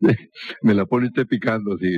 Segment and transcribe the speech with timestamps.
[0.62, 1.96] Me la pone usted picando, sí.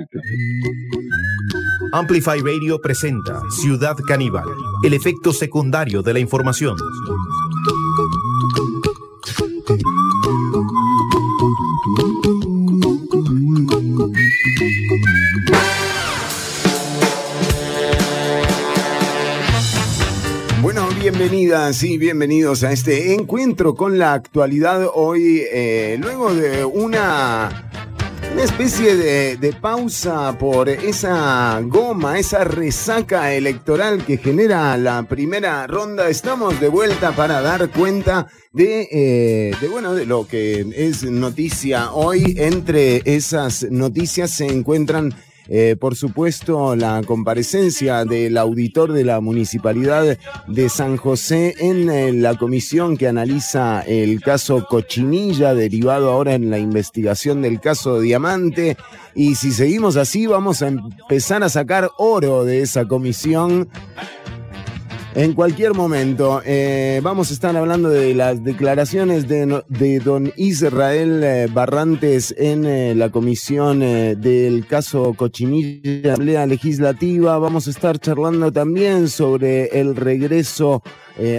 [1.92, 4.48] Amplify Radio presenta Ciudad Caníbal,
[4.82, 6.76] el efecto secundario de la información.
[21.22, 27.70] Bienvenidas y bienvenidos a este encuentro con la actualidad hoy, eh, luego de una,
[28.36, 36.08] especie de, pausa por esa goma, esa resaca electoral que genera la primera ronda.
[36.08, 41.92] Estamos de vuelta para dar cuenta de, eh, de, bueno, de lo que es noticia
[41.92, 42.34] hoy.
[42.36, 45.14] Entre esas noticias se encuentran
[45.54, 50.16] eh, por supuesto, la comparecencia del auditor de la Municipalidad
[50.48, 56.48] de San José en eh, la comisión que analiza el caso Cochinilla, derivado ahora en
[56.48, 58.78] la investigación del caso Diamante.
[59.14, 63.68] Y si seguimos así, vamos a empezar a sacar oro de esa comisión.
[65.14, 71.22] En cualquier momento, eh, vamos a estar hablando de las declaraciones de, de don Israel
[71.22, 77.36] eh, Barrantes en eh, la comisión eh, del caso Cochinilla Asamblea Legislativa.
[77.38, 80.82] Vamos a estar charlando también sobre el regreso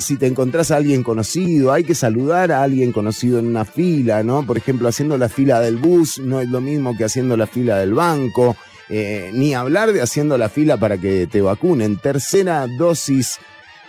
[0.00, 4.24] si te encontrás a alguien conocido, hay que saludar a alguien conocido en una fila,
[4.24, 4.44] ¿no?
[4.44, 7.78] Por ejemplo, haciendo la fila del bus no es lo mismo que haciendo la fila
[7.78, 8.56] del banco,
[8.88, 11.96] ni hablar de haciendo la fila para que te vacunen.
[11.96, 13.38] Tercera dosis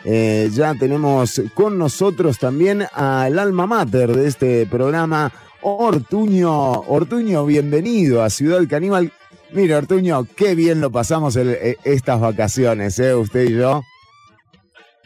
[0.05, 6.71] eh, ya tenemos con nosotros también al alma mater de este programa, Ortuño.
[6.81, 9.11] Ortuño, bienvenido a Ciudad Caníbal.
[9.51, 13.15] Mira, Ortuño, qué bien lo pasamos el- eh, estas vacaciones, ¿eh?
[13.15, 13.81] Usted y yo.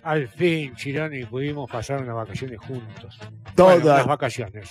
[0.03, 3.17] Al fin, Chironi, pudimos pasar unas vacaciones juntos.
[3.55, 3.77] Todas.
[3.81, 4.69] Bueno, unas vacaciones.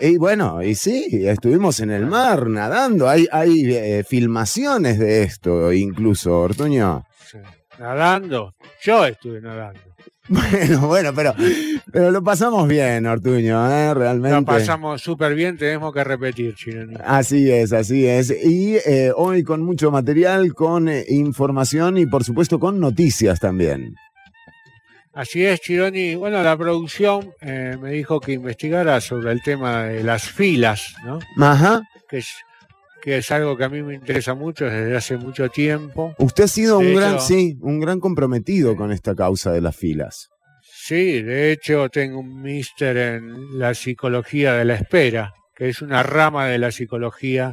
[0.00, 3.08] Y bueno, y sí, estuvimos en el mar nadando.
[3.08, 7.04] Hay, hay eh, filmaciones de esto, incluso, Ortuño.
[7.26, 7.38] Sí.
[7.78, 8.54] Nadando.
[8.82, 9.80] Yo estuve nadando.
[10.28, 11.34] Bueno, bueno, pero,
[11.90, 13.94] pero lo pasamos bien, Ortuño, ¿eh?
[13.94, 14.36] Realmente.
[14.36, 16.96] La pasamos súper bien, tenemos que repetir, Chironi.
[17.02, 18.30] Así es, así es.
[18.30, 23.94] Y eh, hoy con mucho material, con eh, información y por supuesto con noticias también.
[25.14, 26.14] Así es, Chironi.
[26.14, 31.20] Bueno, la producción eh, me dijo que investigara sobre el tema de las filas, ¿no?
[31.42, 31.82] Ajá.
[32.08, 32.36] Que es,
[33.00, 36.14] que es algo que a mí me interesa mucho desde hace mucho tiempo.
[36.18, 39.76] Usted ha sido De un gran, sí, un gran comprometido con esta causa de las
[39.76, 40.30] filas.
[40.62, 46.02] Sí, de hecho tengo un míster en la psicología de la espera, que es una
[46.02, 47.52] rama de la psicología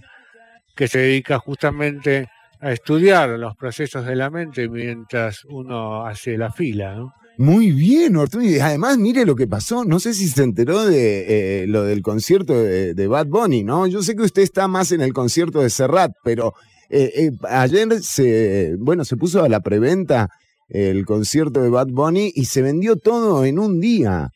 [0.75, 2.27] que se dedica justamente
[2.61, 7.13] a estudiar los procesos de la mente mientras uno hace la fila, ¿no?
[7.37, 8.63] Muy bien, Ortuño.
[8.63, 9.83] Además, mire lo que pasó.
[9.83, 13.87] No sé si se enteró de eh, lo del concierto de, de Bad Bunny, ¿no?
[13.87, 16.53] Yo sé que usted está más en el concierto de Serrat, pero
[16.89, 20.29] eh, eh, ayer se, bueno, se puso a la preventa
[20.69, 24.29] el concierto de Bad Bunny y se vendió todo en un día.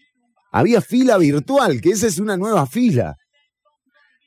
[0.52, 3.16] Había fila virtual, que esa es una nueva fila.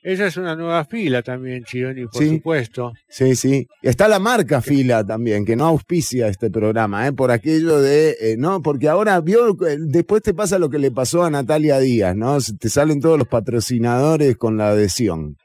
[0.03, 2.29] Esa es una nueva fila también, Chironi, por Sí.
[2.29, 2.91] supuesto.
[3.07, 3.65] Sí, sí.
[3.81, 7.13] Está la marca fila también, que no auspicia este programa, ¿eh?
[7.13, 10.91] por aquello de, eh, no, porque ahora vio, eh, después te pasa lo que le
[10.91, 12.37] pasó a Natalia Díaz, ¿no?
[12.59, 15.37] Te salen todos los patrocinadores con la adhesión.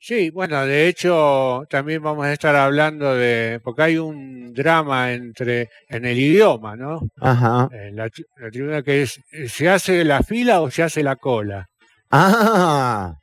[0.00, 5.70] Sí, bueno, de hecho también vamos a estar hablando de, porque hay un drama entre,
[5.88, 7.00] en el idioma, ¿no?
[7.20, 7.68] Ajá.
[7.72, 8.08] En la
[8.52, 11.66] tribuna que es, ¿se hace la fila o se hace la cola?
[12.10, 13.14] Ah,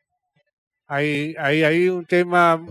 [0.88, 2.64] hay, hay, hay un tema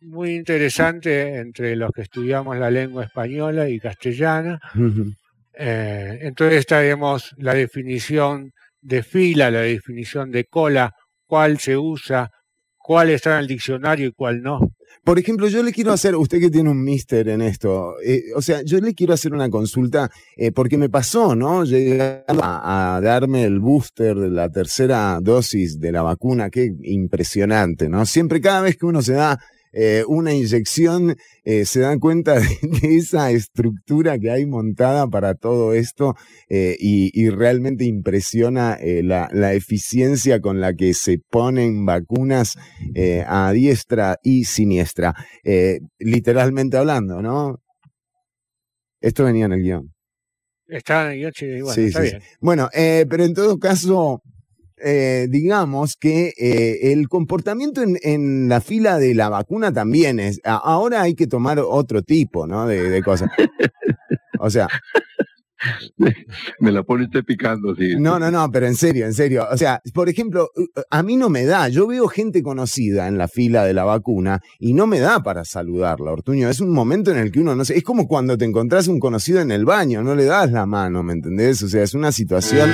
[0.00, 4.60] muy interesante entre los que estudiamos la lengua española y castellana.
[5.54, 10.92] Eh, entonces digamos, la definición de fila, la definición de cola,
[11.26, 12.30] cuál se usa,
[12.76, 14.60] cuál está en el diccionario y cuál no.
[15.04, 18.42] Por ejemplo, yo le quiero hacer, usted que tiene un mister en esto, eh, o
[18.42, 21.64] sea, yo le quiero hacer una consulta eh, porque me pasó, ¿no?
[21.64, 27.88] Llegando a, a, darme el booster de la tercera dosis de la vacuna, qué impresionante,
[27.88, 28.06] ¿no?
[28.06, 29.38] Siempre, cada vez que uno se da
[29.72, 35.34] eh, una inyección, eh, se dan cuenta de, de, esa estructura que hay montada para
[35.34, 36.14] todo esto
[36.48, 42.56] eh, y, y, realmente impresiona la, la, eficiencia con la que se ponen vacunas
[43.26, 45.14] a diestra y siniestra,
[45.98, 47.60] literalmente hablando, ¿no?
[49.00, 49.94] Esto venía en el guion.
[50.66, 52.20] Está en el guion, sí, está sí, bien.
[52.20, 52.28] Sí.
[52.40, 54.22] Bueno, pero en todo caso,
[54.84, 60.40] eh, digamos que eh, el comportamiento en, en, la fila de la vacuna también es.
[60.44, 62.66] Ahora hay que tomar otro tipo, ¿no?
[62.66, 63.30] De, de cosas.
[64.38, 64.68] O sea.
[66.60, 67.94] Me la pone usted picando, sí.
[67.96, 69.46] No, no, no, pero en serio, en serio.
[69.50, 70.48] O sea, por ejemplo,
[70.90, 71.68] a mí no me da.
[71.68, 75.44] Yo veo gente conocida en la fila de la vacuna y no me da para
[75.44, 76.48] saludarla, Ortuño.
[76.48, 77.76] Es un momento en el que uno no sé.
[77.76, 81.02] Es como cuando te encontrás un conocido en el baño, no le das la mano,
[81.02, 81.62] ¿me entendés?
[81.62, 82.70] O sea, es una situación.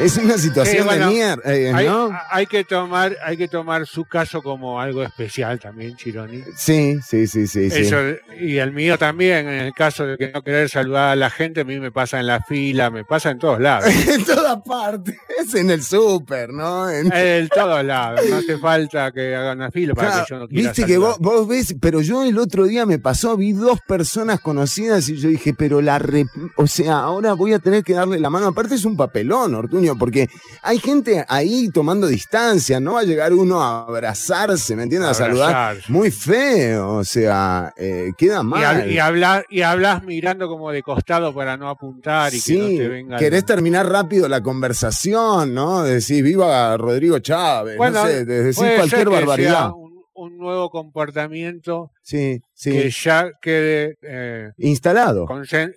[0.00, 2.10] Es una situación bueno, de mierda, eh, ¿no?
[2.30, 6.42] Hay, que tomar, hay que tomar su caso como algo especial también, Chironi.
[6.56, 7.68] Sí, sí, sí, sí.
[7.70, 8.46] Eso, sí.
[8.46, 11.62] Y el mío también, en el caso de que no querer saludar a la gente,
[11.62, 13.86] a mí me pasa en la fila, me pasa en todos lados.
[14.08, 16.88] en todas partes, es en el súper, ¿no?
[16.88, 17.12] En...
[17.12, 20.48] en todos lados, no hace falta que hagan una fila para claro, que yo no
[20.48, 20.88] quiera Viste saludar.
[20.88, 25.08] que vos, vos, ves, pero yo el otro día me pasó, vi dos personas conocidas
[25.08, 26.26] y yo dije, pero la, re...
[26.56, 29.87] o sea, ahora voy a tener que darle la mano, aparte es un papelón, Ortuño
[29.96, 30.28] porque
[30.62, 35.10] hay gente ahí tomando distancia, no va a llegar uno a abrazarse, ¿me entiendes?
[35.10, 35.76] A saludar.
[35.88, 38.88] Muy feo, o sea, eh, queda mal.
[38.88, 42.60] Y, y, hablar, y hablas mirando como de costado para no apuntar y sí, que
[42.60, 43.16] no te venga.
[43.18, 45.82] Querés terminar rápido la conversación, ¿no?
[45.82, 49.70] Decís, viva Rodrigo Chávez, bueno, no sé, decir cualquier barbaridad.
[50.20, 52.72] Un, nuevo comportamiento sí, sí.
[52.72, 55.26] que ya quede eh, instalado.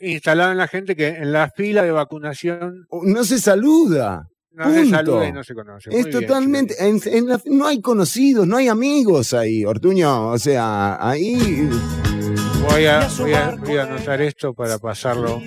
[0.02, 4.28] Instalado en la gente que en la fila de vacunación no se saluda.
[4.54, 5.90] No se saluda y no se conoce.
[5.92, 6.76] Es Muy totalmente.
[6.80, 10.28] Bien, en, en la, no hay conocidos, no hay amigos ahí, Ortuño.
[10.30, 11.70] O sea, ahí.
[12.62, 15.42] Voy a, voy, a, voy a anotar esto para pasarlo.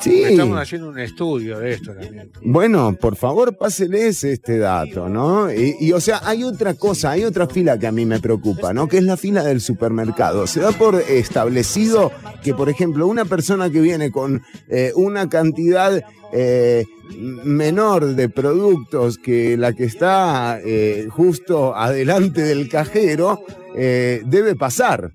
[0.00, 0.22] Sí.
[0.22, 2.30] Estamos haciendo un estudio de esto también.
[2.42, 5.52] Bueno, por favor, páseles este dato, ¿no?
[5.52, 8.72] Y, y, o sea, hay otra cosa, hay otra fila que a mí me preocupa,
[8.72, 8.88] ¿no?
[8.88, 10.46] Que es la fila del supermercado.
[10.46, 12.12] Se da por establecido
[12.42, 16.84] que, por ejemplo, una persona que viene con eh, una cantidad eh,
[17.18, 23.42] menor de productos que la que está eh, justo adelante del cajero,
[23.76, 25.12] eh, debe pasar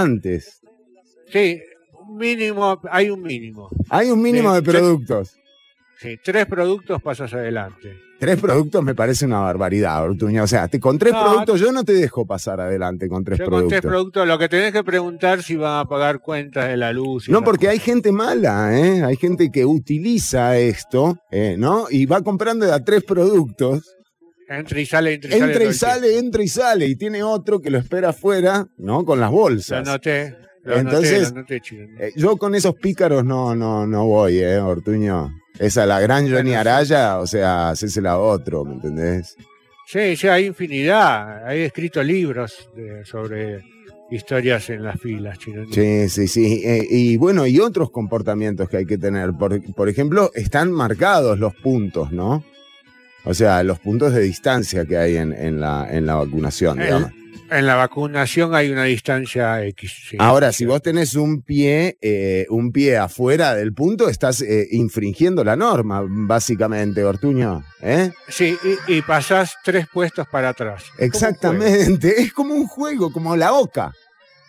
[0.00, 0.60] antes.
[1.32, 1.60] Sí,
[2.08, 3.68] mínimo, hay un mínimo.
[3.88, 5.36] Hay un mínimo de productos.
[5.98, 7.96] Sí, tres productos pasas adelante.
[8.18, 10.42] Tres productos me parece una barbaridad, Ortuña.
[10.42, 13.38] O sea, te, con tres no, productos yo no te dejo pasar adelante con tres
[13.38, 13.72] yo productos.
[13.72, 16.92] Con tres productos, lo que tenés que preguntar si van a pagar cuentas de la
[16.92, 17.28] luz.
[17.28, 19.02] no, porque hay gente mala, ¿eh?
[19.02, 21.56] Hay gente que utiliza esto, ¿eh?
[21.58, 21.86] ¿no?
[21.90, 23.96] Y va comprando de a tres productos.
[24.48, 25.52] Entra y sale, entra y sale.
[25.52, 26.86] Entra y sale, entra y sale.
[26.86, 29.04] Y tiene otro que lo espera afuera, ¿no?
[29.04, 29.86] Con las bolsas.
[29.86, 30.36] Lo noté.
[30.62, 34.58] Lo Entonces, noté, lo noté, eh, yo con esos pícaros no, no, no voy, ¿eh,
[34.58, 35.30] Ortuño?
[35.58, 39.36] Esa, la gran Johnny Araya, o sea, hacésela a otro, ¿me entendés?
[39.86, 41.46] Sí, sí, hay infinidad.
[41.46, 43.62] Hay escrito libros de, sobre
[44.10, 45.64] historias en las filas, chino.
[45.70, 46.62] Sí, sí, sí.
[46.64, 49.32] Eh, y bueno, y otros comportamientos que hay que tener.
[49.32, 52.42] Por, por ejemplo, están marcados los puntos, ¿no?
[53.24, 56.86] O sea, los puntos de distancia que hay en, en, la, en la vacunación, el,
[56.86, 57.12] digamos.
[57.50, 59.92] En la vacunación hay una distancia X.
[60.10, 64.68] Sí, Ahora, si vos tenés un pie, eh, un pie afuera del punto, estás eh,
[64.72, 67.62] infringiendo la norma, básicamente, Ortuño.
[67.80, 68.12] ¿eh?
[68.28, 68.56] Sí,
[68.88, 70.84] y, y pasás tres puestos para atrás.
[70.98, 73.92] Exactamente, es como un juego, como la oca.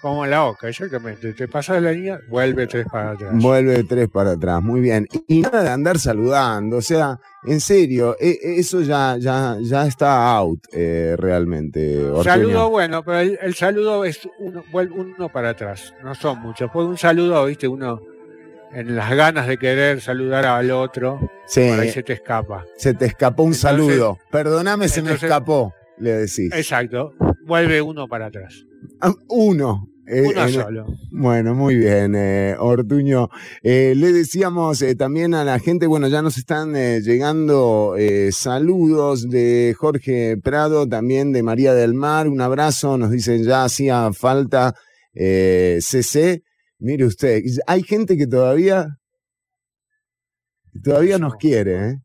[0.06, 1.34] Como la oca, exactamente.
[1.34, 3.32] Te pasas la línea, vuelve tres para atrás.
[3.34, 5.08] Vuelve tres para atrás, muy bien.
[5.28, 10.60] Y nada de andar saludando, o sea, en serio, eso ya, ya, ya está out
[10.72, 12.04] eh, realmente.
[12.24, 16.70] Saludo bueno, pero el, el, saludo es uno, uno para atrás, no son muchos.
[16.72, 18.00] Pues un saludo, viste, uno
[18.74, 21.68] en las ganas de querer saludar al otro, sí.
[21.68, 22.64] por ahí se te escapa.
[22.78, 24.20] Se te escapó un entonces, saludo.
[24.30, 26.54] Perdóname, se entonces, me escapó, le decís.
[26.54, 28.68] Exacto, vuelve uno para atrás.
[29.30, 29.90] Uno.
[30.08, 30.86] Eh, Uno solo.
[31.10, 33.30] Bueno, muy bien, eh, Ortuño.
[33.64, 37.96] Eh, le decíamos eh, también a la gente, bueno, ya nos están llegando
[38.32, 44.12] saludos de Jorge Prado, también de María del Mar, un abrazo, nos dicen ya hacía
[44.14, 44.76] falta
[45.14, 46.44] CC.
[46.78, 48.98] Mire usted, hay gente que todavía,
[50.84, 51.96] todavía nos quiere, ¿eh?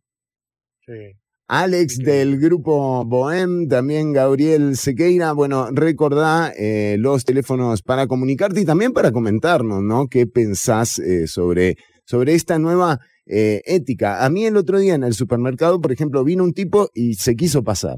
[0.86, 1.19] Sí.
[1.52, 5.32] Alex del grupo Bohem, también Gabriel Sequeira.
[5.32, 10.06] Bueno, recordá eh, los teléfonos para comunicarte y también para comentarnos, ¿no?
[10.06, 11.74] ¿Qué pensás eh, sobre,
[12.06, 14.24] sobre esta nueva eh, ética?
[14.24, 17.34] A mí el otro día en el supermercado, por ejemplo, vino un tipo y se
[17.34, 17.96] quiso pasar.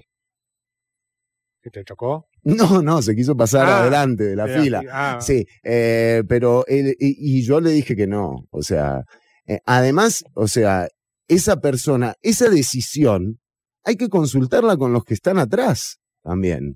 [1.62, 2.28] ¿Qué te tocó?
[2.44, 4.82] No, no, se quiso pasar Ah, adelante de la fila.
[4.90, 8.46] ah, Sí, eh, pero él, y, y yo le dije que no.
[8.50, 9.02] O sea,
[9.46, 10.88] eh, además, o sea,
[11.28, 13.40] esa persona, esa decisión,
[13.84, 16.74] hay que consultarla con los que están atrás también.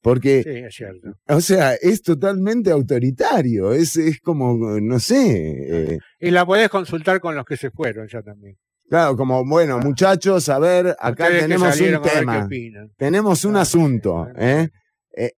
[0.00, 1.08] Porque, sí, es cierto.
[1.28, 7.20] o sea, es totalmente autoritario, es, es como, no sé, eh, Y la podés consultar
[7.20, 8.54] con los que se fueron ya también.
[8.88, 12.48] claro, como, bueno, muchachos, a ver, acá Ustedes tenemos un tema.
[12.96, 14.28] Tenemos un Claro, asunto.
[14.32, 14.38] claro.
[14.62, 14.68] ¿eh?
[15.16, 15.32] Eh,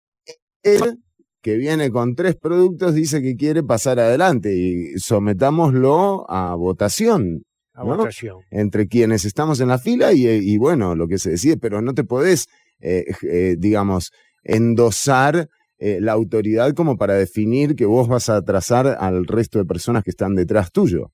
[0.63, 0.99] Él,
[1.41, 7.85] que viene con tres productos, dice que quiere pasar adelante y sometámoslo a votación A
[7.85, 7.97] ¿no?
[7.97, 8.39] votación.
[8.51, 11.95] entre quienes estamos en la fila y, y bueno, lo que se decide, pero no
[11.95, 12.47] te podés,
[12.81, 14.11] eh, eh, digamos,
[14.43, 15.49] endosar
[15.79, 20.03] eh, la autoridad como para definir que vos vas a atrasar al resto de personas
[20.05, 21.13] que están detrás tuyo.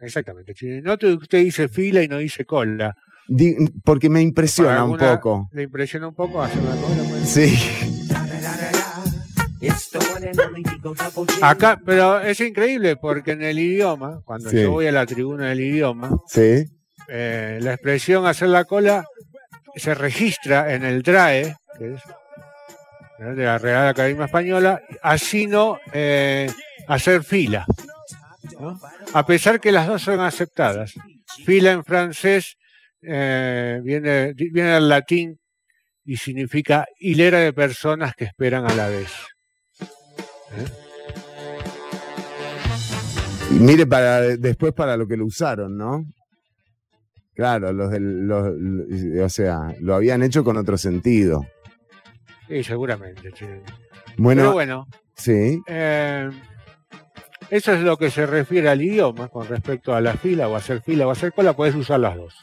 [0.00, 0.54] Exactamente.
[0.82, 2.94] No te, usted dice fila y no dice cola.
[3.28, 5.48] Di- porque me impresiona un poco.
[5.52, 7.02] Le impresiona un poco hacer una cola.
[7.10, 7.28] pues.
[7.28, 7.54] Sí.
[11.42, 14.62] Acá, pero es increíble porque en el idioma, cuando Sí.
[14.62, 16.64] yo voy a la tribuna del idioma, Sí.
[17.08, 19.04] eh, la expresión hacer la cola
[19.76, 22.02] se registra en el DRAE, que es
[23.36, 26.50] de la Real Academia Española, así no eh,
[26.86, 27.66] hacer fila.
[28.60, 28.80] ¿no?
[29.14, 30.94] A pesar que las dos son aceptadas.
[31.44, 32.56] Fila en francés
[33.02, 35.38] eh, viene, viene del latín
[36.04, 39.10] y significa hilera de personas que esperan a la vez.
[43.50, 46.04] Y mire para después para lo que lo usaron, ¿no?
[47.34, 51.46] Claro, los del, los, los- o sea, lo habían hecho con otro sentido.
[52.48, 53.30] Sí, seguramente.
[53.34, 53.46] sí.
[54.16, 56.28] Bueno, Pero bueno, sí, Eh,
[57.50, 60.82] eso es lo que se refiere al idioma con respecto a la fila o hacer
[60.82, 62.34] fila o hacer cola, puedes usar las dos.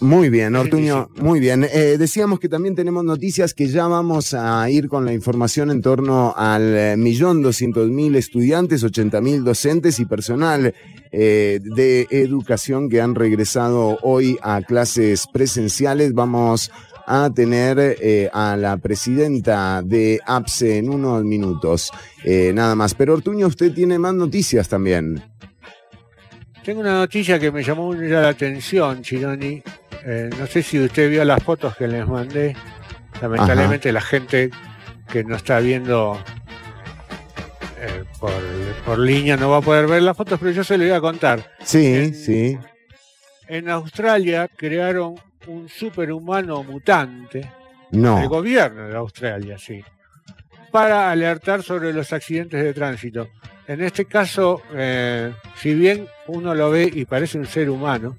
[0.00, 1.64] Muy bien, Ortuño, muy bien.
[1.64, 5.82] Eh, decíamos que también tenemos noticias que ya vamos a ir con la información en
[5.82, 10.74] torno al eh, millón doscientos mil estudiantes, ochenta mil docentes y personal
[11.10, 16.12] eh, de educación que han regresado hoy a clases presenciales.
[16.14, 16.70] Vamos
[17.10, 21.90] a tener eh, a la presidenta de APSE en unos minutos,
[22.22, 22.94] eh, nada más.
[22.94, 25.22] Pero Ortuño, usted tiene más noticias también.
[26.64, 29.62] Tengo una noticia que me llamó mucho la atención, Chironi.
[30.04, 32.56] Eh, no sé si usted vio las fotos que les mandé.
[33.20, 34.50] Lamentablemente la gente
[35.10, 36.18] que no está viendo
[37.80, 38.32] eh, por,
[38.84, 41.00] por línea no va a poder ver las fotos, pero yo se lo voy a
[41.00, 41.52] contar.
[41.62, 42.58] Sí, En- sí.
[43.48, 45.14] En Australia crearon
[45.46, 47.50] un superhumano mutante
[47.90, 48.28] el No.
[48.28, 49.82] gobierno de Australia, sí,
[50.70, 53.28] para alertar sobre los accidentes de tránsito.
[53.66, 58.16] En este caso, eh, si bien uno lo ve y parece un ser humano,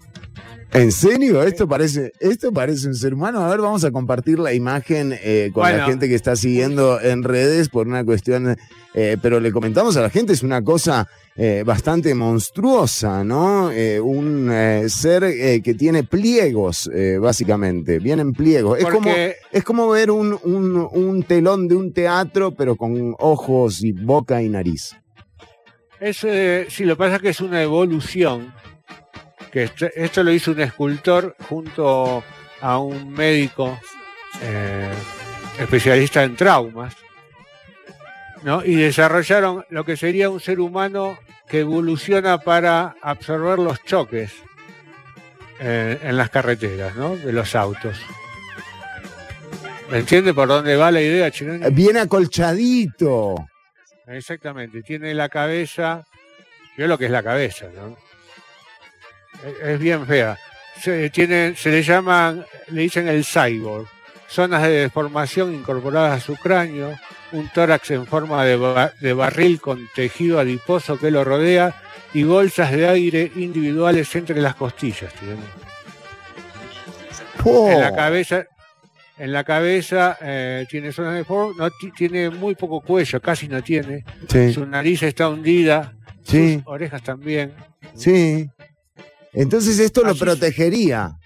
[0.71, 1.41] ¿En serio?
[1.41, 3.39] Esto parece, esto parece un ser humano.
[3.41, 7.23] A ver, vamos a compartir la imagen eh, con la gente que está siguiendo en
[7.23, 8.55] redes por una cuestión,
[8.93, 13.71] eh, pero le comentamos a la gente, es una cosa eh, bastante monstruosa, ¿no?
[13.71, 18.77] Eh, un eh, ser eh, que tiene pliegos, eh, básicamente, vienen pliegos.
[18.77, 19.09] Es como,
[19.51, 24.41] es como ver un, un, un telón de un teatro, pero con ojos y boca
[24.43, 24.91] y nariz.
[25.99, 28.53] es, eh, sí, lo que pasa es que es una evolución,
[29.51, 32.23] que esto, esto lo hizo un escultor junto
[32.61, 33.79] a un médico
[34.41, 34.93] eh,
[35.59, 36.95] especialista en traumas,
[38.43, 38.63] ¿no?
[38.63, 44.31] y desarrollaron lo que sería un ser humano que evoluciona para absorber los choques
[45.59, 47.15] eh, en las carreteras ¿no?
[47.15, 47.97] de los autos.
[49.89, 51.67] ¿Me entiende por dónde va la idea, Chironi?
[51.71, 53.35] Bien acolchadito.
[54.05, 56.05] Exactamente, tiene la cabeza,
[56.77, 57.97] yo lo que es la cabeza, ¿no?
[59.63, 60.37] Es, bien fea.
[60.81, 63.87] Se, tiene, se le llaman, le dicen el cyborg,
[64.27, 66.95] zonas de deformación incorporadas a su cráneo,
[67.31, 71.75] un tórax en forma de, de barril con tejido adiposo que lo rodea
[72.13, 75.13] y bolsas de aire individuales entre las costillas.
[75.13, 75.35] tiene.
[77.43, 77.69] Po.
[77.69, 78.45] En la cabeza,
[79.17, 83.61] En la cabeza eh, tiene zonas de forma, no tiene muy poco cuello, casi no
[83.61, 84.05] tiene.
[84.53, 85.93] Su nariz está hundida,
[86.23, 87.53] sus orejas también.
[87.95, 88.49] Sí.
[89.33, 91.17] Entonces esto lo protegería.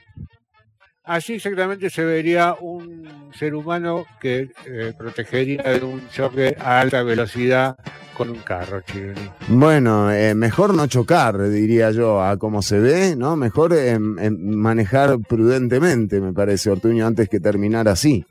[1.05, 7.03] Así exactamente se vería un ser humano que eh, protegería de un choque a alta
[7.03, 7.75] velocidad
[8.15, 9.29] con un carro, Chironi.
[9.49, 13.35] Bueno, eh, mejor no chocar, diría yo, a cómo se ve, ¿no?
[13.35, 18.25] Mejor eh, manejar prudentemente, me parece, Ortuño, antes que terminar así.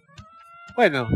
[0.74, 1.08] Bueno,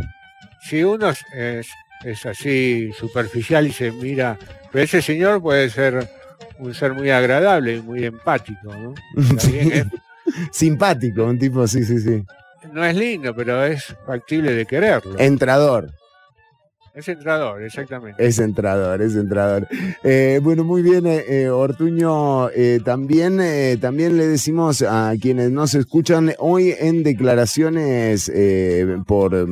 [0.60, 1.68] si uno es,
[2.04, 4.36] es así superficial y se mira,
[4.70, 6.06] pero ese señor puede ser
[6.58, 8.94] un ser muy agradable y muy empático, ¿no?
[10.52, 12.24] Simpático, un tipo, sí, sí, sí.
[12.72, 15.18] No es lindo, pero es factible de quererlo.
[15.18, 15.90] Entrador.
[16.96, 18.26] Es entrador, exactamente.
[18.26, 19.68] Es entrador, es entrador.
[20.02, 22.48] Eh, bueno, muy bien, eh, eh, Ortuño.
[22.86, 23.38] también,
[23.78, 28.32] también le decimos a quienes nos escuchan hoy en declaraciones
[29.06, 29.46] por,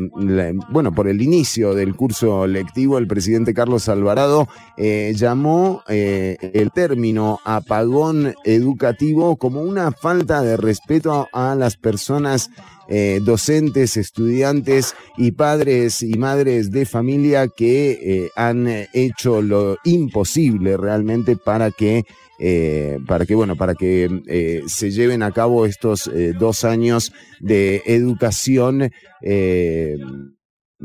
[0.70, 4.48] bueno, por el inicio del curso lectivo, el presidente Carlos Alvarado
[4.78, 12.50] llamó el término apagón educativo como una falta de respeto a las personas
[12.88, 20.76] eh, docentes, estudiantes y padres y madres de familia que eh, han hecho lo imposible
[20.76, 22.04] realmente para que
[22.38, 28.90] eh, para que bueno para que se lleven a cabo estos dos años de educación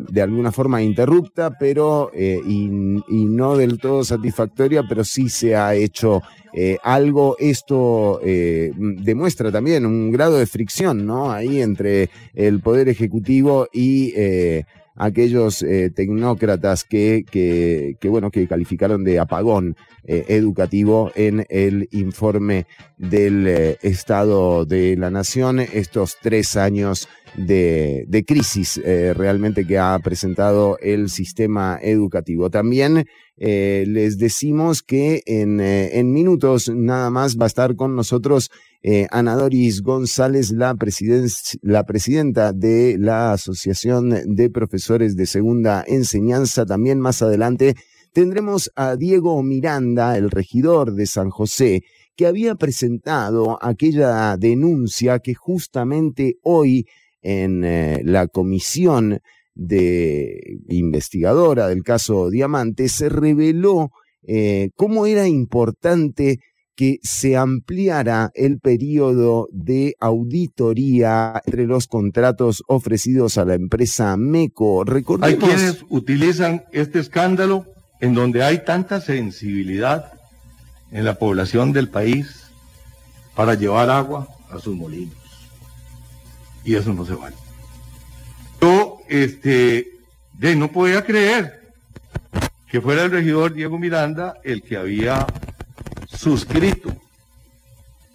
[0.10, 2.70] de alguna forma interrupta, pero y,
[3.08, 6.22] y, no del todo satisfactoria, pero sí se ha hecho
[6.54, 11.32] eh, algo, esto eh, demuestra también un grado de fricción, ¿no?
[11.32, 14.64] Ahí entre el Poder Ejecutivo y eh,
[14.96, 15.66] aquellos
[15.96, 22.66] tecnócratas que, que, bueno, que calificaron de apagón educativo en el informe
[22.98, 31.10] del Estado de la Nación estos tres años de, crisis realmente que ha presentado el
[31.10, 32.50] sistema educativo.
[32.50, 33.06] También
[33.42, 38.52] eh, les decimos que en, eh, en, minutos nada más va a estar con nosotros
[38.84, 40.76] eh, Ana Doris González, la,
[41.62, 46.66] la presidenta de la Asociación de Profesores de Segunda Enseñanza.
[46.66, 47.76] También más adelante
[48.12, 51.84] tendremos a Diego Miranda, el regidor de San José,
[52.18, 56.88] que había presentado aquella denuncia que justamente hoy
[57.22, 57.62] en
[58.12, 59.20] la comisión
[59.56, 63.92] de investigadora del caso Diamante, se reveló
[64.24, 66.40] eh, cómo era importante
[66.76, 74.86] que se ampliara el periodo de auditoría entre los contratos ofrecidos a la empresa MECO.
[75.20, 77.66] Hay quienes utilizan este escándalo
[78.00, 80.14] en donde hay tanta sensibilidad
[80.92, 82.46] en la población del país
[83.36, 85.19] para llevar agua a sus molinos.
[86.70, 87.36] Y eso no se vale
[89.10, 89.88] este,
[90.34, 91.60] de no podía creer
[92.70, 95.26] que fuera el regidor Diego Miranda el que había
[96.08, 96.96] suscrito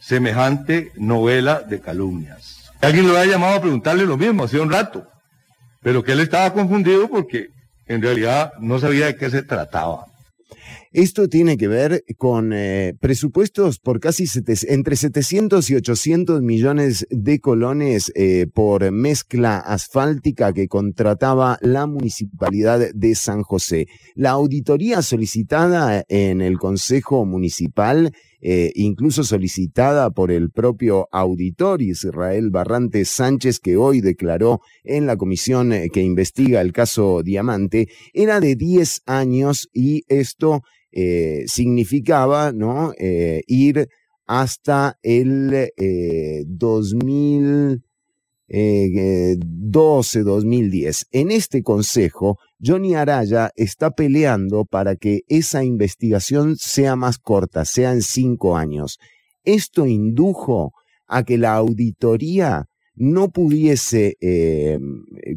[0.01, 2.71] semejante novela de calumnias.
[2.81, 5.07] Alguien lo había llamado a preguntarle lo mismo hace un rato,
[5.83, 7.49] pero que él estaba confundido porque
[7.87, 10.07] en realidad no sabía de qué se trataba.
[10.95, 14.27] Esto tiene que ver con eh, presupuestos por casi
[14.69, 22.93] entre 700 y 800 millones de colones eh, por mezcla asfáltica que contrataba la municipalidad
[22.95, 23.89] de San José.
[24.15, 28.13] La auditoría solicitada en el Consejo Municipal
[28.47, 35.17] eh, incluso solicitada por el propio auditor Israel Barrante Sánchez, que hoy declaró en la
[35.17, 40.61] comisión que investiga el caso Diamante, era de 10 años y esto
[40.97, 42.93] eh, significaba ¿no?
[42.97, 43.89] Eh, ir
[44.27, 45.73] hasta el
[46.47, 47.83] 2012-2010.
[51.03, 57.65] Eh, en este consejo, Johnny Araya está peleando para que esa investigación sea más corta,
[57.65, 59.01] sea en cinco años.
[59.43, 60.75] Esto indujo
[61.09, 64.17] a que la auditoría no pudiese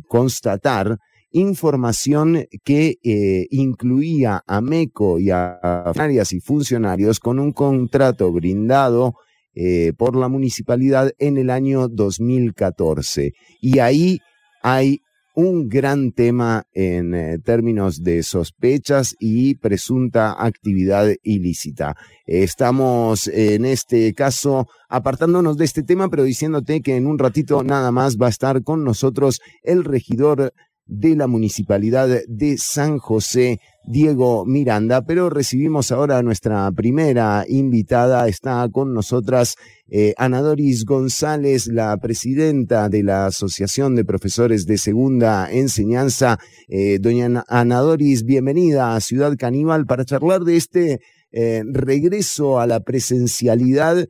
[0.08, 1.00] constatar
[1.32, 9.14] información que eh, incluía a MECO y a funcionarias y funcionarios con un contrato brindado
[9.56, 13.34] eh, por la municipalidad en el año 2014.
[13.62, 14.20] Y ahí
[14.62, 15.00] hay
[15.34, 21.96] un gran tema en eh, términos de sospechas y presunta actividad ilícita.
[22.26, 27.92] estamos en este caso apartándonos de este tema, pero diciéndote que en un ratito nada
[27.92, 30.54] más va a estar con nosotros el regidor
[30.88, 35.04] de la Municipalidad de San José, Diego Miranda.
[35.06, 38.28] Pero recibimos ahora a nuestra primera invitada.
[38.28, 39.56] Está con nosotras
[39.90, 46.40] eh, Ana Doris González, la presidenta de la Asociación de Profesores de Segunda Enseñanza.
[46.68, 51.00] Eh, doña Ana Doris, bienvenida a Ciudad Caníbal para charlar de este
[51.32, 54.08] eh, regreso a la presencialidad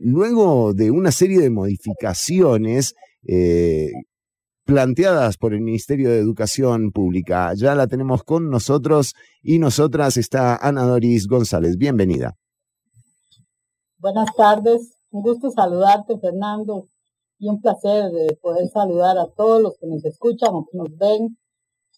[0.00, 2.94] luego de una serie de modificaciones
[4.64, 7.52] planteadas por el Ministerio de Educación Pública.
[7.54, 11.76] Ya la tenemos con nosotros y nosotras está Ana Doris González.
[11.76, 12.36] Bienvenida.
[13.98, 16.88] Buenas tardes, un gusto saludarte Fernando
[17.38, 20.96] y un placer de poder saludar a todos los que nos escuchan o que nos
[20.96, 21.36] ven,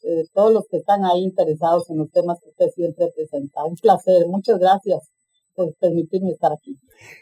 [0.02, 3.64] eh, todos los que están ahí interesados en los temas que usted siempre presenta.
[3.64, 5.14] Un placer, muchas gracias
[5.54, 6.76] por permitirme estar aquí.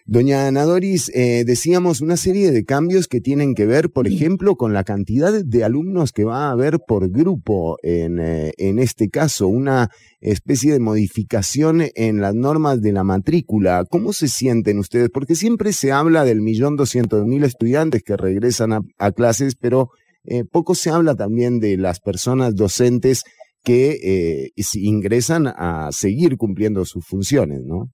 [0.07, 4.57] Doña Ana Doris, eh, decíamos una serie de cambios que tienen que ver, por ejemplo,
[4.57, 9.09] con la cantidad de alumnos que va a haber por grupo en, eh, en este
[9.09, 9.91] caso, una
[10.21, 13.85] especie de modificación en las normas de la matrícula.
[13.89, 15.09] ¿Cómo se sienten ustedes?
[15.13, 19.89] Porque siempre se habla del millón doscientos mil estudiantes que regresan a, clases, pero
[20.25, 23.23] eh, poco se habla también de las personas docentes
[23.65, 27.93] que ingresan a seguir cumpliendo sus funciones, ¿no?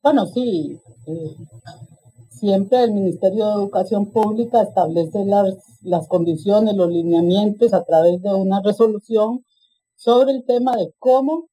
[0.00, 1.36] Bueno, sí, eh,
[2.30, 8.32] siempre el Ministerio de Educación Pública establece las, las condiciones, los lineamientos a través de
[8.32, 9.44] una resolución
[9.96, 11.48] sobre el tema de cómo,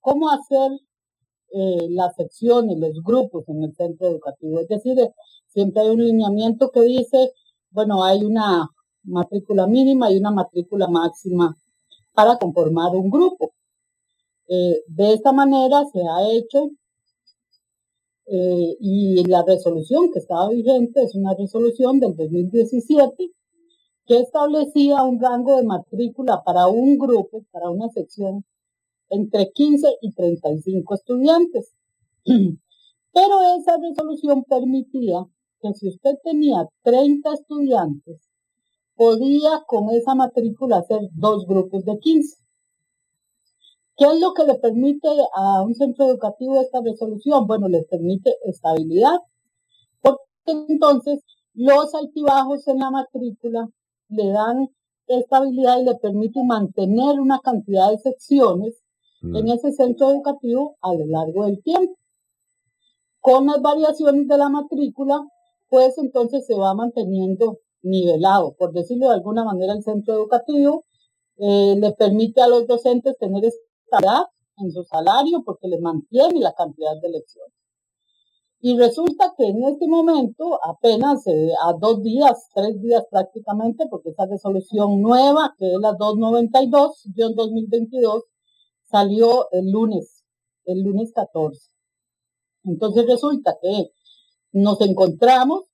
[0.00, 0.70] cómo hacer
[1.52, 4.60] eh, las secciones, los grupos en el centro educativo.
[4.60, 4.96] Es decir,
[5.48, 7.32] siempre hay un lineamiento que dice,
[7.72, 8.68] bueno, hay una
[9.02, 11.56] matrícula mínima y una matrícula máxima
[12.14, 13.52] para conformar un grupo.
[14.48, 16.70] Eh, de esta manera se ha hecho
[18.32, 23.32] eh, y la resolución que estaba vigente es una resolución del 2017
[24.06, 28.44] que establecía un rango de matrícula para un grupo, para una sección,
[29.08, 31.74] entre 15 y 35 estudiantes.
[32.24, 35.26] Pero esa resolución permitía
[35.60, 38.30] que si usted tenía 30 estudiantes,
[38.94, 42.36] podía con esa matrícula hacer dos grupos de 15.
[44.00, 47.46] ¿Qué es lo que le permite a un centro educativo esta resolución?
[47.46, 49.18] Bueno, le permite estabilidad,
[50.00, 51.20] porque entonces
[51.52, 53.68] los altibajos en la matrícula
[54.08, 54.70] le dan
[55.06, 58.82] estabilidad y le permite mantener una cantidad de secciones
[59.20, 59.36] mm.
[59.36, 61.92] en ese centro educativo a lo largo del tiempo.
[63.20, 65.28] Con las variaciones de la matrícula,
[65.68, 70.86] pues entonces se va manteniendo nivelado, por decirlo de alguna manera, el centro educativo
[71.36, 73.44] eh, le permite a los docentes tener
[74.58, 77.60] en su salario porque le mantiene la cantidad de lecciones.
[78.62, 84.10] Y resulta que en este momento, apenas eh, a dos días, tres días prácticamente, porque
[84.10, 88.24] esa resolución nueva, que es la 292-2022,
[88.84, 90.26] salió el lunes,
[90.66, 91.70] el lunes 14.
[92.64, 93.92] Entonces resulta que
[94.52, 95.64] nos encontramos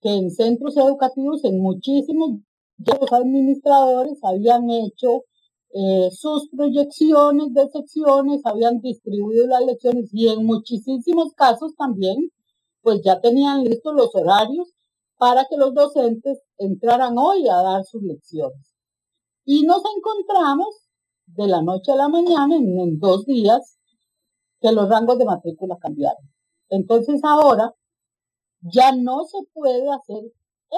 [0.00, 2.40] que en centros educativos, en muchísimos,
[2.78, 5.24] los administradores habían hecho
[5.74, 12.30] eh, sus proyecciones de secciones, habían distribuido las lecciones y en muchísimos casos también,
[12.82, 14.68] pues ya tenían listos los horarios
[15.16, 18.74] para que los docentes entraran hoy a dar sus lecciones.
[19.44, 20.88] Y nos encontramos
[21.26, 23.78] de la noche a la mañana, en, dos días,
[24.60, 26.30] que los rangos de matrícula cambiaron.
[26.68, 27.72] Entonces ahora
[28.60, 30.32] ya no se puede hacer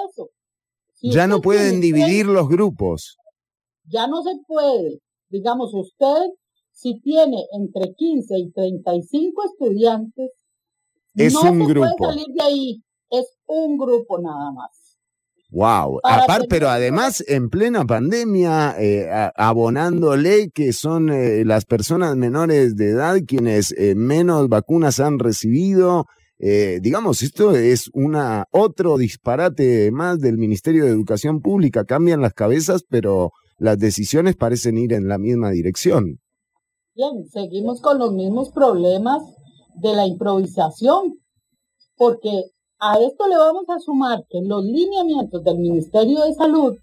[0.09, 0.29] eso.
[1.01, 3.17] ya no pueden dividir los grupos.
[3.87, 4.99] Ya no se puede.
[5.29, 6.31] Digamos, usted,
[6.71, 10.31] si tiene entre 15 y 35 estudiantes,
[11.15, 11.87] es no un se grupo.
[11.97, 12.83] puede salir de ahí.
[13.09, 14.85] Es un grupo nada más.
[15.51, 22.75] Wow, aparte, pero además en plena pandemia, eh, abonándole que son eh, las personas menores
[22.75, 26.07] de edad quienes eh, menos vacunas han recibido.
[26.37, 31.85] digamos, esto es una otro disparate más del Ministerio de Educación Pública.
[31.85, 36.19] Cambian las cabezas, pero las decisiones parecen ir en la misma dirección.
[36.93, 39.21] Bien, seguimos con los mismos problemas
[39.75, 41.19] de la improvisación,
[41.95, 42.43] porque
[42.79, 46.75] a esto le vamos a sumar que los lineamientos del Ministerio de Salud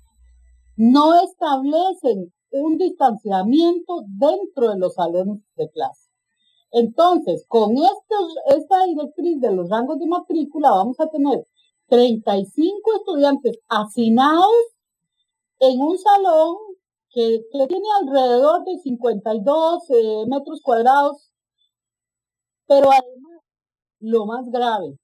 [0.76, 6.10] no establecen un distanciamiento dentro de los salones de clase.
[6.70, 11.46] Entonces, con estos, esta directriz de los rangos de matrícula vamos a tener
[11.88, 14.46] 35 estudiantes hacinados
[15.62, 16.56] en un salón
[17.10, 21.30] que, tiene alrededor de 52 eh, metros cuadrados,
[22.66, 23.42] pero además,
[24.00, 24.98] lo más grave,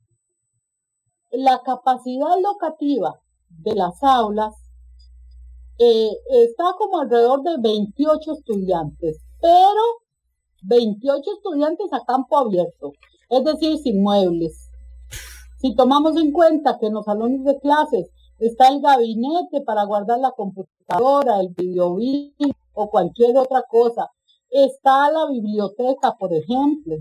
[1.31, 4.55] la capacidad locativa de las aulas
[5.79, 9.83] eh, está como alrededor de 28 estudiantes, pero
[10.62, 12.94] 28 estudiantes a campo abierto,
[13.31, 14.71] es decir, sin muebles.
[15.61, 20.18] Si tomamos en cuenta que en los salones de clases está el gabinete para guardar
[20.18, 21.96] la computadora, el video
[22.74, 24.11] o cualquier otra cosa,
[24.51, 26.96] está la biblioteca, por ejemplo,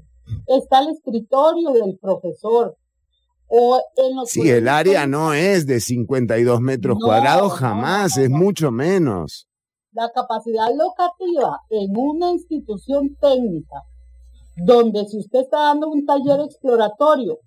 [0.47, 2.75] está el escritorio del profesor.
[3.49, 9.47] O en sí, el área no es de 52 metros cuadrados, jamás, es mucho menos.
[9.93, 13.83] La capacidad locativa en una institución técnica,
[14.57, 17.39] donde si usted está dando un taller exploratorio,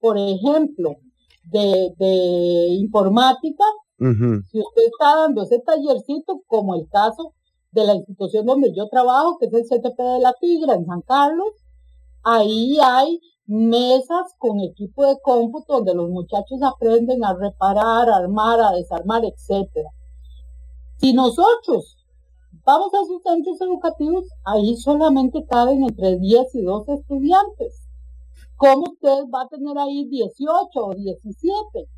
[0.00, 0.96] por ejemplo,
[1.44, 3.64] de, informática,
[3.98, 7.32] si usted está dando ese tallercito, como el caso
[7.72, 11.00] de la institución donde yo trabajo, que es el CTP de la Tigra en San
[11.02, 11.48] Carlos,
[12.22, 18.60] ahí hay mesas con equipo de cómputo donde los muchachos aprenden a reparar, a armar,
[18.60, 19.90] a desarmar, etcétera.
[20.98, 21.98] Si nosotros
[22.64, 27.83] vamos a sus centros educativos, ahí solamente caben entre 10 y 12 estudiantes.
[28.56, 31.88] ¿Cómo usted va a tener ahí 18 o 17?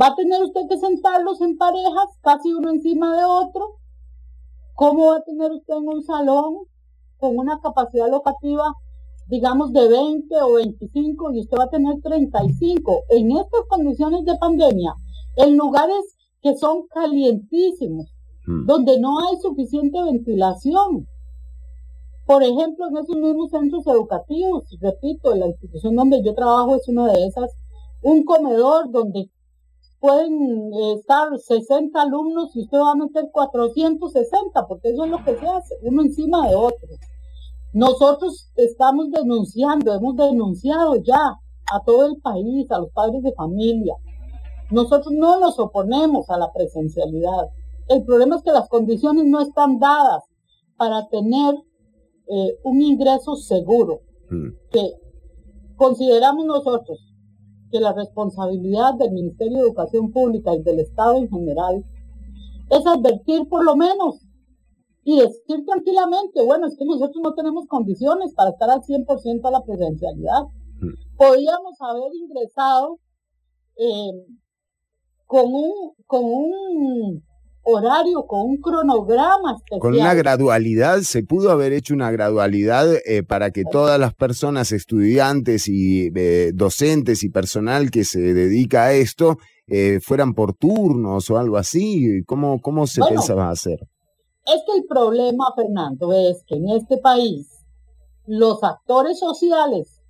[0.00, 3.78] ¿Va a tener usted que sentarlos en parejas, casi uno encima de otro?
[4.74, 6.58] ¿Cómo va a tener usted en un salón
[7.18, 8.72] con una capacidad locativa,
[9.28, 13.02] digamos, de 20 o 25 y usted va a tener 35?
[13.10, 14.94] En estas condiciones de pandemia,
[15.36, 18.14] en lugares que son calientísimos,
[18.46, 18.66] mm.
[18.66, 21.06] donde no hay suficiente ventilación,
[22.30, 27.08] por ejemplo, en esos mismos centros educativos, repito, la institución donde yo trabajo es una
[27.08, 27.50] de esas,
[28.02, 29.28] un comedor donde
[29.98, 35.24] pueden eh, estar 60 alumnos y usted va a meter 460, porque eso es lo
[35.24, 36.88] que se hace, uno encima de otro.
[37.72, 41.34] Nosotros estamos denunciando, hemos denunciado ya
[41.72, 43.96] a todo el país, a los padres de familia.
[44.70, 47.48] Nosotros no nos oponemos a la presencialidad.
[47.88, 50.22] El problema es que las condiciones no están dadas
[50.76, 51.56] para tener
[52.30, 54.48] eh, un ingreso seguro, mm.
[54.70, 54.92] que
[55.76, 56.98] consideramos nosotros
[57.72, 61.84] que la responsabilidad del Ministerio de Educación Pública y del Estado en general
[62.70, 64.26] es advertir por lo menos
[65.02, 69.50] y decir tranquilamente, bueno, es que nosotros no tenemos condiciones para estar al 100% a
[69.50, 70.42] la presencialidad.
[70.80, 71.16] Mm.
[71.16, 72.98] Podríamos haber ingresado
[73.76, 74.12] eh,
[75.26, 77.24] con, un, con un
[77.62, 79.80] horario, con un cronograma especial.
[79.80, 84.72] Con una gradualidad, se pudo haber hecho una gradualidad eh, para que todas las personas,
[84.72, 91.30] estudiantes y eh, docentes y personal que se dedica a esto, eh, fueran por turnos
[91.30, 92.22] o algo así.
[92.26, 93.80] ¿Cómo, cómo se pensaba hacer?
[94.46, 97.46] Es que el problema, Fernando, es que en este país
[98.26, 100.00] los actores sociales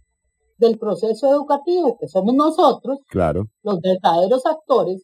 [0.58, 3.46] del proceso educativo, que somos nosotros, claro.
[3.62, 5.02] los verdaderos actores,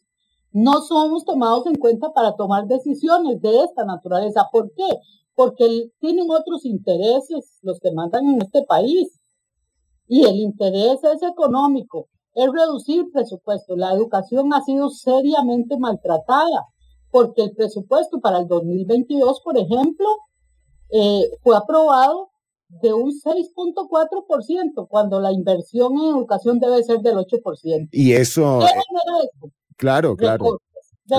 [0.51, 4.47] no somos tomados en cuenta para tomar decisiones de esta naturaleza.
[4.51, 4.87] ¿Por qué?
[5.35, 9.19] Porque tienen otros intereses los que mandan en este país.
[10.07, 13.75] Y el interés es económico, es reducir presupuesto.
[13.75, 16.65] La educación ha sido seriamente maltratada
[17.11, 20.07] porque el presupuesto para el 2022, por ejemplo,
[20.89, 22.29] eh, fue aprobado
[22.69, 27.89] de un 6.4%, cuando la inversión en educación debe ser del 8%.
[27.91, 28.59] Y eso...
[29.77, 30.59] Claro, claro.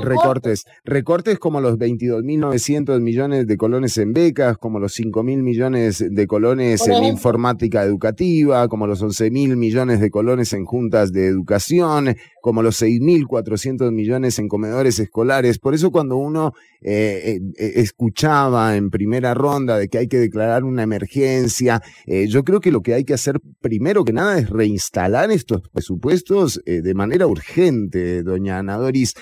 [0.03, 0.65] Recortes.
[0.85, 6.87] Recortes como los 22.900 millones de colones en becas, como los 5.000 millones de colones
[6.87, 12.81] en informática educativa, como los 11.000 millones de colones en juntas de educación, como los
[12.83, 15.59] 6.400 millones en comedores escolares.
[15.59, 20.65] Por eso cuando uno eh, eh, escuchaba en primera ronda de que hay que declarar
[20.65, 24.51] una emergencia, eh, yo creo que lo que hay que hacer primero que nada es
[24.51, 29.15] reinstalar estos presupuestos de manera urgente, doña Ana Doris.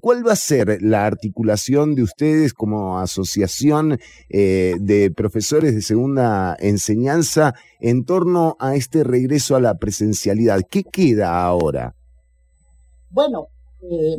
[0.00, 7.54] ¿Cuál va a ser la articulación de ustedes como asociación de profesores de segunda enseñanza
[7.80, 10.62] en torno a este regreso a la presencialidad?
[10.68, 11.94] ¿Qué queda ahora?
[13.12, 13.48] Bueno,
[13.82, 14.16] eh,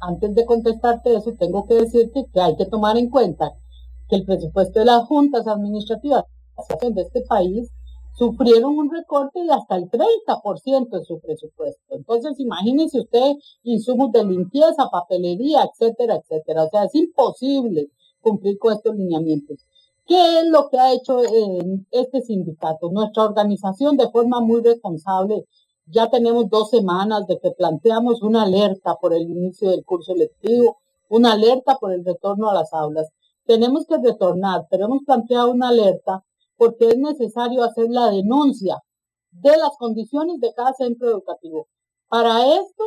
[0.00, 3.52] antes de contestarte eso, tengo que decirte que hay que tomar en cuenta
[4.08, 6.24] que el presupuesto de las juntas administrativas
[6.80, 7.70] de este país
[8.14, 11.82] sufrieron un recorte de hasta el 30% de su presupuesto.
[11.94, 13.32] Entonces, imagínese usted
[13.64, 16.64] insumos de limpieza, papelería, etcétera, etcétera.
[16.64, 17.88] O sea, es imposible
[18.20, 19.66] cumplir con estos lineamientos.
[20.06, 22.90] ¿Qué es lo que ha hecho eh, este sindicato?
[22.90, 25.46] Nuestra organización de forma muy responsable
[25.86, 30.78] ya tenemos dos semanas de que planteamos una alerta por el inicio del curso lectivo,
[31.08, 33.08] una alerta por el retorno a las aulas.
[33.44, 36.24] Tenemos que retornar, pero hemos planteado una alerta
[36.56, 38.82] porque es necesario hacer la denuncia
[39.32, 41.66] de las condiciones de cada centro educativo.
[42.08, 42.84] Para esto,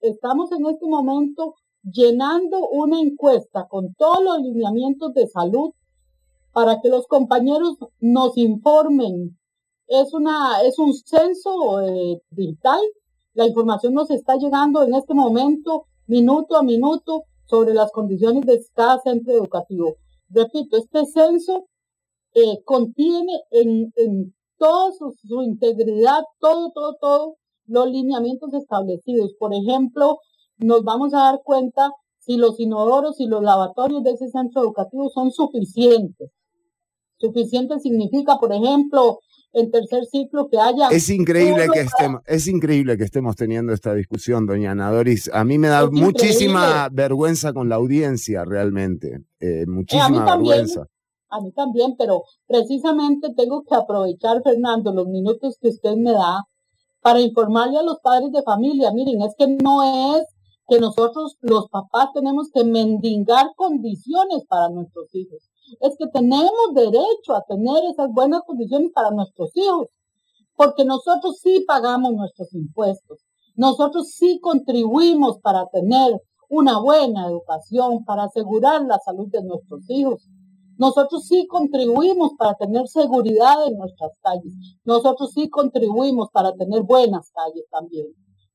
[0.00, 5.72] estamos en este momento llenando una encuesta con todos los lineamientos de salud
[6.52, 9.38] para que los compañeros nos informen.
[9.86, 12.80] Es una, es un censo eh, digital.
[13.34, 18.60] La información nos está llegando en este momento, minuto a minuto, sobre las condiciones de
[18.74, 19.96] cada centro educativo.
[20.28, 21.66] Repito, este censo
[22.34, 29.34] eh, contiene en, en toda su, integridad, todo, todo, todo, los lineamientos establecidos.
[29.38, 30.18] Por ejemplo,
[30.58, 35.10] nos vamos a dar cuenta si los inodoros y los lavatorios de ese centro educativo
[35.10, 36.30] son suficientes.
[37.18, 39.18] Suficiente significa, por ejemplo,
[39.54, 40.88] en tercer ciclo que haya...
[40.88, 45.30] Es increíble que estemos, es increíble que estemos teniendo esta discusión, doña Ana Doris.
[45.32, 49.24] A mí me da muchísima vergüenza con la audiencia, realmente.
[49.40, 50.86] Eh, muchísima vergüenza.
[51.30, 56.42] A mí también, pero precisamente tengo que aprovechar, Fernando, los minutos que usted me da
[57.00, 58.92] para informarle a los padres de familia.
[58.92, 60.26] Miren, es que no es
[60.68, 65.48] que nosotros los papás tenemos que mendigar condiciones para nuestros hijos
[65.80, 69.88] es que tenemos derecho a tener esas buenas condiciones para nuestros hijos,
[70.56, 73.20] porque nosotros sí pagamos nuestros impuestos,
[73.56, 80.28] nosotros sí contribuimos para tener una buena educación, para asegurar la salud de nuestros hijos.
[80.76, 84.54] Nosotros sí contribuimos para tener seguridad en nuestras calles.
[84.84, 88.08] Nosotros sí contribuimos para tener buenas calles también.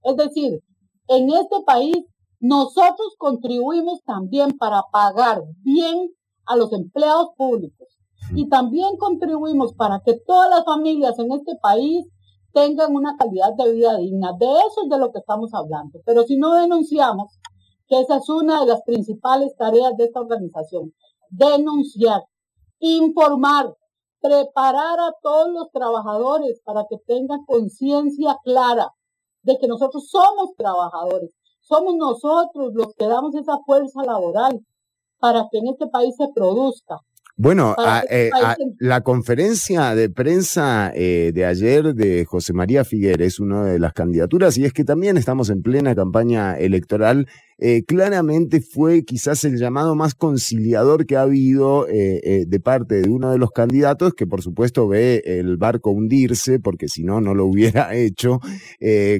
[0.03, 0.61] Es decir,
[1.07, 2.05] en este país
[2.39, 6.09] nosotros contribuimos también para pagar bien
[6.49, 7.87] a los empleados públicos
[8.35, 12.05] y también contribuimos para que todas las familias en este país
[12.53, 14.33] tengan una calidad de vida digna.
[14.37, 15.99] De eso es de lo que estamos hablando.
[16.05, 17.39] Pero si no denunciamos,
[17.87, 20.93] que esa es una de las principales tareas de esta organización,
[21.29, 22.23] denunciar,
[22.79, 23.75] informar,
[24.21, 28.93] preparar a todos los trabajadores para que tengan conciencia clara
[29.41, 31.31] de que nosotros somos trabajadores,
[31.61, 34.59] somos nosotros los que damos esa fuerza laboral,
[35.19, 36.97] para que en este país se produzca.
[37.41, 37.73] Bueno,
[38.09, 38.31] eh,
[38.79, 44.57] la conferencia de prensa eh, de ayer de José María Figueres, una de las candidaturas,
[44.57, 49.95] y es que también estamos en plena campaña electoral, eh, claramente fue quizás el llamado
[49.95, 54.89] más conciliador que ha habido de parte de uno de los candidatos, que por supuesto
[54.89, 58.41] ve el barco hundirse, porque si no, no lo hubiera hecho,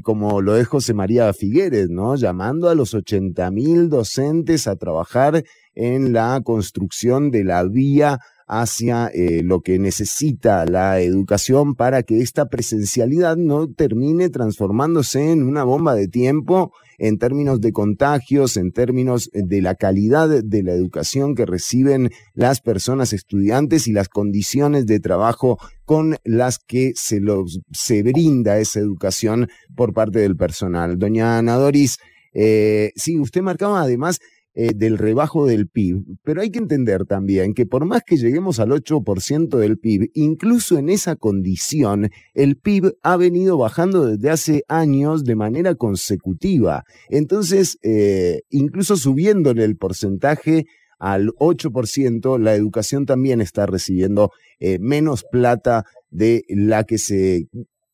[0.03, 2.17] como lo es José María Figueres, ¿no?
[2.17, 5.41] Llamando a los 80 mil docentes a trabajar
[5.79, 12.19] en la construcción de la vía hacia eh, lo que necesita la educación para que
[12.19, 18.73] esta presencialidad no termine transformándose en una bomba de tiempo en términos de contagios, en
[18.73, 24.85] términos de la calidad de la educación que reciben las personas estudiantes y las condiciones
[24.85, 30.99] de trabajo con las que se, los, se brinda esa educación por parte del personal.
[30.99, 31.99] Doña Ana Doris,
[32.33, 34.19] eh, sí, usted marcaba además
[34.61, 36.03] eh, del rebajo del PIB.
[36.21, 40.77] Pero hay que entender también que por más que lleguemos al 8% del PIB, incluso
[40.77, 46.83] en esa condición, el PIB ha venido bajando desde hace años de manera consecutiva.
[47.07, 50.65] Entonces, eh, incluso subiéndole el porcentaje
[50.97, 57.47] al 8%, la educación también está recibiendo eh, menos plata de la que se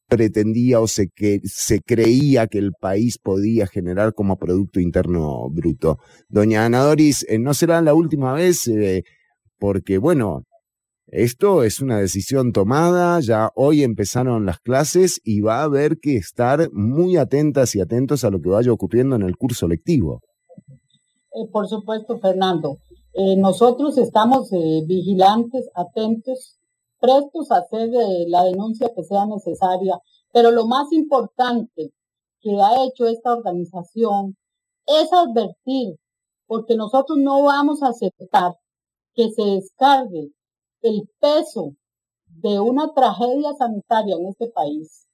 [0.07, 5.97] pretendía o se, que, se creía que el país podía generar como Producto Interno Bruto.
[6.29, 9.03] Doña Ana Doris, eh, no será la última vez eh,
[9.57, 10.43] porque, bueno,
[11.07, 16.17] esto es una decisión tomada, ya hoy empezaron las clases y va a haber que
[16.17, 20.21] estar muy atentas y atentos a lo que vaya ocurriendo en el curso lectivo.
[21.33, 22.77] Eh, por supuesto, Fernando.
[23.37, 24.49] nosotros estamos
[24.87, 26.54] vigilantes, atentos
[27.05, 29.99] prestos a hacer eh, la denuncia que sea necesaria,
[30.31, 31.91] pero lo más importante
[32.41, 34.35] que ha hecho esta organización
[34.87, 35.95] es advertir,
[36.47, 38.53] porque nosotros no vamos a aceptar
[39.13, 40.31] que se descargue
[40.81, 41.75] el peso
[42.25, 45.07] de una tragedia sanitaria en este país.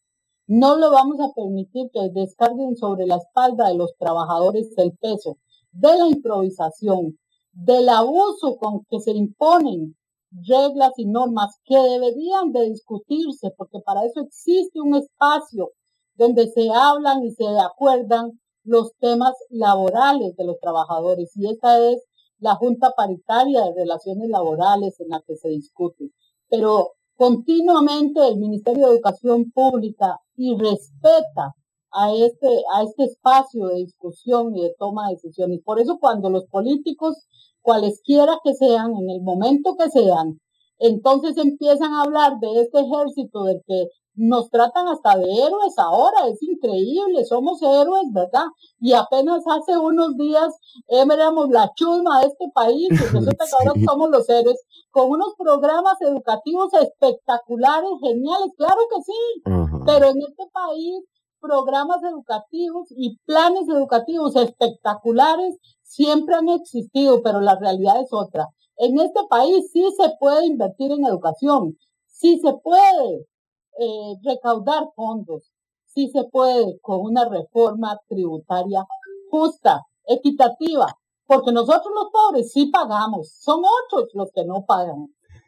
[0.47, 5.37] No lo vamos a permitir que descarguen sobre la espalda de los trabajadores el peso
[5.71, 7.17] de la improvisación,
[7.53, 9.95] del abuso con que se imponen
[10.31, 15.71] reglas y normas que deberían de discutirse, porque para eso existe un espacio
[16.15, 21.31] donde se hablan y se acuerdan los temas laborales de los trabajadores.
[21.35, 22.03] Y esta es
[22.39, 26.11] la Junta Paritaria de Relaciones Laborales en la que se discute.
[26.49, 31.53] Pero continuamente el Ministerio de Educación Pública y respeta
[31.91, 35.59] a este, a este espacio de discusión y de toma de decisiones.
[35.63, 37.27] Por eso cuando los políticos
[37.61, 40.39] cualesquiera que sean, en el momento que sean,
[40.79, 46.27] entonces empiezan a hablar de este ejército del que nos tratan hasta de héroes ahora,
[46.27, 48.45] es increíble, somos héroes, ¿verdad?
[48.79, 50.53] Y apenas hace unos días
[50.87, 52.95] éramos la chusma de este país, y
[53.35, 54.59] resulta que ahora somos los héroes,
[54.91, 59.43] con unos programas educativos espectaculares, geniales, claro que sí,
[59.85, 61.03] pero en este país
[61.41, 68.47] programas educativos y planes educativos espectaculares siempre han existido, pero la realidad es otra.
[68.77, 71.77] En este país sí se puede invertir en educación,
[72.07, 73.27] sí se puede
[73.79, 75.51] eh, recaudar fondos,
[75.85, 78.85] sí se puede con una reforma tributaria
[79.29, 85.07] justa, equitativa, porque nosotros los pobres sí pagamos, son otros los que no pagan.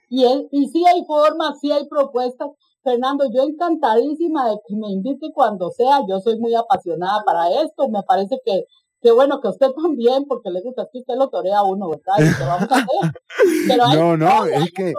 [0.10, 2.50] Y, y sí hay formas, sí hay propuestas.
[2.84, 7.90] Fernando, yo encantadísima de que me invite cuando sea, yo soy muy apasionada para esto,
[7.90, 8.66] me parece que
[9.04, 12.34] Qué bueno que usted también, porque le gusta que usted lo torea a uno, ¿verdad?
[12.40, 13.98] vamos a hacer.
[14.00, 14.94] no, no, es que,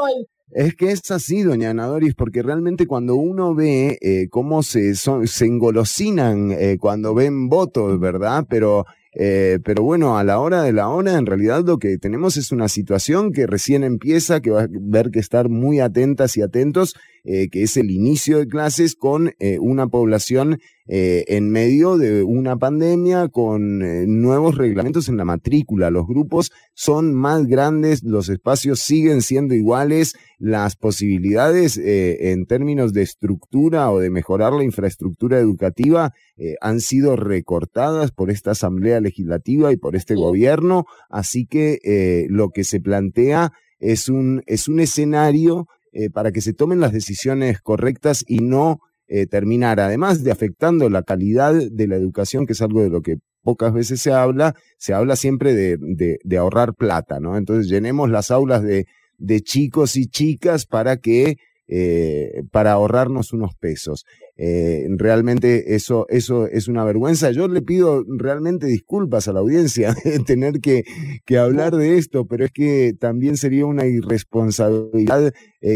[0.51, 5.47] es que es así, doña Anadoris, porque realmente cuando uno ve eh, cómo se, se
[5.47, 8.45] engolosinan eh, cuando ven votos, ¿verdad?
[8.49, 12.37] Pero eh, pero bueno, a la hora de la hora, en realidad lo que tenemos
[12.37, 16.43] es una situación que recién empieza, que va a haber que estar muy atentas y
[16.43, 16.95] atentos,
[17.25, 22.57] eh, que es el inicio de clases con eh, una población en medio de una
[22.57, 23.79] pandemia, con
[24.21, 25.91] nuevos reglamentos en la matrícula.
[25.91, 33.03] Los grupos son más grandes, los espacios siguen siendo iguales, las posibilidades en términos de
[33.03, 36.13] estructura o de mejorar la infraestructura educativa
[36.61, 42.51] han sido recortadas por esta asamblea legislativa y por este gobierno, así que eh, lo
[42.51, 47.61] que se plantea es un, es un escenario eh, para que se tomen las decisiones
[47.61, 52.63] correctas y no eh, terminar, además de afectando la calidad de la educación, que es
[52.63, 55.77] algo de lo que pocas veces se habla, se habla siempre de,
[56.25, 57.37] de, ahorrar plata, ¿no?
[57.37, 58.87] Entonces llenemos las aulas de,
[59.19, 61.37] de chicos y chicas para que
[61.67, 64.05] eh, para ahorrarnos unos pesos.
[64.37, 67.31] Eh, realmente eso, eso es una vergüenza.
[67.31, 70.85] Yo le pido realmente disculpas a la audiencia de tener que,
[71.27, 75.33] que hablar de esto, pero es que también sería una irresponsabilidad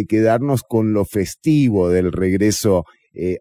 [0.09, 2.85] quedarnos con lo festivo del regreso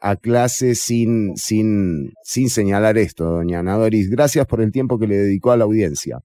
[0.02, 4.10] a clase sin, sin, sin señalar esto, doña Nadoris.
[4.10, 6.20] Gracias por el tiempo que le dedicó a la audiencia.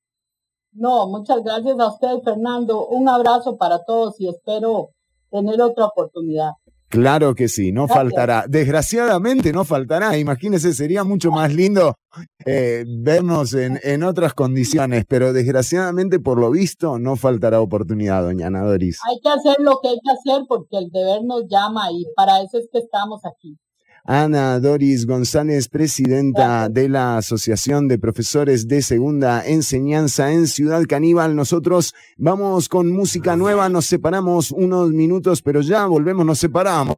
[0.72, 2.86] No, muchas gracias a usted, Fernando.
[2.86, 4.88] Un abrazo para todos y espero
[5.30, 6.52] tener otra oportunidad.
[6.92, 8.44] Claro que sí, no faltará.
[8.46, 10.18] Desgraciadamente no faltará.
[10.18, 11.96] Imagínese, sería mucho más lindo
[12.44, 18.48] eh, vernos en, en, otras condiciones, pero desgraciadamente, por lo visto, no faltará oportunidad, doña
[18.48, 18.98] Ana Doris.
[19.08, 22.42] Hay que hacer lo que hay que hacer porque el deber nos llama y para
[22.42, 23.56] eso es que estamos aquí.
[24.04, 31.36] Ana Doris González, presidenta de la Asociación de Profesores de Segunda Enseñanza en Ciudad Caníbal.
[31.36, 36.96] Nosotros vamos con música nueva, nos separamos unos minutos, pero ya volvemos, nos separamos.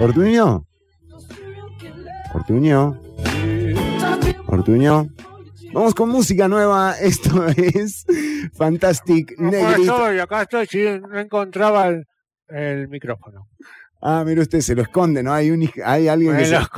[0.00, 0.66] Ortuño.
[2.34, 3.00] Ortuño.
[4.46, 5.08] Ortuño.
[5.72, 6.94] Vamos con música nueva.
[7.00, 8.04] Esto es
[8.54, 9.94] Fantastic Negrito.
[9.94, 11.00] Acá estoy, acá estoy.
[11.00, 12.06] No encontraba el,
[12.50, 13.48] el micrófono.
[14.02, 15.32] Ah, mire usted, se lo esconde, ¿no?
[15.32, 16.46] Hay, un, hay alguien que.
[16.46, 16.52] Se...
[16.52, 16.68] Los...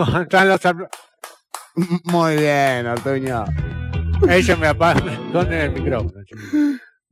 [2.04, 3.44] Muy bien, Artuño.
[4.28, 6.24] Ella me esconde el micrófono.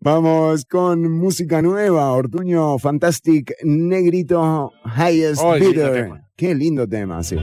[0.03, 6.11] Vamos con música nueva, Ortuño Fantastic Negrito Highest Bidder.
[6.37, 7.37] Qué lindo tema, sí.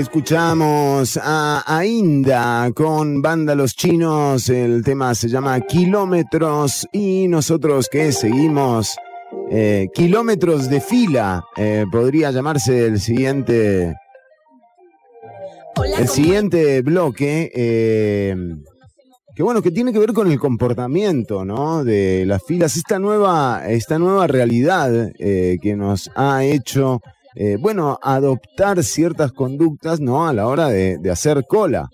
[0.01, 8.11] Escuchamos a Ainda con Banda Los Chinos, el tema se llama Kilómetros y nosotros que
[8.11, 8.97] seguimos
[9.51, 13.95] eh, Kilómetros de fila, eh, podría llamarse el siguiente,
[15.99, 18.35] el siguiente bloque, eh,
[19.37, 21.85] que bueno, que tiene que ver con el comportamiento, ¿no?
[21.85, 27.03] De las filas, esta nueva, esta nueva realidad que nos ha hecho
[27.35, 30.27] eh, bueno, adoptar ciertas conductas, ¿no?
[30.27, 31.89] A la hora de, hacer cola.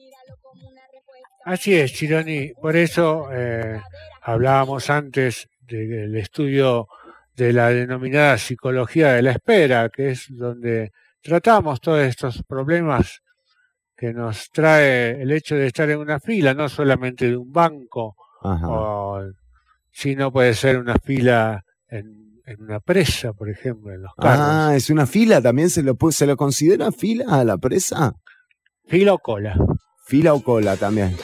[1.45, 2.53] Así es, Chironi.
[2.61, 3.81] Por eso eh,
[4.23, 6.89] hablábamos antes del estudio
[7.35, 13.21] de la denominada psicología de la espera, que es donde tratamos todos estos problemas
[13.97, 18.17] que nos trae el hecho de estar en una fila, no solamente de un banco,
[19.91, 24.39] sino puede ser una fila en en una presa, por ejemplo, en los carros.
[24.41, 28.13] Ah, es una fila, también se lo, se lo considera fila a la presa.
[28.87, 29.57] Fila o cola.
[30.07, 31.17] Fila o cola también.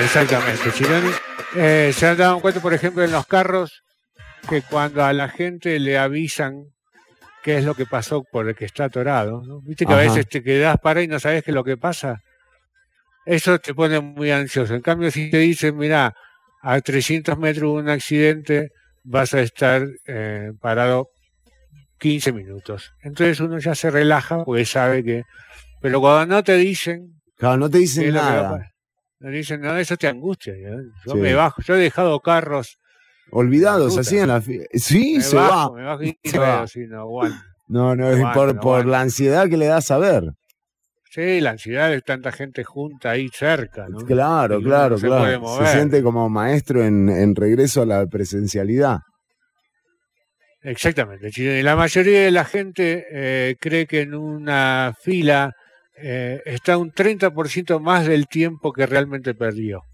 [0.00, 1.10] Exactamente, Chironi.
[1.56, 3.82] Eh, se han dado cuenta, por ejemplo, en los carros,
[4.48, 6.66] que cuando a la gente le avisan
[7.42, 9.60] qué es lo que pasó por el que está atorado, ¿no?
[9.62, 12.20] Viste que a veces te quedas para y no sabes qué es lo que pasa.
[13.24, 14.74] Eso te pone muy ansioso.
[14.74, 16.14] En cambio, si te dicen, mira,
[16.62, 18.70] a 300 metros hubo un accidente,
[19.06, 21.10] vas a estar eh, parado
[21.98, 22.92] 15 minutos.
[23.02, 25.22] Entonces uno ya se relaja porque sabe que...
[25.80, 27.20] Pero cuando no te dicen...
[27.36, 28.72] Claro, no te dicen nada.
[29.20, 30.54] No dicen nada, eso te angustia.
[31.06, 32.78] Yo me bajo, yo he dejado carros...
[33.32, 34.40] Olvidados, así en la...
[34.74, 35.72] Sí, se va.
[35.72, 36.64] Me bajo y se va.
[36.88, 37.16] no,
[37.68, 40.32] no, no, es por, por la ansiedad que le da a saber.
[41.16, 44.00] Sí, la ansiedad de tanta gente junta ahí cerca, ¿no?
[44.00, 45.64] Claro, claro, claro.
[45.64, 48.98] Se siente como maestro en, regreso a la presencialidad.
[50.60, 51.30] Exactamente.
[51.62, 55.54] La mayoría de la gente eh, cree que en una fila
[55.96, 59.84] eh, está un 30% más del tiempo que realmente perdió.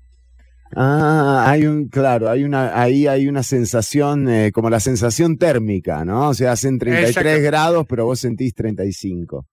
[0.75, 6.05] Ah, hay un, claro, hay una, ahí hay una sensación, eh, como la sensación térmica,
[6.05, 6.31] ¿no?
[6.31, 9.47] O sea, hacen 33 grados, pero vos sentís 35.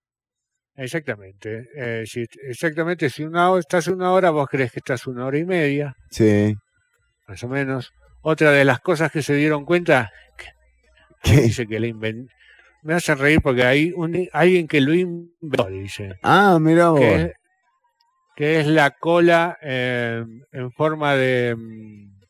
[0.80, 1.68] Exactamente.
[1.76, 5.38] Eh, si, exactamente, si una hora, estás una hora, vos crees que estás una hora
[5.38, 5.94] y media.
[6.10, 6.56] Sí.
[7.28, 7.92] Más o menos.
[8.22, 10.10] Otra de las cosas que se dieron cuenta,
[11.22, 12.34] que dice que le inventó.
[12.82, 16.18] Me hacen reír porque hay un, alguien que lo inventó, dice.
[16.24, 17.02] Ah, mira vos.
[18.38, 20.24] Que es, la cola eh,
[20.54, 22.22] en forma de mm,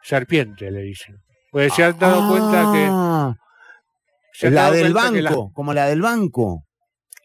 [0.00, 1.16] serpiente, le dicen.
[1.50, 2.86] Pues se han dado cuenta que.
[2.88, 3.34] Ah.
[4.42, 6.62] la del banco, como la del banco.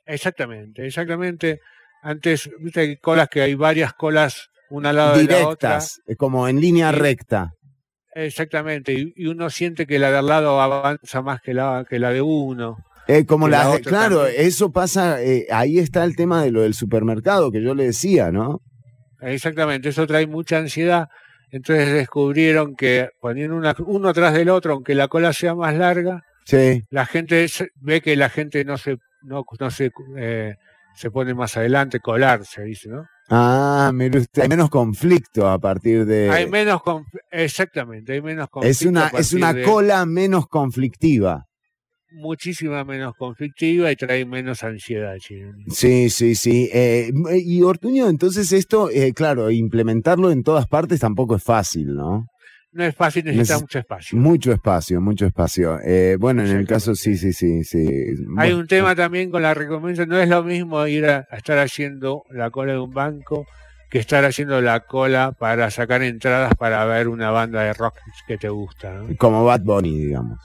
[0.05, 1.59] Exactamente, exactamente.
[2.01, 5.79] Antes, viste, hay colas que hay varias colas una al lado de la otra.
[6.17, 7.51] como en línea recta.
[8.13, 12.11] Exactamente, y, uno siente que la de al lado avanza más que la, que la
[12.11, 12.77] de uno.
[13.07, 17.51] Eh, como la, claro, eso pasa, eh, ahí está el tema de lo del supermercado
[17.51, 18.61] que yo le decía, ¿no?
[19.21, 21.07] Exactamente, eso trae mucha ansiedad.
[21.51, 26.23] Entonces descubrieron que poniendo una, uno atrás del otro, aunque la cola sea más larga,
[26.45, 26.83] sí.
[26.89, 27.45] la gente
[27.75, 30.55] ve que la gente no se no, no se, eh,
[30.95, 33.05] se pone más adelante, colar, se dice, ¿no?
[33.29, 36.29] Ah, mire usted, hay menos conflicto a partir de...
[36.29, 36.81] Hay menos,
[37.31, 38.71] exactamente, hay menos conflicto.
[38.71, 41.45] Es una, es una cola menos conflictiva.
[42.11, 45.15] Muchísima menos conflictiva y trae menos ansiedad.
[45.67, 46.69] Sí, sí, sí.
[46.71, 47.11] Eh,
[47.43, 52.27] y Ortuño, entonces esto, eh, claro, implementarlo en todas partes tampoco es fácil, ¿no?
[52.75, 54.17] No es fácil, necesita mucho espacio.
[54.17, 55.79] Mucho espacio, mucho espacio.
[55.81, 57.87] Eh, bueno, en el caso sí, sí, sí, sí.
[58.37, 62.23] Hay un tema también con la recompensa, no es lo mismo ir a, estar haciendo
[62.31, 63.47] la cola de un banco
[63.89, 67.95] que estar haciendo la cola para sacar entradas para ver una banda de rock
[68.27, 69.03] que te gusta.
[69.17, 70.39] Como Bad Bunny, digamos.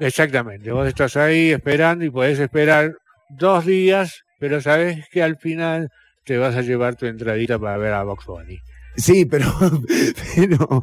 [0.00, 2.96] Exactamente, vos estás ahí esperando y podés esperar
[3.30, 5.88] dos días, pero sabes que al final
[6.24, 8.58] te vas a llevar tu entradita para ver a Box Bunny.
[8.96, 9.46] Sí, pero,
[10.36, 10.82] pero,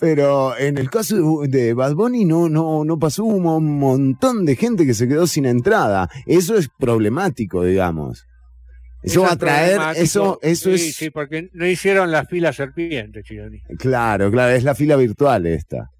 [0.00, 4.86] pero en el caso de Bad Bunny no, no, no pasó un montón de gente
[4.86, 6.08] que se quedó sin entrada.
[6.26, 8.26] Eso es problemático, digamos.
[9.02, 10.96] Eso va a traer, eso, eso sí, es.
[10.96, 13.60] Sí, porque no hicieron la fila serpiente, Chironi.
[13.78, 15.90] Claro, claro, es la fila virtual esta.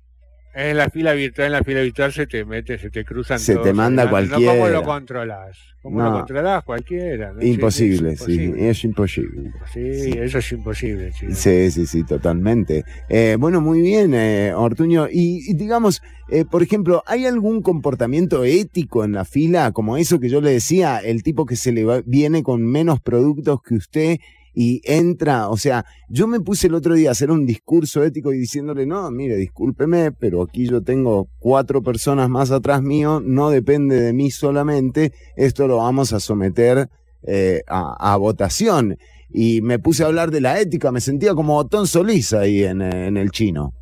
[0.54, 3.52] En la fila virtual, en la fila virtual se te mete, se te cruzan Se
[3.54, 4.52] todos te manda cualquiera.
[4.52, 5.56] ¿Cómo lo controlás?
[5.82, 6.10] ¿Cómo No.
[6.10, 6.64] lo controlás?
[6.64, 7.32] Cualquiera.
[7.32, 7.42] ¿no?
[7.42, 8.70] Imposible, Sí, sí, imposible.
[8.70, 9.50] es imposible.
[9.72, 11.34] Sí, eso es imposible, Chironi.
[11.36, 12.84] Sí, sí, sí, totalmente.
[13.08, 15.06] Eh, bueno, muy bien, eh, Ortuño.
[15.10, 19.70] Y, y digamos, eh, por ejemplo, ¿hay algún comportamiento ético en la fila?
[19.72, 23.00] Como eso que yo le decía, el tipo que se le va- viene con menos
[23.00, 24.16] productos que usted
[24.60, 28.32] y entra, o sea, yo me puse el otro día a hacer un discurso ético
[28.32, 33.50] y diciéndole, no, mire, discúlpeme, pero aquí yo tengo cuatro personas más atrás mío, no
[33.50, 36.88] depende de mí solamente, esto lo vamos a someter
[37.22, 38.98] eh, a, a votación
[39.30, 42.82] y me puse a hablar de la ética, me sentía como Otón Solís ahí en,
[42.82, 43.74] eh, en el chino.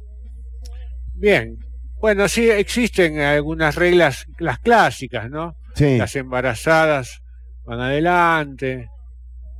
[1.14, 1.56] Bien.
[2.02, 5.56] Bueno, sí existen algunas reglas, las clásicas, ¿no?
[5.74, 5.96] Sí.
[5.96, 7.22] Las embarazadas
[7.64, 8.90] van adelante.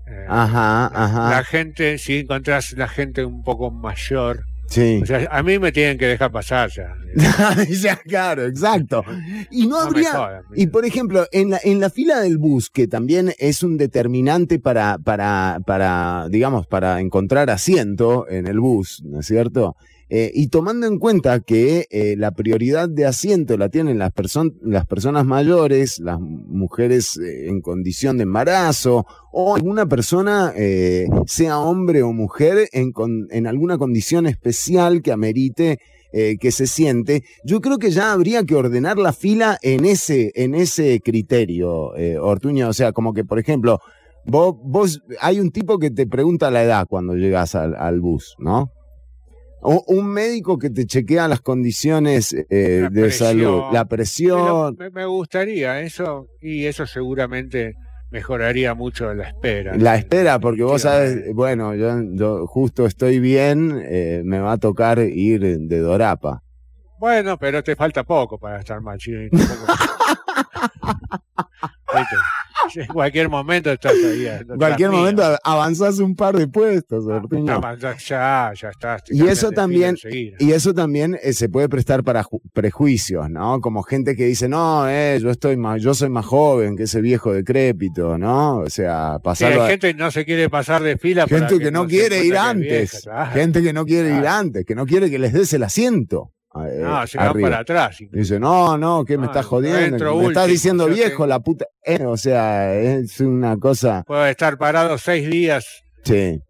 [0.06, 1.30] Eh, Ajá, ajá.
[1.30, 4.98] La gente, si encontrás la gente un poco mayor, Sí.
[5.00, 6.92] o sea, a mí me tienen que dejar pasar ya.
[7.70, 9.04] ya, claro, exacto.
[9.50, 10.10] Y no habría.
[10.12, 13.76] jodan, Y por ejemplo, en la, en la fila del bus, que también es un
[13.76, 19.76] determinante para, para, para, digamos, para encontrar asiento en el bus, ¿no es cierto?
[20.08, 24.54] Eh, y tomando en cuenta que eh, la prioridad de asiento la tienen las, person-
[24.62, 31.58] las personas mayores, las mujeres eh, en condición de embarazo, o alguna persona, eh, sea
[31.58, 35.80] hombre o mujer, en, con- en alguna condición especial que amerite
[36.12, 40.30] eh, que se siente, yo creo que ya habría que ordenar la fila en ese,
[40.36, 41.90] en ese criterio,
[42.22, 42.68] Ortuño.
[42.68, 43.80] O sea, como que, por ejemplo,
[44.24, 48.70] vos, vos, hay un tipo que te pregunta la edad cuando llegas al bus, ¿no?
[49.68, 53.28] O un médico que te chequea las condiciones eh, La de presión.
[53.28, 57.74] salud, la presión, me, me gustaría eso, y eso seguramente
[58.12, 59.76] mejoraría mucho la espera.
[59.76, 64.58] la espera, porque vos sabes, bueno, yo, yo justo estoy bien, eh, me va a
[64.58, 66.44] tocar ir de Dorapa.
[67.00, 69.28] Bueno, pero te falta poco para estar mal, chino.
[72.76, 74.26] En cualquier momento estás ahí.
[74.26, 77.60] En cualquier momento av- avanzás un par de puestos, Ortuño.
[78.08, 79.02] Ya, ya estás.
[79.10, 79.96] Y eso también-.
[80.38, 83.60] Y eso también eh, se puede prestar para ju- prejuicios, ¿no?
[83.60, 87.00] Como gente que dice, no, eh, yo estoy más, yo soy más joven que ese
[87.00, 88.58] viejo decrépito, ¿no?
[88.58, 91.26] O sea, Sí, pasarlo hay a- gente que no se quiere pasar de fila.
[91.26, 93.32] para gente que no quiere ir antes, vieja, claro.
[93.32, 96.32] gente que no quiere ir antes, que no quiere que les des el asiento.
[96.64, 97.48] Eh, No, se arriba.
[97.50, 98.00] para atrás.
[98.00, 98.18] incluso.
[98.22, 99.90] Dice, no, no, ¿qué me No, estás jodiendo?
[99.90, 101.66] me estás último, diciendo yo viejo, tengo- la puta.
[101.84, 104.02] Eh, o sea, es una cosa.
[104.06, 106.40] Puedo estar parado seis días Sí,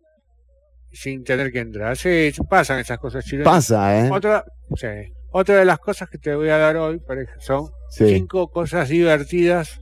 [0.92, 1.96] sin tener que entrar.
[1.96, 3.52] Sí, pasan esas cosas chilenas.
[3.52, 4.10] pasa, ¿eh?
[4.10, 4.44] Otra,
[4.76, 4.86] sí.
[5.32, 7.00] Otra de las cosas que te voy a dar hoy
[7.40, 8.06] son Sí.
[8.08, 9.80] cinco cosas divertidas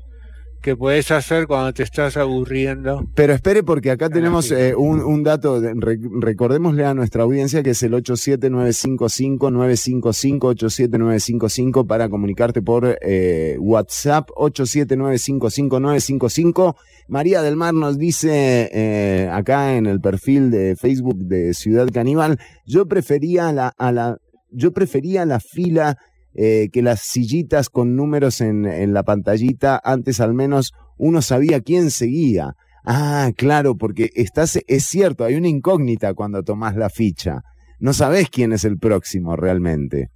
[0.65, 3.07] que puedes hacer cuando te estás aburriendo.
[3.15, 7.63] Pero espere porque acá tenemos eh, un, un dato, de- re- recordémosle a nuestra audiencia
[7.63, 16.75] que es el 87955-955, 87955 para comunicarte por eh, WhatsApp, 87955-955.
[17.09, 22.39] María del Mar nos dice eh, acá en el perfil de Facebook de Ciudad Caníbal,
[22.67, 24.17] yo prefería la, a la,
[24.51, 25.99] yo prefería la fila
[26.35, 31.61] eh, que las sillitas con números en, en la pantallita, antes al menos uno sabía
[31.61, 32.55] quién seguía.
[32.85, 37.43] Ah, claro, porque estás, es cierto, hay una incógnita cuando tomás la ficha.
[37.79, 40.11] No sabés quién es el próximo realmente.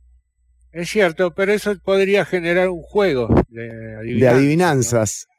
[0.72, 4.20] Es cierto, pero eso podría generar un juego de adivinanzas.
[4.20, 5.26] De adivinanzas.
[5.28, 5.37] ¿no?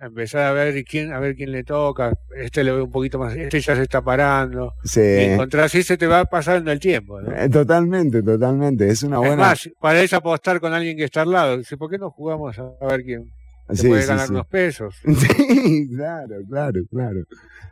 [0.00, 2.12] Empezar a ver quién, a ver quién le toca.
[2.34, 4.72] Este le ve un poquito más, este ya se está parando.
[4.82, 5.00] Sí.
[5.00, 7.20] Y encontrás y se te va pasando el tiempo.
[7.20, 7.30] ¿no?
[7.36, 8.88] Eh, Totalmente, totalmente.
[8.88, 9.36] Es una Es buena.
[9.36, 11.58] más, podés apostar con alguien que está al lado.
[11.58, 13.24] Dice, ¿por qué no jugamos a ver quién
[13.72, 14.32] Sí, puede sí, ganar sí.
[14.32, 14.96] unos pesos?
[15.04, 17.20] Sí, claro, claro, claro.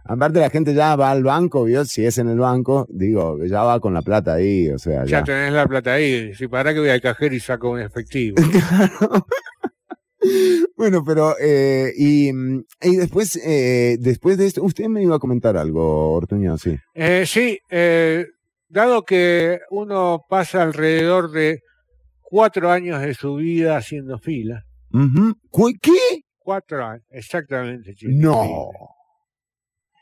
[0.04, 1.84] Aparte la gente ya va al banco, ¿vio?
[1.84, 5.18] Si es en el banco, digo, ya va con la plata ahí, o sea, Ya
[5.20, 5.24] ya.
[5.24, 6.32] tenés la plata ahí.
[6.34, 8.36] Si para que voy al cajero y saco un efectivo.
[8.68, 9.26] Claro.
[10.76, 15.20] Bueno, pero eh, y, mm, y después eh, después de esto, usted me iba a
[15.20, 16.76] comentar algo, Ortuño, sí.
[16.94, 18.26] Eh, sí, eh,
[18.68, 21.60] dado que uno pasa alrededor de
[22.20, 24.64] cuatro años de su vida haciendo fila.
[24.92, 25.34] Ujú.
[25.50, 26.22] ¿Cu- ¿Qué?
[26.38, 27.94] Cuatro años, exactamente.
[27.94, 28.12] chico.
[28.14, 28.70] No.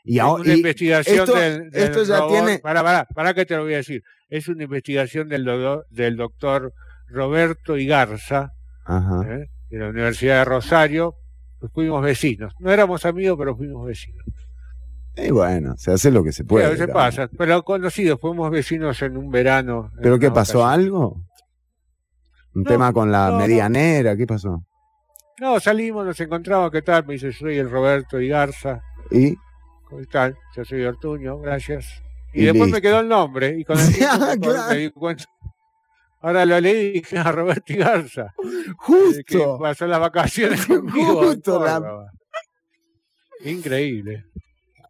[0.03, 3.05] Y Es ahora, una y- investigación esto- del, del esto ya robot- tiene- Pará, pará,
[3.13, 4.01] pará que te lo voy a decir.
[4.29, 6.73] Es una investigación del, do- del doctor
[7.09, 8.51] Roberto Igarza,
[8.85, 9.21] Ajá.
[9.29, 9.47] ¿eh?
[9.69, 11.15] De la Universidad de Rosario.
[11.59, 12.53] Pues fuimos vecinos.
[12.59, 14.23] No éramos amigos, pero fuimos vecinos.
[15.15, 16.65] Y bueno, se hace lo que se puede.
[16.67, 16.93] a veces ¿no?
[16.93, 17.27] pasa.
[17.35, 19.89] Pero conocidos, fuimos vecinos en un verano.
[20.01, 20.59] ¿Pero qué pasó?
[20.59, 20.69] ocasión.
[20.85, 21.21] ¿Algo?
[22.53, 24.15] ¿Un No, tema con la no, medianera?
[24.15, 24.63] ¿Qué pasó?
[25.39, 27.05] No, salimos, nos encontramos, ¿qué tal?
[27.07, 28.81] Me dice, soy el Roberto Igarza.
[29.11, 29.35] ¿Y?
[29.85, 30.35] ¿Cómo tal?
[30.55, 31.87] Yo soy Ortuño, gracias.
[32.33, 32.77] Y, Y después listo.
[32.77, 33.57] me quedó el nombre.
[33.59, 34.69] Y con el tiempo Ah, claro.
[34.69, 35.23] me di cuenta.
[36.21, 39.59] Ahora lo leí y dije a Roberto Garza, que Justo.
[39.59, 41.23] pasó las vacaciones conmigo.
[41.25, 41.81] Justo la-.
[43.43, 44.25] Increíble.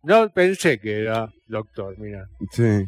[0.03, 2.28] No pensé que era doctor, mira.
[2.51, 2.86] Sí.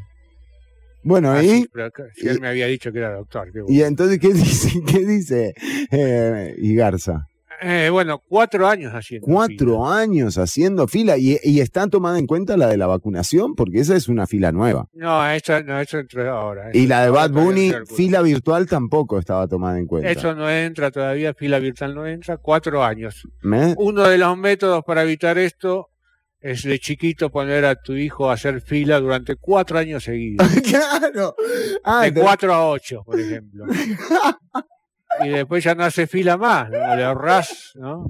[1.03, 1.65] Bueno, Ah, ¿y?
[1.67, 3.51] que- si y- él me había dicho que era doctor.
[3.51, 3.85] qué ¿Y bueno.
[3.85, 4.81] entonces qué dice?
[4.87, 5.53] ¿Qué dice?
[5.91, 7.25] Eh, y Garza.
[7.61, 9.25] Eh, bueno, cuatro años haciendo.
[9.25, 9.97] Cuatro fila.
[9.99, 13.95] años haciendo fila y, y está tomada en cuenta la de la vacunación porque esa
[13.95, 14.87] es una fila nueva.
[14.93, 16.69] No, eso, no, eso entró ahora.
[16.73, 20.09] Y la de Bad Bunny, fila virtual tampoco estaba tomada en cuenta.
[20.09, 23.27] Eso no entra todavía, fila virtual no entra, cuatro años.
[23.41, 23.73] ¿Me?
[23.77, 25.89] Uno de los métodos para evitar esto
[26.41, 30.47] es de chiquito poner a tu hijo a hacer fila durante cuatro años seguidos.
[30.69, 31.35] claro.
[31.83, 33.65] Ah, de te- cuatro a ocho, por ejemplo.
[35.21, 38.05] Y después ya no hace fila más, le ahorrás, ¿no?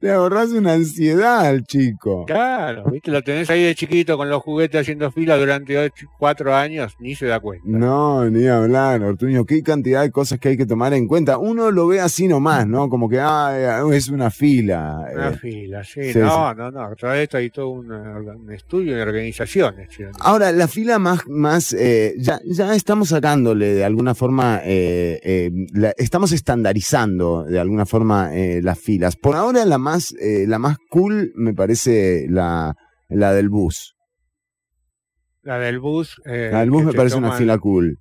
[0.00, 2.24] Te ahorras una ansiedad al chico.
[2.26, 3.10] Claro, ¿viste?
[3.10, 7.14] Lo tenés ahí de chiquito con los juguetes haciendo fila durante ocho, cuatro años, ni
[7.14, 7.64] se da cuenta.
[7.68, 9.44] No, ni hablar, Ortuño.
[9.44, 11.38] Qué cantidad de cosas que hay que tomar en cuenta.
[11.38, 12.88] Uno lo ve así nomás, ¿no?
[12.88, 15.06] Como que ah, es una fila.
[15.14, 15.38] Una eh.
[15.38, 18.96] fila, sí, sí, no, no, no, a través de esto hay todo un, un estudio
[18.96, 19.88] de organizaciones.
[19.96, 20.04] ¿sí?
[20.20, 25.50] Ahora, la fila más, más eh, ya, ya estamos sacándole de alguna forma, eh, eh,
[25.72, 29.16] la- estamos estandarizando de alguna forma eh, las filas.
[29.16, 32.74] Por ahora la más, eh, la más cool me parece la,
[33.08, 33.94] la del bus.
[35.42, 36.20] La del bus.
[36.24, 37.98] eh, La del bus me parece una fila cool.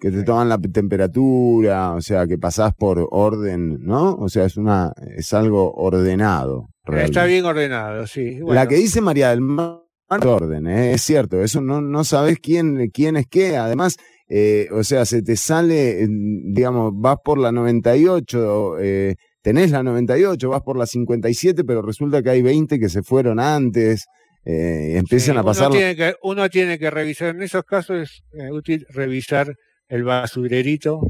[0.00, 0.24] Que te Sí.
[0.24, 4.14] toman la temperatura, o sea, que pasás por orden, ¿no?
[4.14, 6.68] O sea, es una, es algo ordenado.
[6.86, 8.38] Está bien ordenado, sí.
[8.46, 9.80] La que dice María del Mar
[10.10, 10.92] es orden, ¿eh?
[10.94, 13.96] es cierto, eso no, no sabes quién, quién es qué, además,
[14.28, 20.48] eh, o sea, se te sale, digamos, vas por la 98, eh, tenés la 98,
[20.48, 24.06] vas por la 57, pero resulta que hay 20 que se fueron antes,
[24.44, 25.68] eh, empiezan sí, a pasar...
[25.68, 29.54] Uno tiene, que, uno tiene que revisar, en esos casos es eh, útil revisar
[29.88, 31.00] el basurerito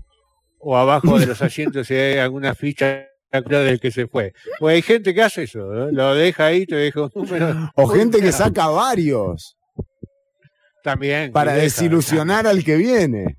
[0.59, 4.33] o abajo de los asientos si hay alguna ficha del que se fue.
[4.59, 5.91] Pues hay gente que hace eso, ¿no?
[5.91, 7.71] lo deja ahí, te deja un número.
[7.75, 9.57] O gente que saca varios
[10.83, 11.33] También.
[11.33, 13.37] para deja, desilusionar al que viene,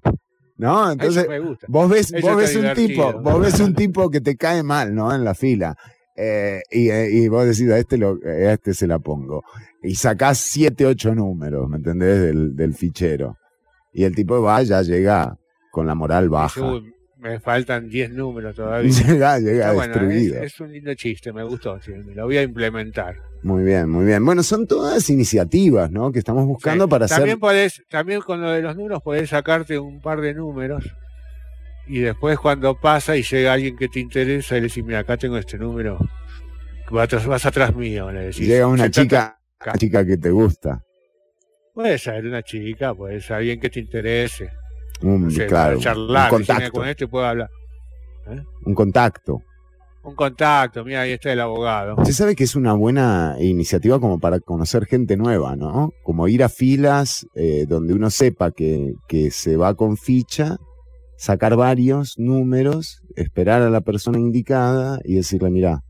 [0.59, 0.91] ¿no?
[0.91, 1.65] Entonces, me gusta.
[1.69, 4.93] Vos ves, Eso vos ves un tipo, vos ves un tipo que te cae mal,
[4.93, 5.13] ¿no?
[5.15, 5.75] En la fila.
[6.15, 9.41] Eh, y, eh, y vos decís, a este, lo, a este se la pongo.
[9.81, 12.21] Y sacás siete, ocho números, ¿me entendés?
[12.21, 13.37] Del, del fichero.
[13.93, 15.37] Y el tipo va, ya llega
[15.71, 16.61] con la moral baja.
[17.21, 18.91] "Uy, me faltan 10 números todavía.
[18.91, 20.43] Llega, llega bueno, es, destruido.
[20.43, 23.15] es un lindo chiste, me gustó, sí, lo voy a implementar.
[23.43, 24.23] Muy bien, muy bien.
[24.25, 26.11] Bueno, son todas iniciativas, ¿no?
[26.11, 26.89] Que estamos buscando Sí.
[26.89, 27.17] para hacer.
[27.19, 30.83] también podés, también con lo de los números podés sacarte un par de números
[31.87, 35.15] y después cuando pasa y llega alguien que te interesa y le decís, mira, acá
[35.17, 35.97] tengo este número,
[36.91, 38.45] vas atrás, vas atrás mío, le decís.
[38.47, 39.71] Llega una "Sentate chica, acá".
[39.71, 40.83] una chica que te gusta.
[41.73, 44.49] Puede ser una chica, puede ser alguien que te interese.
[45.01, 46.79] Un, no sé, claro, para charlar, un decir, "Mira, contacto.
[46.79, 47.49] con este puedo hablar.
[48.65, 49.41] Un contacto.
[50.03, 51.95] Un contacto, mira, ahí está el abogado.
[51.97, 55.93] Usted sabe que es una buena iniciativa como para conocer gente nueva, ¿no?
[56.03, 60.57] Como ir a filas eh, donde uno sepa que, que se va con ficha,
[61.17, 65.81] sacar varios números, esperar a la persona indicada y decirle, mira,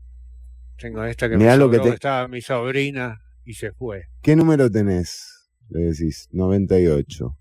[0.76, 4.04] Tengo esta que Mirá me lo que te- estaba mi sobrina y se fue.
[4.22, 5.24] ¿qué número tenés?
[5.68, 7.36] Le decís, 98.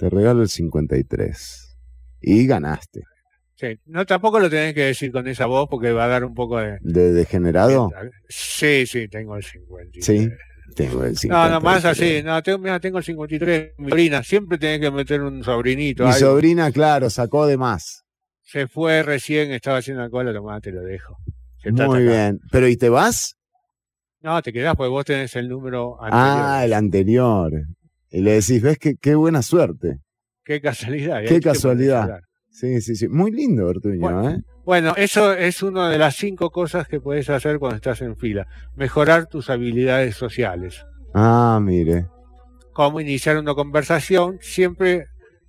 [0.00, 1.76] Te regalo el 53.
[2.22, 3.02] Y ganaste.
[3.54, 6.32] Sí, no, tampoco lo tenés que decir con esa voz porque va a dar un
[6.32, 6.78] poco de...
[6.80, 7.90] ¿De degenerado?
[8.26, 10.02] Sí, sí, tengo el 53.
[10.02, 10.30] Sí,
[10.74, 11.50] Tengo el No, 53.
[11.50, 12.22] no, más así.
[12.24, 13.74] No, tengo, mira, tengo el 53.
[13.76, 16.06] Mi sobrina, siempre tenés que meter un sobrinito.
[16.06, 18.02] Mi sobrina, claro, sacó de más.
[18.42, 21.18] Se fue recién, estaba haciendo la cola, tomá, te lo dejo.
[21.70, 22.40] Muy bien.
[22.50, 23.36] ¿Pero y te vas?
[24.22, 26.20] No, te quedás porque vos tenés el número anterior.
[26.46, 27.52] Ah, el anterior.
[28.10, 29.98] Y le decís, ¿ves qué, qué buena suerte?
[30.44, 31.22] Qué casualidad.
[31.26, 32.20] Qué casualidad.
[32.50, 33.08] Sí, sí, sí.
[33.08, 34.30] Muy lindo, Ortuño, Bueno.
[34.30, 34.40] ¿eh?
[34.64, 38.46] Bueno, eso es una de las cinco cosas que puedes hacer cuando estás en fila.
[38.76, 40.84] Mejorar tus habilidades sociales.
[41.14, 42.06] Ah, mire.
[42.72, 44.38] Cómo iniciar una conversación.
[44.40, 45.06] Siempre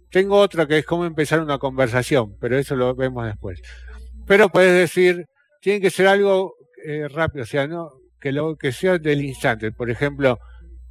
[0.09, 3.61] tengo otra que es cómo empezar una conversación, pero eso lo vemos después.
[4.25, 5.25] Pero puedes decir,
[5.61, 6.53] tiene que ser algo
[6.85, 7.89] eh, rápido, o sea, no
[8.19, 9.71] que lo que sea del instante.
[9.71, 10.39] Por ejemplo,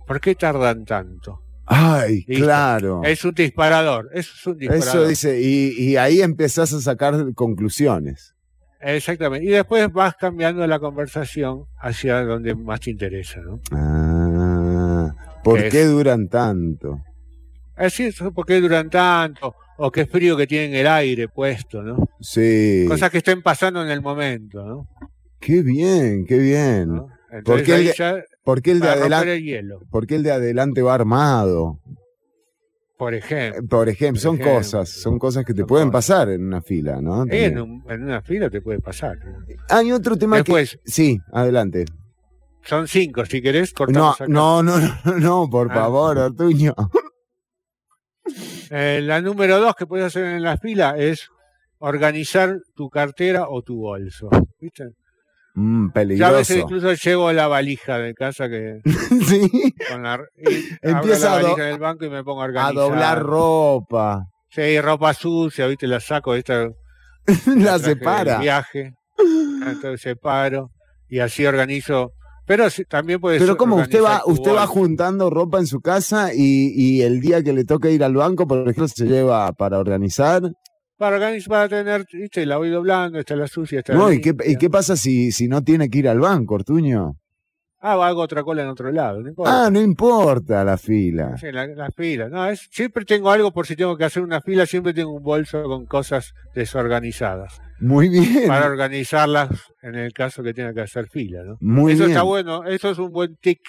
[0.06, 1.40] ¿por qué tardan tanto?
[1.72, 2.44] Ay, Listo.
[2.44, 3.00] claro.
[3.04, 4.88] Es un disparador, eso es un disparador.
[4.88, 8.34] Eso dice, y, y ahí empezás a sacar conclusiones.
[8.80, 9.46] Exactamente.
[9.46, 13.60] Y después vas cambiando la conversación hacia donde más te interesa, ¿no?
[13.72, 15.14] Ah,
[15.44, 16.98] ¿por Es- qué duran tanto?
[17.76, 19.54] Es decir, ¿por qué duran tanto?
[19.78, 22.08] O qué frío que tienen el aire puesto, ¿no?
[22.20, 22.84] Sí.
[22.88, 24.88] Cosas que estén pasando en el momento, ¿no?
[25.38, 26.88] Qué bien, qué bien.
[26.96, 27.08] ¿No?
[27.30, 30.82] Entonces el ya ¿Por qué el de adelante, el hielo, por qué el de adelante
[30.82, 31.78] va armado?
[32.98, 33.66] por Eh, ejemplo.
[33.68, 34.56] Por ejemplo, son ejemplo.
[34.56, 36.06] cosas, son cosas que te pueden cosas.
[36.16, 37.24] pasar en una fila, ¿no?
[37.30, 39.16] En, un- en una fila te puede pasar.
[39.70, 40.90] Hay otro tema Después, que...
[40.90, 41.84] Sí, adelante.
[42.62, 44.26] son cinco, si querés, No, cortamos acá.
[44.28, 45.74] no, no, no, no, por Ah.
[45.76, 46.74] favor, Ortuño.
[48.70, 51.28] Eh, la número dos que puedes hacer en la fila es
[51.78, 54.28] organizar tu cartera o tu bolso.
[54.60, 54.90] ¿Viste?
[55.60, 56.36] Mm, Yo a peligroso.
[56.36, 60.20] veces incluso llevo la valija de casa que sí, con la
[60.80, 64.26] Empieza a la valija del banco y me pongo a a doblar ropa.
[64.48, 66.68] Sí, ropa sucia, viste, la saco, esta
[67.46, 68.38] La del separa.
[68.38, 68.94] viaje,
[69.66, 70.70] entonces separo
[71.08, 72.12] y así organizo.
[72.46, 76.72] Pero también puedes Pero como usted va, usted va juntando ropa en su casa y,
[76.74, 80.42] y el día que le toca ir al banco, por ejemplo, se lleva para organizar.
[81.00, 84.08] Para organizar, para tener, viste, la voy doblando, esta es la sucia, esta es No,
[84.10, 84.34] la ¿y qué.
[84.44, 87.16] ¿y qué pasa si, si no tiene que ir al banco, Ortuño?
[87.80, 89.64] Ah, hago otra cola en otro lado, no importa.
[89.64, 91.38] Ah, no importa la fila.
[91.38, 92.28] Sí, la, la fila.
[92.28, 95.22] No, es, siempre tengo algo por si tengo que hacer una fila, siempre tengo un
[95.22, 97.58] bolso con cosas desorganizadas.
[97.80, 98.46] Muy bien.
[98.46, 99.48] Para organizarlas
[99.80, 101.56] en el caso que tenga que hacer fila, ¿no?
[101.60, 102.10] Muy eso bien.
[102.10, 103.60] está bueno, eso es un buen tic.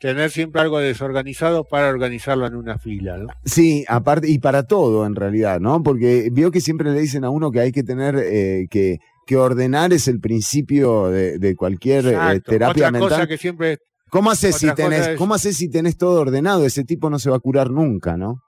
[0.00, 3.26] Tener siempre algo desorganizado para organizarlo en una fila, ¿no?
[3.44, 5.82] Sí, aparte, y para todo en realidad, ¿no?
[5.82, 9.36] Porque veo que siempre le dicen a uno que hay que tener, eh, que, que
[9.36, 13.28] ordenar es el principio de, de cualquier eh, terapia Otra cosa mental.
[13.28, 13.78] que siempre
[14.10, 16.64] ¿Cómo haces si cosa tenés, es- cómo haces si tenés todo ordenado?
[16.64, 18.40] Ese tipo no se va a curar nunca, ¿no?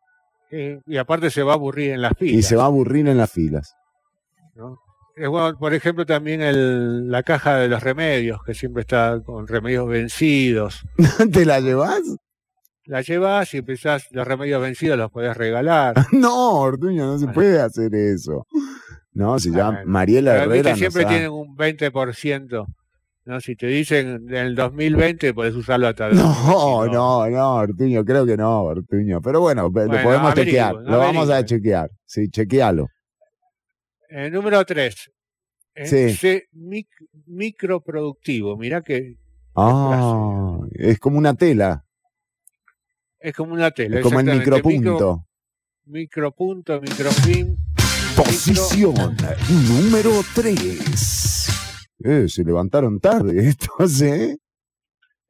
[0.53, 2.35] eh, y aparte se va a aburrir en las filas.
[2.37, 3.75] Y se va a aburrir en las filas.
[4.55, 4.79] ¿no?
[5.29, 9.89] Bueno, por ejemplo, también el, la caja de los remedios, que siempre está con remedios
[9.89, 10.83] vencidos.
[11.33, 12.01] ¿Te la llevas?
[12.87, 15.95] La llevas y empezás, los remedios vencidos los podés regalar.
[16.13, 17.35] No, Ortuño, no se Bueno.
[17.35, 18.47] puede hacer eso.
[19.13, 19.83] No, si ya Bueno.
[19.87, 22.67] Mariela Pero, Herrera siempre nos ha- tienen un 20%.
[23.27, 23.41] ¿no?
[23.41, 26.93] Si te dicen en el 2020, podés usarlo hasta el No, 2022.
[26.93, 29.21] no, no, Ortuño, creo que no, Ortuño.
[29.21, 30.75] Pero bueno, lo podemos chequear.
[30.77, 31.91] Lo vamos a chequear.
[32.07, 32.89] Sí, chequealo.
[34.11, 35.11] Eh, número 3.
[35.85, 36.43] Sí.
[37.27, 38.57] microproductivo.
[38.57, 39.17] Mirá que
[39.55, 41.85] Ah, es como una tela,
[43.19, 43.99] es como una tela.
[43.99, 44.51] es como el exactamente.
[44.69, 45.27] micropunto.
[45.87, 47.57] Micro, micropunto, microfilm.
[48.17, 48.95] Posición
[49.69, 51.49] número 3.
[52.05, 54.37] Eh, se levantaron tarde estos, ¿eh?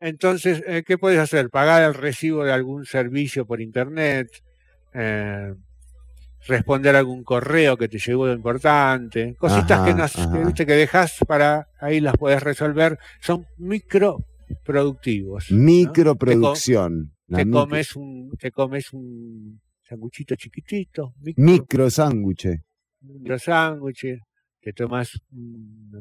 [0.01, 1.51] Entonces, eh, ¿qué puedes hacer?
[1.51, 4.29] Pagar el recibo de algún servicio por internet,
[4.95, 5.55] eh,
[6.47, 11.19] responder algún correo que te llegó importante, cositas Ajá, que, nos, que, viste, que dejas
[11.27, 15.51] para ahí las puedes resolver, son microproductivos.
[15.51, 15.59] ¿no?
[15.59, 17.13] Microproducción.
[17.27, 22.49] La Te, micro- comes un, te comes un sanguchito chiquitito, micro, micro sándwich.
[23.03, 24.19] micro sándwich,
[24.61, 26.01] te tomas una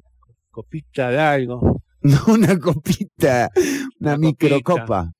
[0.49, 3.49] copita de algo, No una copita,
[3.99, 5.11] una Una microcopa.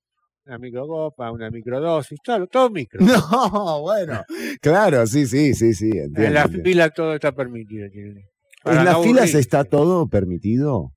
[0.50, 3.00] Una microcopa, una microdosis, todo, todo micro.
[3.06, 4.24] No, bueno,
[4.60, 5.90] claro, sí, sí, sí, sí.
[5.90, 6.64] entiendo, En la entiendo.
[6.68, 7.86] fila todo está permitido.
[8.64, 10.92] Para ¿En las no filas está todo permitido?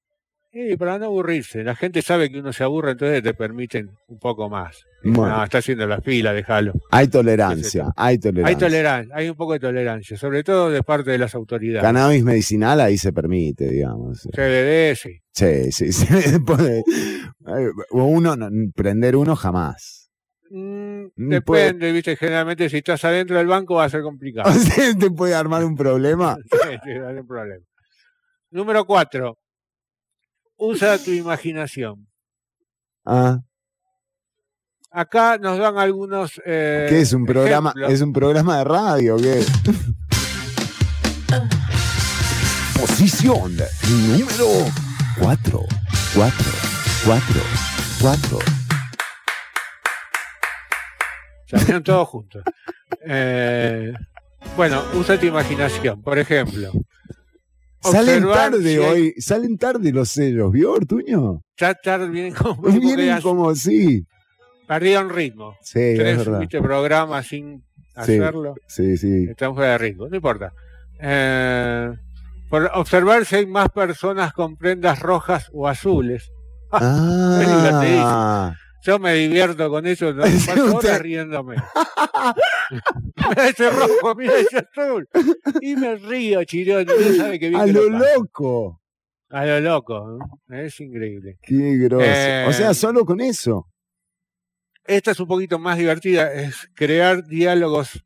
[0.54, 1.64] Sí, para no aburrirse.
[1.64, 4.84] La gente sabe que uno se aburre, entonces te permiten un poco más.
[5.04, 5.38] Bueno.
[5.38, 6.74] No, está haciendo la fila, déjalo.
[6.92, 8.48] Hay tolerancia, hay tolerancia.
[8.50, 11.82] Hay tolerancia, hay un poco de tolerancia, sobre todo de parte de las autoridades.
[11.82, 14.22] Cannabis medicinal ahí se permite, digamos.
[14.32, 15.20] CBD, sí.
[15.32, 16.06] Sí, sí, sí.
[16.46, 20.12] Puede- eh, uno, no- prender uno jamás.
[20.52, 24.52] Mm, depende, viste, generalmente si estás adentro del banco va a ser complicado.
[25.00, 26.38] Te puede armar un problema.
[26.52, 27.66] Sí, sí, hay problema.
[28.52, 29.40] Número cuatro.
[30.58, 32.08] Usa tu imaginación.
[33.06, 33.40] Ah,
[34.96, 36.40] Acá nos dan algunos.
[36.46, 37.72] eh, ¿qué es un programa?
[37.72, 37.94] ejemplos.
[37.94, 39.18] ¿Es un programa de radio?
[39.18, 39.44] ¿Qué?
[42.80, 43.56] Posición
[43.90, 44.46] número
[45.20, 45.60] 4.
[46.16, 46.52] 4.
[47.06, 47.42] 4.
[48.02, 48.40] 4.
[51.48, 52.44] Salieron todos juntos.
[53.06, 53.94] Eh,
[54.56, 56.02] bueno, usa tu imaginación.
[56.04, 56.72] Por ejemplo,
[57.84, 61.42] Salen tarde si hay- hoy, salen tarde los sellos, ¿vio, Ortuño?
[61.58, 64.06] ya tarde vienen como, Vienen como, sí.
[64.68, 65.56] perdido un ritmo.
[65.62, 66.40] Sí, es Tres verdad.
[66.40, 67.92] viste, programas sin Sí.
[67.96, 68.56] hacerlo.
[68.68, 69.28] Sí, sí.
[69.30, 70.52] Estamos fuera de ritmo, no importa.
[71.00, 71.92] Eh,
[72.50, 76.32] por observar si hay más personas con prendas rojas o azules.
[76.72, 78.56] Ah,
[78.86, 81.56] Yo me divierto con eso, no Sí, paso horas riéndome.
[83.30, 85.08] mira ese rojo, mira ese azul.
[85.62, 86.86] Y me río, chirón.
[86.86, 88.82] No sabe que bien a que lo loco.
[89.30, 90.20] A lo loco.
[90.50, 91.38] Es increíble.
[91.42, 92.06] Qué grosso.
[92.06, 93.68] Eh, o sea, solo con eso.
[94.86, 96.32] Esta es un poquito más divertida.
[96.34, 98.04] Es crear diálogos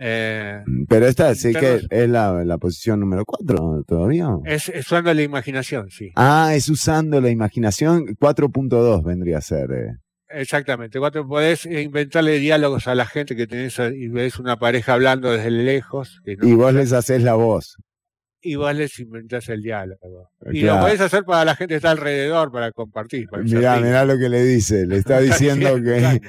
[0.00, 4.28] Eh, Pero esta sí que es la, la posición número 4 todavía.
[4.44, 6.12] es, es usando la imaginación, sí.
[6.14, 8.06] Ah, es usando la imaginación.
[8.16, 9.98] 4.2 vendría a ser.
[10.30, 10.40] Eh.
[10.40, 10.98] Exactamente.
[10.98, 15.50] Cuatro, podés inventarle diálogos a la gente que tenés y ves una pareja hablando desde
[15.50, 17.76] lejos que no- Y vos les haces la voz.
[18.40, 20.30] y vos les inventás el diálogo.
[20.52, 20.76] Y Claro.
[20.78, 23.26] lo podés hacer para la gente que está alrededor para compartir.
[23.28, 24.86] Para Mirá, mirá lo que le dice.
[24.86, 25.18] Le está
[25.74, 26.20] diciendo que.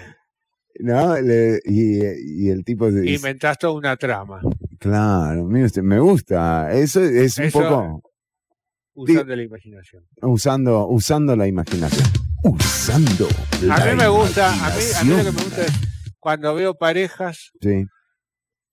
[0.82, 1.20] ¿No?
[1.20, 4.40] Le- y, y el tipo dice, Inventás toda una trama
[4.80, 6.72] Claro, mire usted, me gusta.
[6.74, 8.02] Eso es un Eso- poco
[8.96, 10.04] usando la imaginación.
[10.22, 12.08] usando, usando la imaginación.
[12.44, 13.28] Usando
[13.64, 15.74] la A mí me gusta, a mí, a mí lo que me gusta es
[16.20, 17.86] cuando veo parejas, Sí.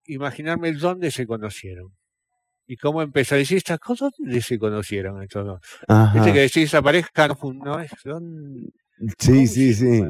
[0.05, 1.93] imaginarme dónde se conocieron.
[2.69, 3.37] Y cómo empezó.
[3.81, 5.61] Cosas, ¿dónde se conocieron estos dos?
[6.15, 7.91] Viste que decís, esa pareja no, no es.
[8.05, 8.71] ¿dónde-
[9.19, 10.01] Sí, sí, sí.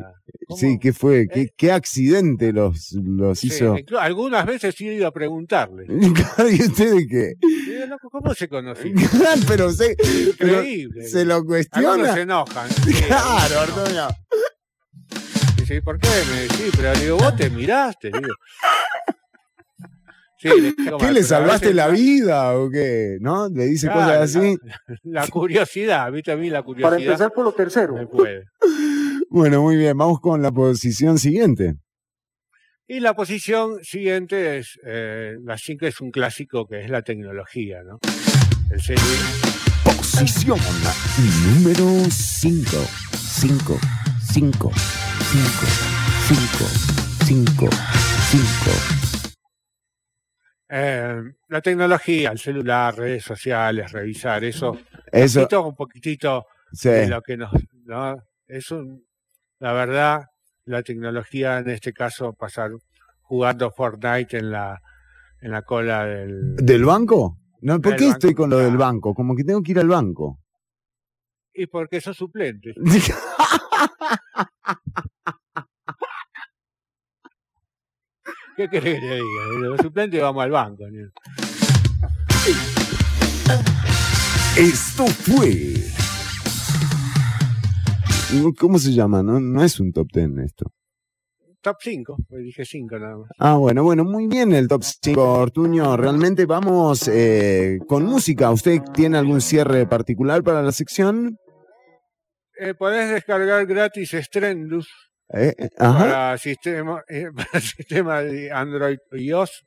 [0.46, 1.26] cómo- Sí, ¿qué fue?
[1.32, 1.52] ¿Qué, Eh.
[1.56, 3.76] qué accidente los, los Sí, hizo?
[3.98, 5.86] algunas veces he ido a preguntarle.
[6.50, 7.34] ¿Y ustedes qué?
[7.40, 8.94] Digo, loco, ¿Cómo se conocieron?
[9.48, 9.96] pero se,
[10.38, 11.02] pero Increíble.
[11.08, 12.14] se lo Algunos cuestiona.
[12.14, 12.70] se enojan.
[12.84, 14.14] sí, Claro, algunos enojan.
[15.56, 16.08] Dice, ¿y por qué?
[16.32, 18.08] Me decís, pero digo, vos te miraste.
[18.08, 18.34] digo.
[20.38, 23.16] Sí, le digo, ¿Qué le salvaste veces la vida o qué?
[23.20, 23.48] ¿No?
[23.48, 24.56] Le dice Claro, cosas así.
[25.02, 27.94] La, la curiosidad, viste a mí la Para curiosidad empezar por lo tercero.
[27.94, 28.44] me puede.
[29.30, 29.96] Bueno, muy bien.
[29.96, 31.76] Vamos con la posición siguiente.
[32.86, 37.82] Y la posición siguiente es, eh, la 5 es un clásico que es la tecnología,
[37.82, 37.98] ¿no?
[38.70, 38.80] El.
[39.82, 40.58] Posición
[41.56, 42.66] número 5.
[43.38, 43.78] 5,
[44.32, 44.70] 5,
[45.32, 45.66] 5,
[46.28, 46.66] 5,
[47.26, 47.68] 5,
[48.30, 49.05] 5.
[50.68, 54.76] Eh, la tecnología, el celular, redes sociales, revisar, eso,
[55.12, 56.88] Eso, un poquitito sí.
[56.88, 57.52] de lo que nos,
[57.84, 58.16] ¿no?
[58.48, 59.04] Es un,
[59.60, 60.24] la verdad,
[60.64, 62.72] la tecnología en este caso pasar
[63.22, 64.80] jugando Fortnite en la,
[65.40, 67.38] en la cola del, ¿Del banco?
[67.60, 69.14] No, ¿Por qué estoy con lo del banco?
[69.14, 70.40] Como que tengo que ir al banco.
[71.54, 72.74] y porque son suplentes.
[78.56, 79.68] ¿Qué querés que te diga?
[79.68, 80.84] Los suplentes vamos al banco.
[80.90, 81.10] ¿no?
[84.56, 85.74] Esto fue.
[88.58, 89.22] ¿Cómo se llama?
[89.22, 90.72] No, no es un top 10 esto.
[91.60, 93.28] Top 5, pues dije 5 nada más.
[93.38, 95.96] Ah, bueno, bueno, muy bien el top 5, Ortuño.
[95.96, 98.50] Realmente vamos eh, con música.
[98.50, 101.36] ¿Usted tiene algún cierre particular para la sección?
[102.58, 104.88] Eh, podés descargar gratis Strendus
[105.32, 105.98] Eh, ajá.
[105.98, 109.64] para sistema, eh, para sistema de Android y iOS.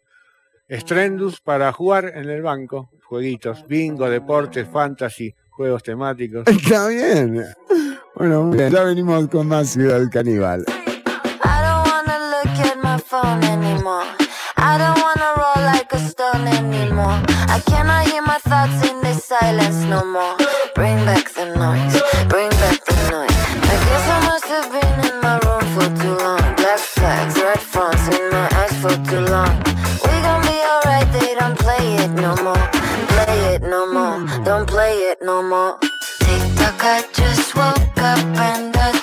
[0.69, 2.89] Strendus para jugar en el banco.
[3.03, 6.43] Jueguitos, bingo, deportes, fantasy, juegos temáticos.
[6.47, 7.43] Está bien.
[8.15, 8.71] Bueno, muy bien.
[8.71, 10.63] ya venimos con más Ciudad Caníbal.
[10.67, 14.05] I don't wanna look at my phone anymore.
[14.57, 17.19] I don't wanna roll like a stone anymore.
[17.47, 20.35] I cannot hear my thoughts in the silence no more.
[20.75, 22.88] Bring back the noise, bring back
[29.09, 29.57] too long.
[30.05, 32.65] We gon' be alright, they don't play it no more.
[33.13, 35.79] Play it no more, don't play it no more.
[36.19, 38.98] Tick tock, I just woke up and I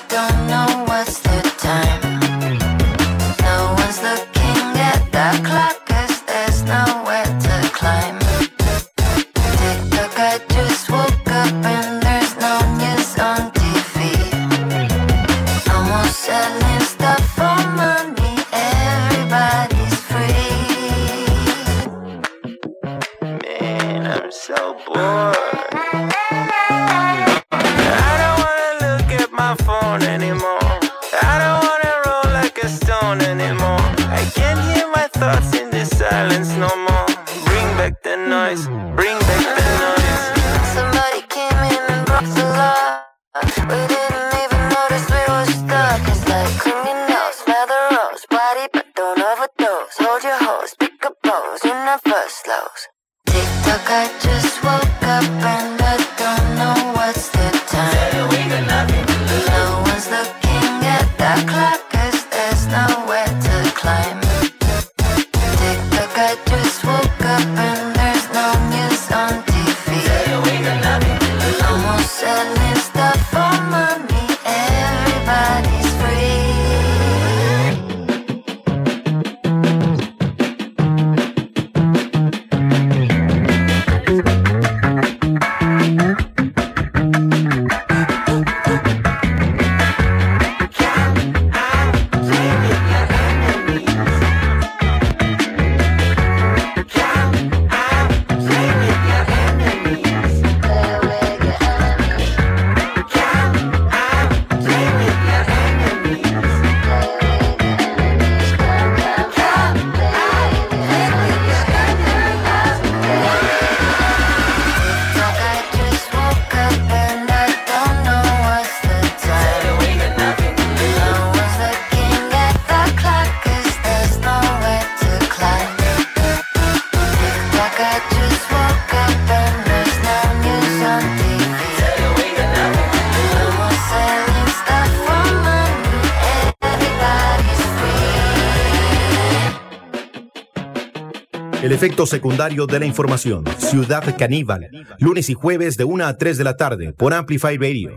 [141.86, 143.44] El efecto secundario de la información.
[143.58, 144.68] Ciudad Caníbal.
[144.98, 147.96] Lunes y jueves de 1 a 3 de la tarde por Amplify Radio.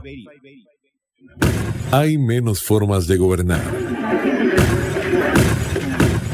[1.89, 3.63] Hay menos formas de gobernar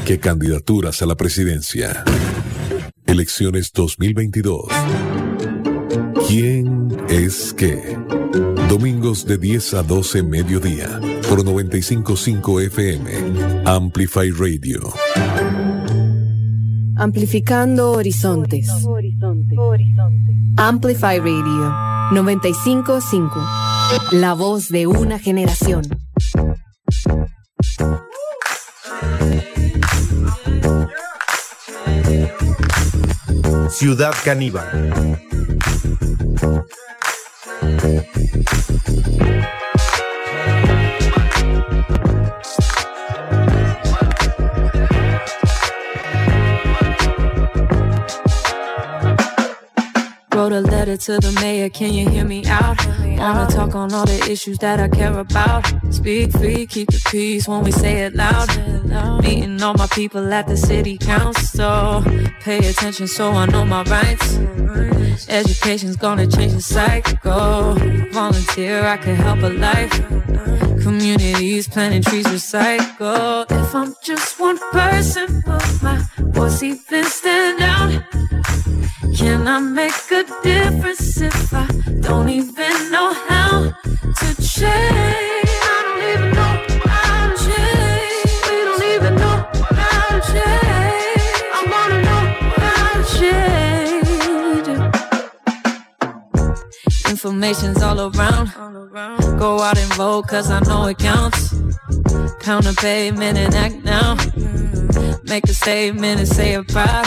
[0.04, 2.04] que candidaturas a la presidencia.
[3.06, 4.66] Elecciones 2022.
[6.28, 7.96] ¿Quién es qué?
[8.68, 13.62] Domingos de 10 a 12 mediodía por 955 FM.
[13.64, 14.92] Amplify Radio.
[16.98, 18.70] Amplificando horizontes.
[20.56, 21.74] Amplify Radio
[22.12, 23.34] 955.
[24.12, 25.82] La voz de una generación.
[33.70, 35.25] Ciudad Caníbal.
[51.06, 52.84] To the mayor, can you hear me out?
[53.16, 55.64] Wanna talk on all the issues that I care about.
[55.94, 58.48] Speak free, keep the peace when we say it loud.
[59.22, 62.02] Meeting all my people at the city council.
[62.40, 64.36] Pay attention so I know my rights.
[65.28, 67.74] Education's gonna change the cycle.
[68.10, 69.94] Volunteer, I can help a life.
[70.82, 73.46] Communities planting trees, recycle.
[73.48, 77.04] If I'm just one person, will my voice even?
[79.16, 81.66] Can I make a difference if I
[82.00, 83.72] don't even know how
[84.20, 85.50] to change?
[85.72, 86.52] I don't even know
[86.84, 88.32] how to change.
[88.46, 89.36] We don't even know
[89.80, 91.38] how to change.
[91.56, 92.22] I wanna know
[92.60, 94.68] how to change.
[97.10, 98.46] Information's all around.
[99.38, 101.54] Go out and vote, cause I know it counts.
[102.40, 104.16] Pound a pavement and act now.
[105.24, 107.06] Make a statement and say it proud.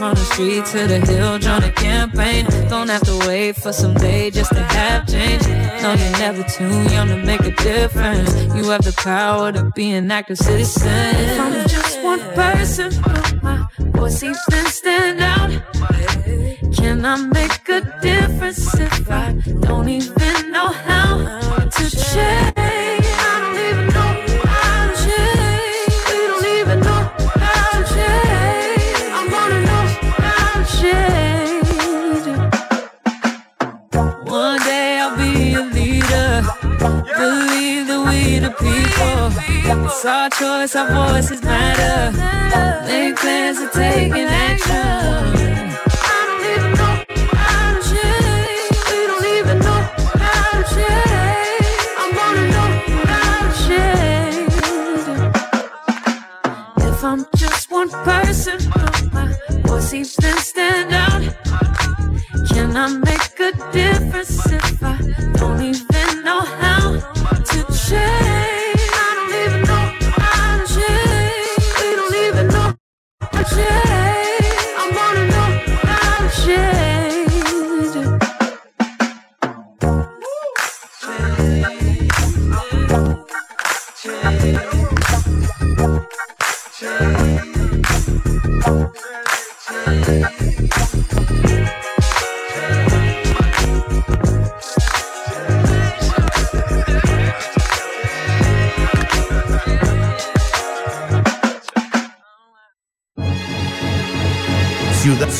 [0.00, 2.46] From the street to the hill, join a campaign.
[2.70, 5.46] Don't have to wait for some day just to have change.
[5.82, 8.34] No, you're never too young to make a difference.
[8.54, 10.88] You have the power to be an active citizen.
[10.88, 12.92] If I'm just one person,
[13.42, 15.50] my voice even stand out?
[16.74, 22.49] Can I make a difference if I don't even know how to change?
[39.02, 42.10] It's our choice, our voices matter.
[42.86, 45.10] Make plans and taking action.
[56.78, 58.58] If I'm just one person,
[59.12, 59.34] my
[59.66, 61.22] voice seems to stand out.
[62.48, 64.96] Can I make a difference if I
[65.34, 67.00] don't even know how
[67.50, 68.29] to change?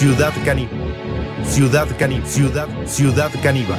[0.00, 0.78] Ciudad, Caníbal.
[1.44, 2.26] Ciudad Caníbal.
[2.26, 3.78] Ciudad, Ciudad Caníbal.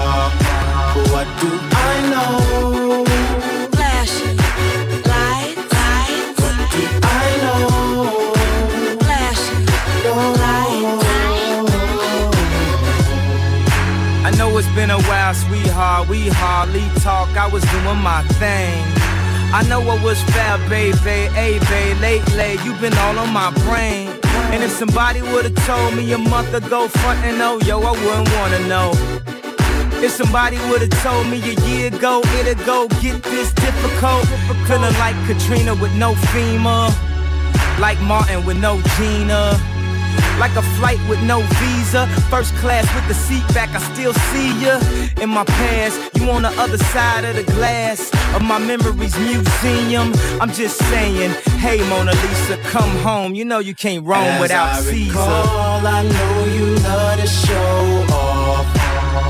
[16.11, 17.29] We hardly talk.
[17.37, 18.83] I was doing my thing.
[19.53, 21.31] I know I was fair, baby.
[21.33, 24.09] Hey, babe, lately you been all on my brain.
[24.51, 28.29] And if somebody would've told me a month ago, front and oh, yo, I wouldn't
[28.35, 29.20] wanna know.
[30.03, 34.25] If somebody would've told me a year ago, it'd go get this difficult.
[34.67, 36.89] Feeling like Katrina with no FEMA.
[37.79, 39.59] Like Martin with no Gina.
[40.39, 42.07] Like a flight with no visa.
[42.29, 44.79] First class with the seat back, I still see ya.
[45.21, 50.13] In my past, you on the other side of the glass of my memories museum.
[50.41, 53.35] I'm just saying, hey Mona Lisa, come home.
[53.35, 55.11] You know you can't roam As without I Caesar.
[55.11, 58.05] recall, I know you love to show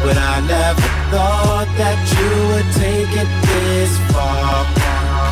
[0.04, 4.66] but I never thought that you would take it this far.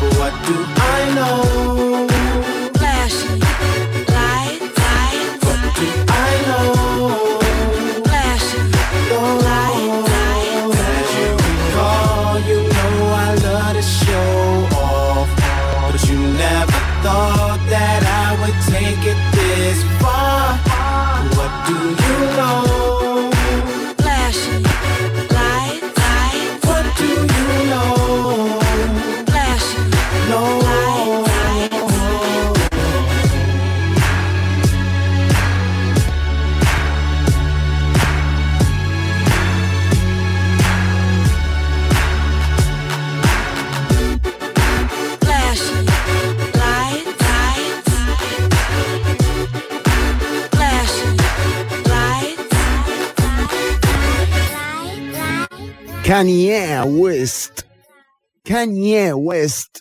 [0.00, 0.56] But what do
[0.96, 1.89] I know?
[56.10, 57.62] Kanye West.
[58.44, 59.78] Kanye West.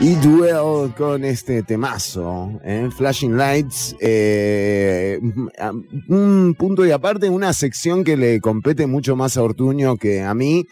[0.00, 2.88] Y Duel con este temazo, ¿eh?
[2.96, 3.94] Flashing Lights.
[4.00, 5.20] eh,
[6.08, 10.32] un punto y aparte, una sección que le compete mucho más a Ortuño que a
[10.32, 10.64] mí.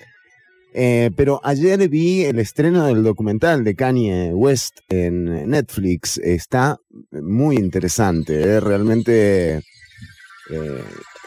[0.73, 6.16] Eh, pero ayer vi el estreno del documental de Kanye West en Netflix.
[6.16, 6.78] Está
[7.12, 8.60] muy interesante, ¿eh?
[8.60, 9.60] realmente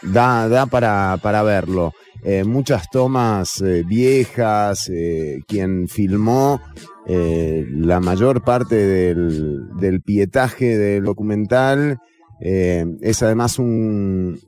[0.02, 1.92] da, da para, para verlo.
[2.22, 6.60] Eh, muchas tomas eh, viejas, eh, quien filmó
[7.06, 11.98] la mayor parte del, del pietaje del documental.
[12.40, 14.38] es además un-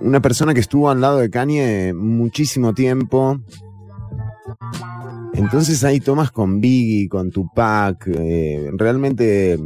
[0.00, 3.40] una persona que estuvo al lado de Kanye muchísimo tiempo.
[5.34, 9.58] Entonces hay tomas con Biggie, con Tupac, eh, realmente eh,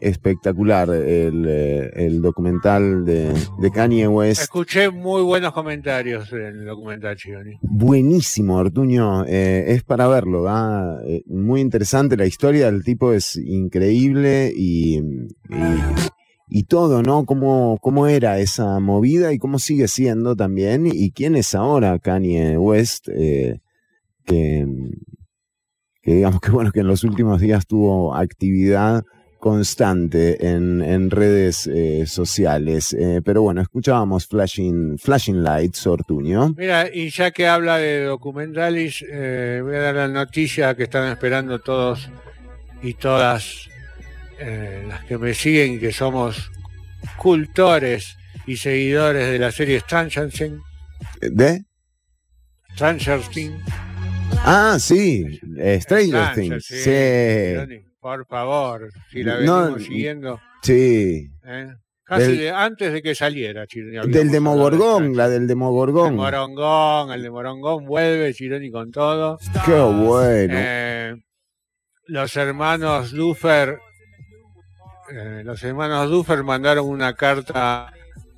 [0.00, 4.42] espectacular el, eh, el documental de, de Kanye West.
[4.42, 7.58] Escuché muy buenos comentarios en el documental, Chironi.
[7.60, 10.98] Buenísimo, Ortuño, eh, es para verlo, ¿va?
[11.04, 15.02] Eh, muy interesante, la historia del tipo es increíble y, y,
[16.48, 17.24] y todo, ¿no?
[17.24, 22.56] Cómo, cómo era esa movida y cómo sigue siendo también y quién es ahora Kanye
[22.56, 23.60] West, eh,
[24.24, 24.66] que,
[26.02, 29.02] que digamos que bueno, que en los últimos días tuvo actividad
[29.42, 32.92] constante en, en redes eh, sociales.
[32.96, 36.54] Eh, pero bueno, escuchábamos Flashing, Flashing Lights, Ortuño.
[36.56, 41.10] Mira, y ya que habla de documentales, eh, voy a dar la noticia que están
[41.10, 42.08] esperando todos
[42.82, 43.68] y todas
[44.88, 46.50] las que me siguen, que somos
[47.16, 48.16] cultores
[48.46, 50.62] y seguidores de la serie Stranger Things.
[51.20, 51.64] ¿De?
[52.74, 53.62] Stranger Things.
[54.44, 55.38] Ah, sí,
[55.80, 56.64] Stranger Things.
[56.66, 60.40] Sí, por favor, si la No, venimos siguiendo.
[60.62, 61.30] sí.
[61.44, 61.68] ¿eh?
[62.04, 63.66] Casi Del- de- antes de que saliera.
[63.66, 66.16] Chironi, Del Demogorgón, la del El Demogorgón.
[66.16, 69.38] Morongón, el de Morongón vuelve, Chironi con todo.
[69.64, 70.54] Qué bueno.
[70.56, 71.14] Eh,
[72.08, 73.78] los hermanos Duffer,
[75.12, 77.92] eh, los hermanos Duffer mandaron una carta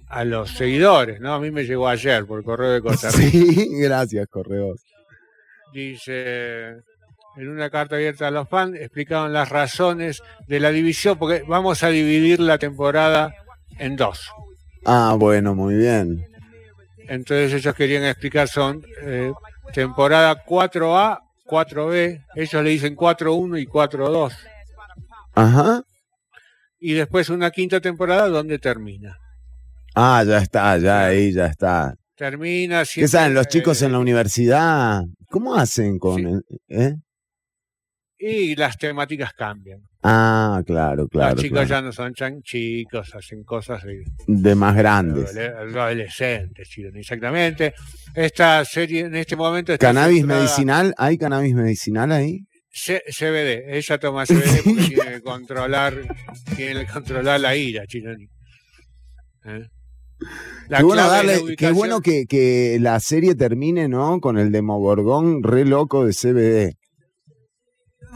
[0.09, 1.33] a los seguidores, ¿no?
[1.35, 3.21] A mí me llegó ayer por correo de Costa Rica.
[3.33, 4.83] Sí, gracias, Correos.
[5.75, 6.69] Dice,
[7.37, 11.83] en una carta abierta a los fans, explicaron las razones de la división, porque vamos
[11.83, 13.35] a dividir la temporada
[13.81, 14.31] en dos.
[14.85, 16.25] Ah, bueno, muy bien.
[17.09, 19.33] Entonces ellos querían explicar, son eh,
[19.73, 24.33] temporada 4A, 4B, ellos le dicen 4-1 y 4-2.
[25.35, 25.83] Ajá.
[26.79, 29.19] Y después una quinta temporada donde termina.
[29.97, 31.97] Ah, ya está, ya ahí, ya está.
[32.17, 35.03] Termina ¿Qué siempre, saben los chicos eh, en la universidad?
[35.35, 36.45] ¿Cómo hacen con...?
[36.69, 36.95] eh?
[38.17, 39.81] Y las temáticas cambian.
[40.05, 41.35] Ah, claro, claro.
[41.35, 41.69] los chicos claro.
[41.69, 45.35] ya no son tan chicos, hacen cosas de De más grandes.
[45.35, 47.75] adole- adolescentes, Chironi, exactamente.
[48.15, 50.95] Esta serie en este momento está ¿Cannabis medicinal?
[50.97, 52.47] ¿Hay cannabis medicinal ahí?
[52.71, 55.95] C- CBD, ella toma CBD porque tiene que controlar,
[56.57, 58.29] tiene que controlar la ira, Chironi.
[59.47, 59.67] ¿Eh?
[60.69, 61.73] La Qué bueno, darle, qué
[62.03, 64.19] que, que la serie termine, ¿no?
[64.21, 66.79] Con el Demogorgón re loco de CBD.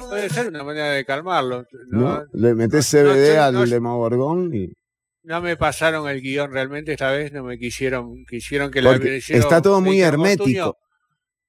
[0.09, 1.65] Puede ser una manera de calmarlo.
[1.91, 2.25] No, ¿no?
[2.33, 4.73] Le metes no, CBD al Demogorgón y...
[5.25, 9.43] no me pasaron el guion realmente esta vez, no me quisieron, quisieron que la hicieron-
[9.43, 10.69] está todo muy hermético.
[10.69, 10.75] "Ortuño".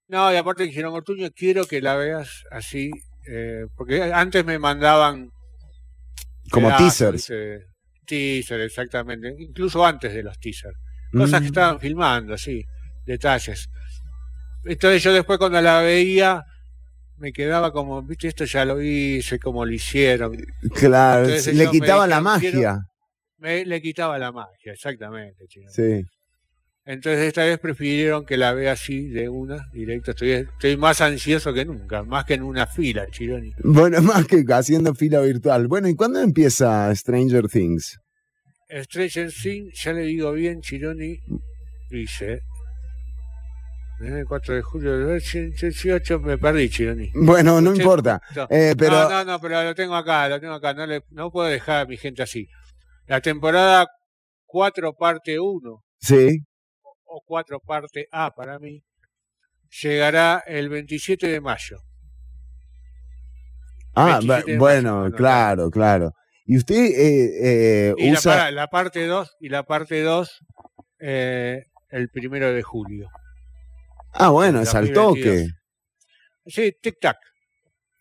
[0.10, 2.90] No, y aparte dijeron, Ortuño, quiero que la veas así,
[3.32, 5.30] eh, porque antes me mandaban
[6.52, 7.14] Como teasers.
[7.14, 7.68] ¿viste?
[8.10, 10.76] Teaser, exactamente, incluso antes de los teasers.
[11.14, 11.44] Cosas Mm.
[11.44, 12.66] que estaban filmando, así,
[13.06, 13.70] detalles.
[14.66, 16.44] Entonces yo después cuando la veía
[17.18, 20.36] me quedaba como, viste, esto ya lo hice, como lo hicieron.
[20.74, 22.80] Claro, Entonces le ellos me quitaba la magia.
[23.38, 25.46] Me, le quitaba la magia, exactamente.
[25.70, 26.04] Sí.
[26.90, 30.10] Entonces esta vez prefirieron que la vea así de una, directo.
[30.10, 33.54] Estoy, estoy más ansioso que nunca, más que en una fila, Chironi.
[33.64, 35.68] Bueno, más que haciendo fila virtual.
[35.68, 38.00] Bueno, ¿y cuándo empieza Stranger Things?
[38.72, 41.20] Stranger Things, ya le digo bien, Chironi,
[41.92, 42.42] dice.
[44.00, 47.12] El 4 de julio del 18 me perdí, Chironi.
[47.14, 48.20] Bueno, no importa.
[48.26, 48.48] justo.
[48.50, 50.74] Eh, pero No, no, no, pero lo tengo acá, lo tengo acá.
[50.74, 52.48] No, le, no puedo dejar a mi gente así.
[53.06, 53.88] La temporada
[54.48, 56.40] 4, parte 1, sí.
[57.10, 58.84] O 4, parte A para mí,
[59.82, 61.80] llegará el 27 de mayo.
[63.96, 66.14] Ah, 27 ba- de bueno, mayo, no, claro, claro.
[66.46, 68.32] ¿Y usted eh, eh, Y la, usa...
[68.34, 70.40] para- la parte 2, y la parte 2,
[71.00, 73.10] eh, el primero de julio.
[74.14, 75.48] Ah, bueno, es al 2022.
[75.48, 75.54] toque.
[76.48, 77.18] Sí, tic-tac.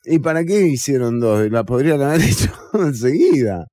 [0.04, 1.50] ¿Y para qué hicieron dos?
[1.50, 3.66] La podrían haber hecho enseguida.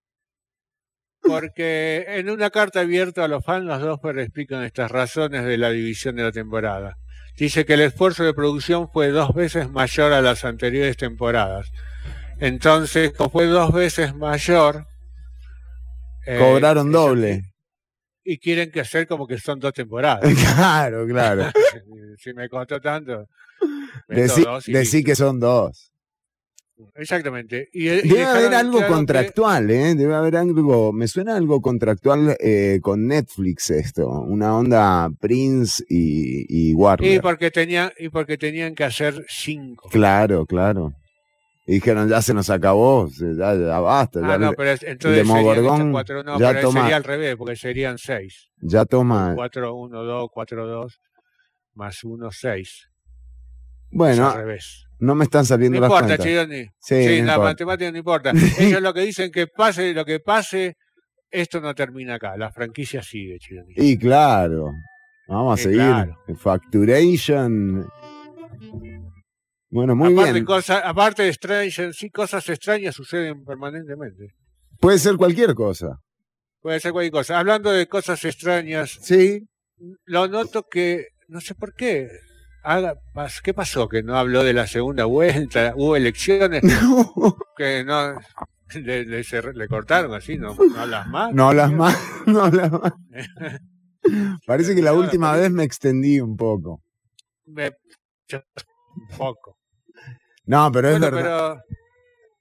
[1.25, 5.71] Porque en una carta abierta a los fans, los dos explican estas razones de la
[5.71, 6.97] división de la temporada.
[7.37, 11.71] Dice que el esfuerzo de producción fue dos veces mayor a las anteriores temporadas.
[12.39, 14.87] Entonces, como fue dos veces mayor,
[16.25, 17.53] eh, Cobraron doble.
[18.23, 20.33] Y quieren que hacer como que son dos temporadas.
[20.55, 21.51] claro, claro.
[22.17, 23.27] si me costó tanto.
[24.07, 25.91] Decí, decí que son dos.
[26.95, 27.69] Exactamente.
[27.73, 29.95] Y, Debe haber algo claro que- contractual, ¿eh?
[29.95, 30.91] Debe haber algo.
[30.93, 34.07] Me suena algo contractual eh, con Netflix esto.
[34.09, 37.11] Una onda Prince y, y Warner.
[37.13, 39.89] Y porque tenían, y porque tenían que hacer cinco.
[39.89, 40.93] Claro, claro.
[41.67, 44.19] Y dijeron, ya se nos acabó, ya, ya basta.
[44.23, 47.03] Ah, ya, no, pero es- entonces serían estas cuatro, no, ya pero toma- sería al
[47.03, 48.49] revés, porque serían seis.
[48.61, 49.33] ya toma.
[49.35, 50.99] 4, 1, 2, 4, 2,
[51.73, 52.87] más 1, 6.
[53.91, 54.84] Bueno, al revés.
[54.99, 56.25] No me están No saliendo las importa, cuentas.
[56.25, 56.63] Chironi.
[56.79, 57.39] Sí, Sí, no la importa.
[57.43, 58.31] matemática no importa.
[58.59, 60.75] Ellos lo que dicen que pase, lo que pase,
[61.29, 62.37] esto no termina acá.
[62.37, 63.73] La franquicia sigue, Chironi.
[63.77, 64.71] Y claro,
[65.27, 65.79] vamos a Sí, seguir.
[65.79, 66.15] claro.
[66.37, 67.87] Facturation.
[69.69, 70.45] Bueno, muy aparte, bien.
[70.45, 74.35] cosa- aparte de Stranger, sí, cosas extrañas suceden permanentemente.
[74.79, 75.99] Puede ser cualquier cosa.
[76.61, 77.39] Puede ser cualquier cosa.
[77.39, 79.41] Hablando de cosas extrañas, Sí.
[80.05, 82.07] lo noto que, no sé por qué,
[83.43, 83.87] ¿qué pasó?
[83.87, 86.61] Que no habló de la segunda vuelta, hubo elecciones,
[87.57, 88.13] que no,
[88.73, 91.33] le, le cerr- le cortaron así, no, no hablas más.
[91.33, 92.93] No hablas más, no hablas más.
[94.45, 96.81] Parece que la No, última vez me extendí un poco.
[97.45, 97.71] Me-
[98.33, 99.57] un poco.
[100.45, 101.57] No, pero es Bueno, verdad.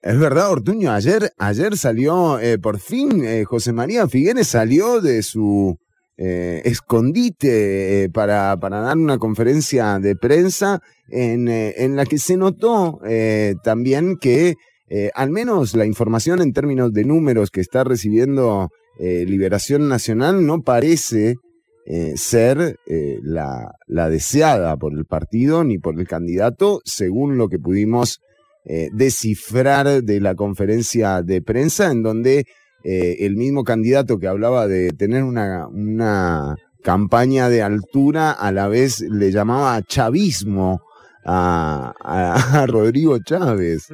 [0.03, 0.91] pero Es verdad, Ortuño.
[0.93, 5.79] Ayer, ayer salió, eh, por fin, eh, José María Figueres salió de su
[6.17, 12.19] eh, escondite eh, para, para dar una conferencia de prensa en, eh, en la que
[12.19, 13.01] se notó
[13.65, 14.55] también que
[15.15, 18.69] al menos la información en términos de números que está recibiendo
[19.01, 21.35] Liberación Nacional no parece
[22.15, 22.77] ser
[23.23, 28.21] la, la deseada por el partido ni por el candidato, según lo que pudimos
[28.93, 32.47] descifrar de la conferencia de prensa, en donde
[32.85, 38.69] eh, el mismo candidato que hablaba de tener una, una campaña de altura, a la
[38.69, 40.81] vez le llamaba chavismo
[41.25, 43.89] a, a- Rodrigo Chávez.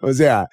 [0.00, 0.46] O sea,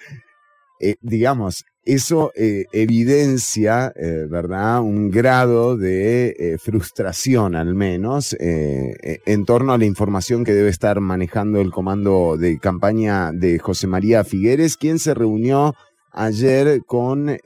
[0.80, 9.45] eh, digamos, eso eh, evidencia, eh, ¿verdad?, un grado de eh, frustración al menos en
[9.45, 14.24] torno a la información que debe estar manejando el comando de campaña de José María
[14.26, 15.76] Figueres, quien se reunió
[16.18, 17.38] ayer con,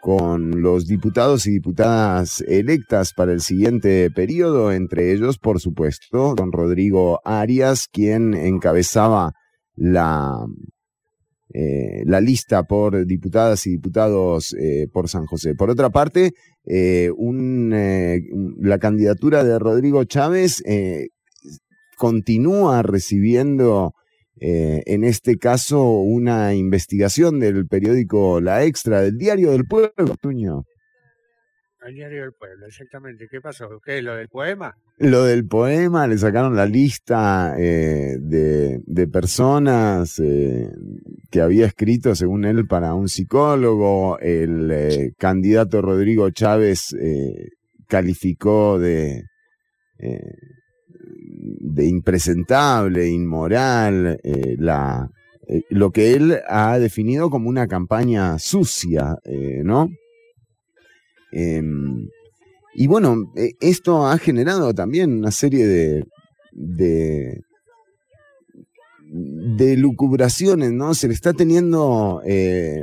[0.00, 6.52] con los diputados y diputadas electas para el siguiente periodo, entre ellos, por supuesto, don
[6.52, 9.32] Rodrigo Arias, quien encabezaba
[9.74, 10.46] la
[11.54, 15.54] eh, la lista por diputadas y diputados eh, por San José.
[15.54, 16.32] Por otra parte,
[16.64, 17.10] eh,
[18.58, 20.62] la candidatura de Rodrigo Chávez
[21.98, 23.92] continúa recibiendo,
[24.44, 30.64] en este caso, una investigación del periódico La Extra, del Diario del Pueblo, Tuño.
[31.84, 33.26] Al diario del pueblo, exactamente.
[33.28, 33.68] ¿Qué pasó?
[33.84, 34.02] ¿Qué?
[34.02, 34.76] ¿Lo del poema?
[34.98, 40.70] Lo del poema, le sacaron la lista eh, de, personas eh,
[41.28, 44.16] que había escrito, según él, para un psicólogo.
[44.20, 46.94] El eh, candidato Rodrigo Chávez
[47.88, 49.24] calificó de,
[51.42, 54.18] de impresentable, inmoral,
[54.58, 55.08] la,
[55.70, 59.16] lo que él ha definido como una campaña sucia,
[59.64, 59.88] ¿no?
[61.32, 62.08] Em,
[62.74, 66.04] y bueno, eh, esto ha generado también una serie de,
[66.52, 67.42] de,
[69.76, 70.94] lucubraciones, ¿no?
[70.94, 72.82] Se le está teniendo eh,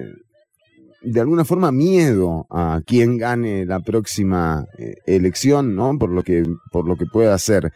[1.02, 5.98] de alguna forma miedo a quien gane la próxima eh, elección, ¿no?
[5.98, 7.72] Por lo que, por lo que pueda hacer.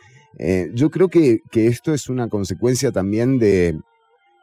[0.73, 3.77] Yo creo que, que, esto es una consecuencia también de,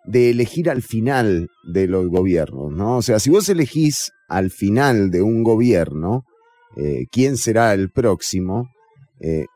[0.04, 2.98] de elegir al final de los gobiernos, ¿no?
[2.98, 6.24] O sea, si vos elegís al final de un gobierno,
[6.76, 8.68] eh, quién será el próximo,
[9.20, 9.46] eh,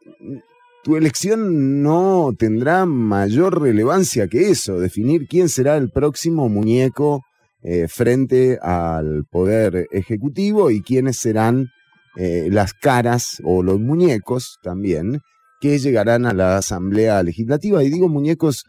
[0.83, 7.23] tu elección no tendrá mayor relevancia que eso, definir quién será el próximo muñeco
[7.63, 11.69] eh, frente al poder ejecutivo y quiénes serán
[12.17, 15.21] las caras o los muñecos también
[15.65, 17.83] que llegarán a la Asamblea Legislativa.
[17.83, 18.65] Y digo muñecos,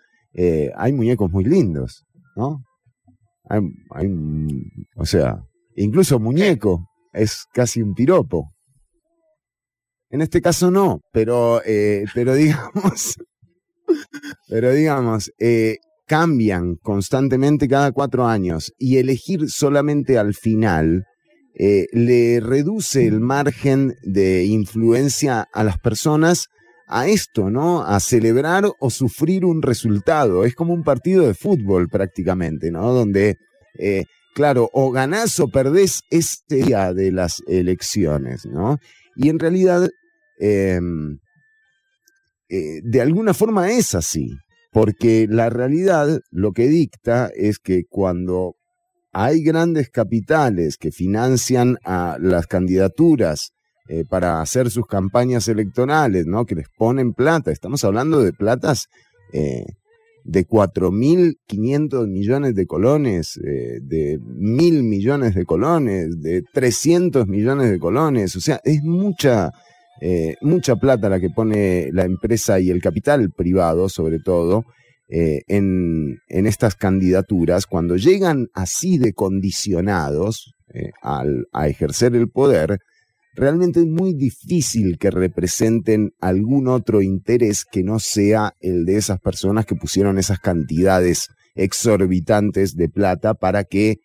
[0.75, 2.05] hay muñecos muy lindos,
[2.37, 2.63] ¿no?
[3.49, 3.61] hay,
[4.95, 5.43] o sea,
[5.75, 8.51] incluso muñeco es casi un piropo.
[10.09, 13.15] En este caso no, pero, eh, pero digamos,
[14.47, 15.77] pero digamos, eh,
[16.07, 21.03] cambian constantemente cada cuatro años y elegir solamente al final
[21.57, 26.47] eh, le reduce el margen de influencia a las personas
[26.87, 27.83] a esto, ¿no?
[27.83, 30.45] A celebrar o sufrir un resultado.
[30.45, 32.93] Es como un partido de fútbol prácticamente, ¿no?
[32.93, 33.37] Donde
[34.35, 38.77] claro, o ganás o perdés este día de las elecciones, ¿no?
[39.15, 39.89] Y en realidad,
[40.37, 41.19] em,
[42.49, 44.35] eh, de alguna forma es así,
[44.73, 48.55] porque la realidad lo que dicta es que cuando
[49.13, 53.51] hay grandes capitales que financian a las candidaturas
[53.87, 56.45] eh, para hacer sus campañas electorales, ¿no?
[56.45, 58.87] Que les ponen plata, estamos hablando de platas
[59.33, 59.65] eh,
[60.25, 67.77] de 4.500 millones de colones, eh, de mil millones de colones, de 300 millones de
[67.77, 68.35] colones.
[68.35, 69.51] O sea, es mucha,
[70.01, 74.65] eh, mucha plata la que pone la empresa y el capital privado, sobre todo,
[75.09, 77.67] eh, en, en, estas candidaturas.
[77.67, 80.55] Cuando llegan así de condicionados
[81.03, 82.79] al, a ejercer el poder,
[83.35, 89.19] realmente es muy difícil que representen algún otro interés que no sea el de esas
[89.19, 93.97] personas que pusieron esas cantidades exorbitantes de plata para que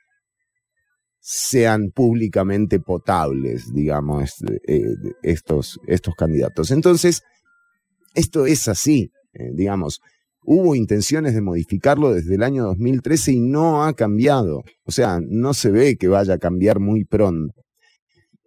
[1.21, 4.35] sean públicamente potables, digamos,
[4.67, 6.71] eh, estos, estos candidatos.
[6.71, 7.23] Entonces,
[8.15, 10.01] esto es así, eh, digamos.
[10.43, 14.63] Hubo intenciones de modificarlo desde el año 2013 y no ha cambiado.
[14.85, 17.60] O sea, no se ve que vaya a cambiar muy pronto.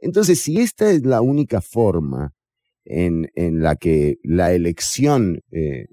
[0.04, 2.34] Entonces, si esta es la única forma
[2.84, 3.30] en,
[3.62, 5.86] la que la elección eh,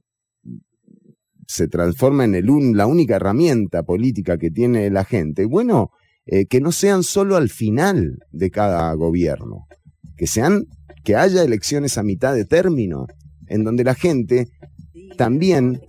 [1.47, 5.91] se transforma en el la única herramienta política que tiene la gente, bueno,
[6.27, 9.69] eh, que no sean solo al final de cada gobierno,
[10.16, 10.65] que sean,
[11.05, 13.07] que haya elecciones a mitad de término,
[13.47, 14.49] en donde la gente
[15.16, 15.81] también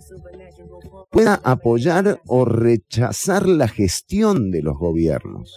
[1.10, 5.56] pueda apoyar o rechazar la gestión de los gobiernos.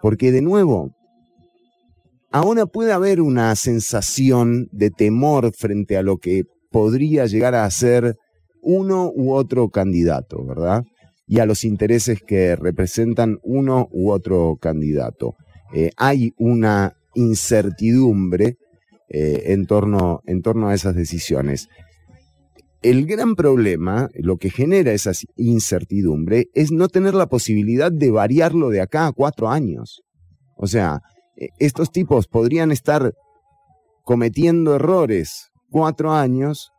[0.00, 0.94] Porque de nuevo,
[2.30, 8.16] ahora puede haber una sensación de temor frente a lo que podría llegar a ser
[8.62, 10.84] uno u otro candidato, ¿verdad?
[11.26, 15.36] Y a los intereses que representan uno u otro candidato.
[15.74, 18.56] Eh, hay una incertidumbre
[19.08, 21.68] eh, en, torno, en torno a esas decisiones.
[22.80, 28.70] El gran problema, lo que genera esa incertidumbre, es no tener la posibilidad de variarlo
[28.70, 30.02] de acá a cuatro años.
[30.56, 31.00] O sea,
[31.58, 33.14] estos tipos podrían estar
[34.04, 36.72] cometiendo errores cuatro años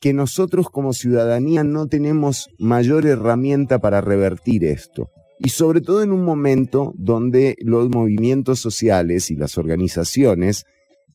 [0.00, 5.10] que nosotros como ciudadanía no tenemos mayor herramienta para revertir esto.
[5.40, 10.64] Y sobre todo en un momento donde los movimientos sociales y las organizaciones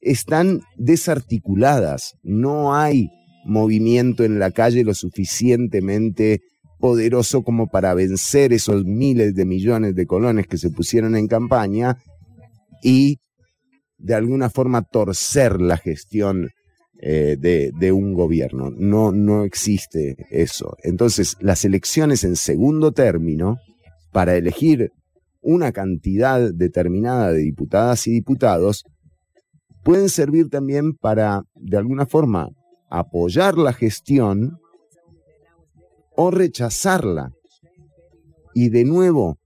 [0.02, 2.16] están desarticuladas.
[2.24, 3.10] No hay
[3.46, 6.42] movimiento en la calle lo suficientemente
[6.80, 11.98] poderoso como para vencer esos miles de millones de colones que se pusieron en campaña
[12.84, 13.20] y
[13.98, 16.50] de alguna forma torcer la gestión
[17.00, 18.70] eh, de, de, un gobierno.
[18.70, 20.76] No, no existe eso.
[20.84, 23.58] Entonces, las elecciones en segundo término,
[24.12, 24.92] para elegir
[25.42, 28.84] una cantidad determinada de diputadas y diputados,
[29.84, 32.50] pueden servir también para, de alguna forma,
[32.90, 34.60] apoyar la gestión
[36.16, 37.32] o rechazarla.
[38.54, 39.38] Y de nuevo,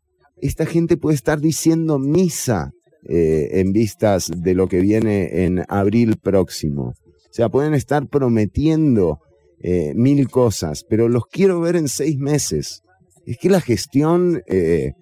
[0.42, 2.72] esta gente puede estar diciendo misa
[3.10, 6.94] eh, en vistas de lo que viene en abril próximo.
[7.06, 9.20] O sea, pueden estar prometiendo
[9.62, 12.82] eh, mil cosas, pero los quiero ver en seis meses.
[13.26, 14.94] Es que la gestión eh,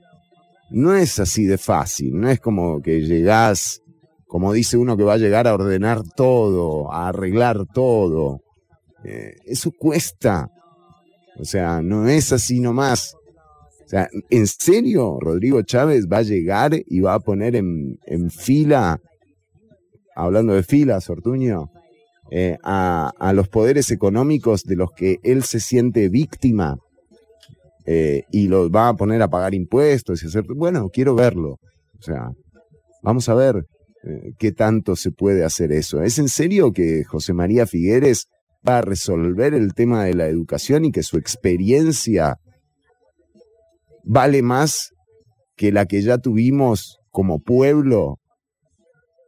[0.69, 3.82] no es así de fácil, no es como que llegás
[4.27, 8.41] como dice uno que va a llegar a ordenar todo, a arreglar todo.
[9.45, 10.49] Eso cuesta.
[11.40, 13.15] O sea, no es así nomás.
[13.86, 18.99] O sea, ¿en serio Rodrigo Chávez va a llegar y va a poner en, fila,
[20.16, 21.70] hablando de filas, Ortuño,
[22.32, 26.78] eh, a, los poderes económicos de los que él se siente víctima
[27.86, 30.45] eh, y los va a poner a pagar impuestos y hacer...
[30.56, 31.60] Bueno, quiero verlo.
[31.99, 32.30] O sea,
[33.03, 33.66] vamos a ver.
[34.03, 36.02] Eh, qué tanto se puede hacer eso.
[36.02, 38.26] ¿Es en serio que José María Figueres
[38.68, 42.38] va a resolver el tema de la educación y que su experiencia
[44.06, 44.91] vale más
[45.56, 48.19] que la que ya tuvimos como pueblo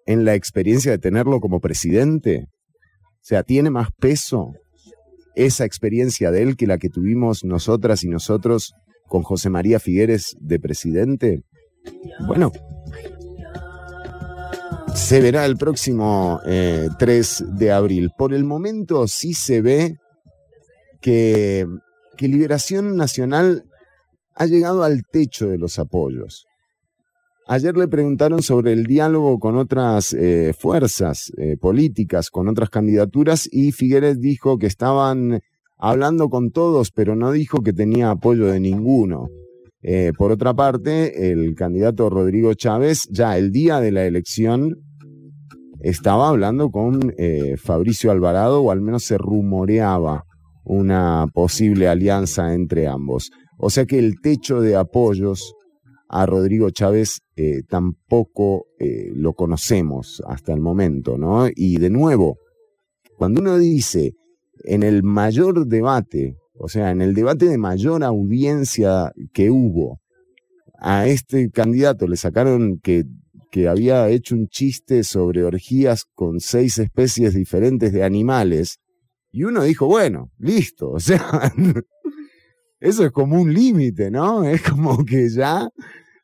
[0.05, 2.45] en la experiencia de tenerlo como presidente?
[2.47, 4.53] O sea, ¿tiene más peso
[5.35, 8.73] esa experiencia de él que la que tuvimos nosotras y nosotros
[9.07, 11.41] con José María Figueres de presidente?
[12.25, 12.51] Bueno,
[14.93, 18.11] se verá el próximo 3 eh, de abril.
[18.17, 19.95] Por el momento sí se ve
[21.01, 21.65] que
[22.19, 23.63] Liberación Nacional
[24.37, 26.45] ha llegado al techo de los apoyos.
[27.47, 33.47] Ayer le preguntaron sobre el diálogo con otras eh, fuerzas eh, políticas, con otras candidaturas,
[33.51, 35.39] y Figueres dijo que estaban
[35.77, 39.27] hablando con todos, pero no dijo que tenía apoyo de ninguno.
[40.17, 44.75] por otra parte, el candidato Rodrigo Chávez, ya el día de la elección,
[45.79, 50.23] estaba hablando con eh, Fabricio Alvarado, o al menos se rumoreaba
[50.63, 53.29] una posible alianza entre ambos.
[53.57, 55.53] O sea que el techo de apoyos
[56.09, 61.47] a Rodrigo Chávez eh, tampoco eh, lo conocemos hasta el momento, ¿no?
[61.53, 62.37] Y de nuevo,
[63.17, 64.13] cuando uno dice
[64.63, 69.99] en el mayor debate, o sea, en el debate de mayor audiencia que hubo,
[70.79, 73.05] a este candidato le sacaron que
[73.51, 78.79] que había hecho un chiste sobre orgías con seis especies diferentes de animales.
[79.31, 81.53] Y uno dijo, bueno, listo, o sea,
[82.87, 84.43] eso es como un límite, ¿no?
[84.49, 85.69] Es como que ya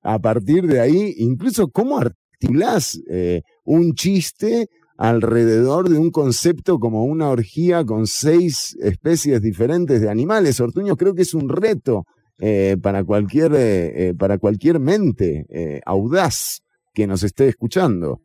[0.03, 4.67] a partir de ahí, incluso cómo articulás eh, un chiste
[4.97, 10.59] alrededor de un concepto como una orgía con seis especies diferentes de animales.
[10.59, 12.03] Ortuño creo que es un reto
[12.39, 16.61] eh, para, cualquier, eh, para cualquier mente audaz
[16.93, 18.21] que nos esté escuchando.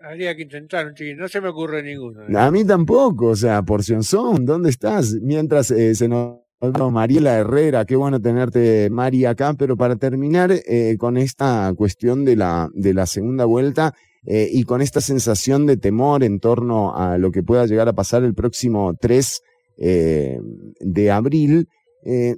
[0.00, 2.22] Habría que intentar, no se me ocurre ninguno.
[2.38, 5.14] A mí tampoco, o sea, Porción Son, ¿dónde estás?
[5.20, 6.45] Mientras se nos...
[6.60, 12.36] Mariela Herrera, qué bueno tenerte, Mari, acá, pero para terminar eh, con esta cuestión de
[12.36, 17.18] la, de la segunda vuelta eh, y con esta sensación de temor en torno a
[17.18, 19.40] lo que pueda llegar a pasar el próximo 3
[19.78, 21.68] de abril,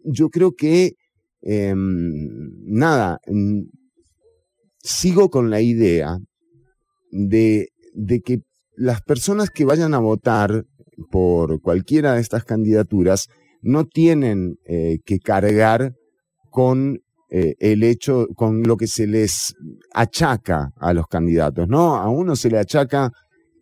[0.03, 0.95] yo creo que,
[1.41, 2.29] em,
[2.65, 3.21] nada,
[4.83, 6.19] sigo con la idea
[7.13, 8.41] de, de que
[8.75, 10.65] las personas que vayan a votar
[11.13, 13.29] por cualquiera de estas candidaturas
[13.63, 15.95] no tienen eh, que cargar
[16.51, 19.55] con eh, el hecho, con lo que se les
[19.93, 21.97] achaca a los candidatos, ¿no?
[21.97, 23.13] A uno se le achaca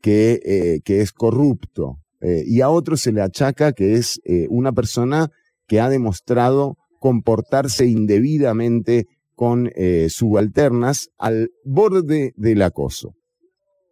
[0.00, 5.28] que, eh, que es corrupto y a otro se le achaca que es una persona
[5.68, 9.06] que ha demostrado comportarse indebidamente
[9.36, 9.70] con
[10.08, 13.14] subalternas al borde del acoso.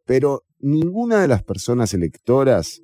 [0.05, 2.81] Pero ninguna de las personas electoras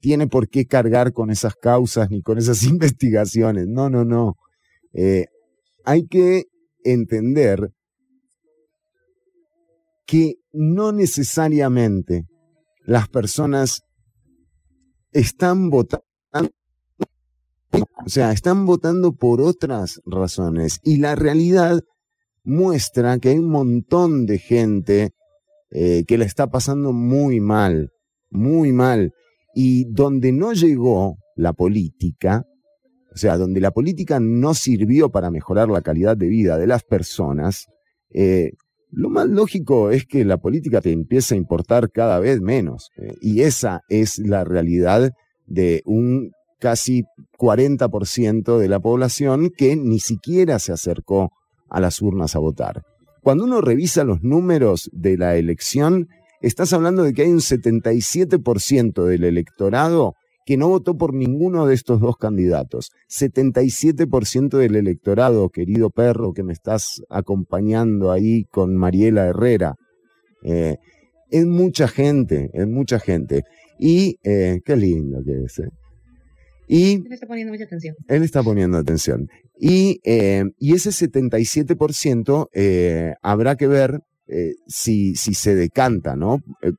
[0.00, 3.66] tiene por qué cargar con esas causas ni con esas investigaciones.
[3.66, 4.36] No, no, no.
[4.92, 5.26] Eh,
[5.84, 6.44] hay que
[6.84, 7.70] entender
[10.06, 12.24] que no necesariamente
[12.84, 13.82] las personas
[15.12, 16.04] están votando,
[18.04, 20.80] o sea, están votando por otras razones.
[20.82, 21.82] Y la realidad
[22.42, 25.10] muestra que hay un montón de gente
[25.70, 27.90] eh, que la está pasando muy mal,
[28.30, 29.12] muy mal.
[29.60, 32.44] Y donde no llegó la política,
[33.12, 36.84] o sea, donde la política no sirvió para mejorar la calidad de vida de las
[36.84, 37.66] personas,
[38.14, 38.52] eh,
[38.92, 42.90] lo más lógico es que la política te empiece a importar cada vez menos.
[42.98, 45.10] eh, y esa es la realidad
[45.48, 46.30] de un
[46.60, 47.02] casi
[47.36, 51.32] 40% de la población que ni siquiera se acercó
[51.68, 52.84] a las urnas a votar.
[53.24, 56.06] Cuando uno revisa los números de la elección,
[56.40, 60.14] estás hablando de que hay un 77% del electorado
[60.46, 62.90] que no votó por ninguno de estos dos candidatos.
[63.10, 69.74] 77% del electorado, querido perro, que me estás acompañando ahí con Mariela Herrera.
[70.42, 70.76] Eh,
[71.30, 73.42] es mucha gente, es mucha gente.
[73.78, 75.58] Y eh, qué lindo que es.
[75.58, 75.68] eh.
[76.66, 77.94] Y Me está poniendo mucha atención.
[78.08, 79.26] él está poniendo atención.
[79.60, 86.40] Y, eh, y ese 77% eh, habrá que ver eh, si, si se decanta, ¿no?
[86.62, 86.72] Eh,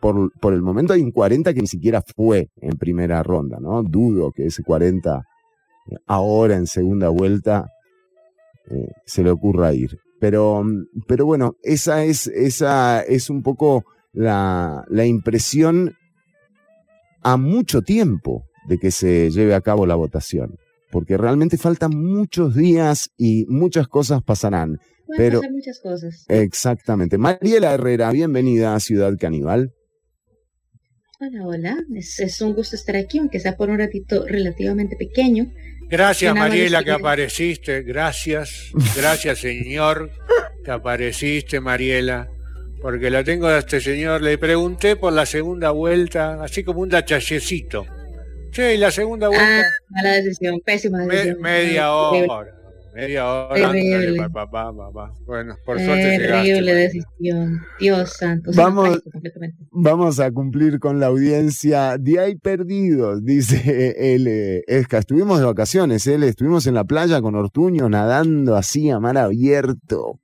[0.00, 3.82] por, por el momento hay un 40 que ni siquiera fue en primera ronda, ¿no?
[3.82, 5.16] Dudo que ese 40
[5.90, 7.66] eh, ahora en segunda vuelta
[9.04, 9.98] se le ocurra ir.
[10.20, 10.62] Pero,
[11.08, 13.82] pero bueno, esa es, esa es un poco
[14.12, 15.96] la, la impresión
[17.22, 20.56] a mucho tiempo de que se lleve a cabo la votación,
[20.90, 24.78] porque realmente faltan muchos días y muchas cosas pasarán.
[25.16, 26.24] Pueden Pero pasar muchas cosas.
[26.28, 27.18] exactamente.
[27.18, 29.72] Mariela Herrera, bienvenida a Ciudad Caníbal.
[31.20, 31.76] Hola, hola.
[31.96, 35.52] Es, es un gusto estar aquí, aunque sea por un ratito relativamente pequeño.
[35.88, 37.82] Gracias, Mariela, que apareciste.
[37.82, 38.70] Gracias.
[38.96, 40.10] Gracias, señor,
[40.64, 42.28] que apareciste, Mariela.
[42.80, 44.22] Porque la tengo a este señor.
[44.22, 47.84] Le pregunté por la segunda vuelta, así como un dachallecito.
[48.52, 49.68] Che, ¿y la segunda Ah, vuelta?
[49.90, 51.40] mala decisión, pésima Me- decisión.
[51.42, 52.28] media Horrible.
[52.32, 52.59] hora.
[52.94, 53.54] Media hora.
[53.72, 54.28] Terrible.
[54.30, 54.72] Pa, pa.
[55.26, 56.26] Bueno, por suerte llegaste.
[56.28, 57.60] Terrible decisión.
[57.78, 58.50] Dios santo.
[58.54, 59.02] Vamos-.
[59.70, 61.96] Vamos a cumplir con la audiencia.
[61.98, 64.26] De ahí perdidos, dice él.
[64.26, 64.98] eh, Esca.
[64.98, 66.24] Estuvimos de vacaciones, él.
[66.24, 70.18] Estuvimos en la playa con Ortuño nadando así a mar abierto.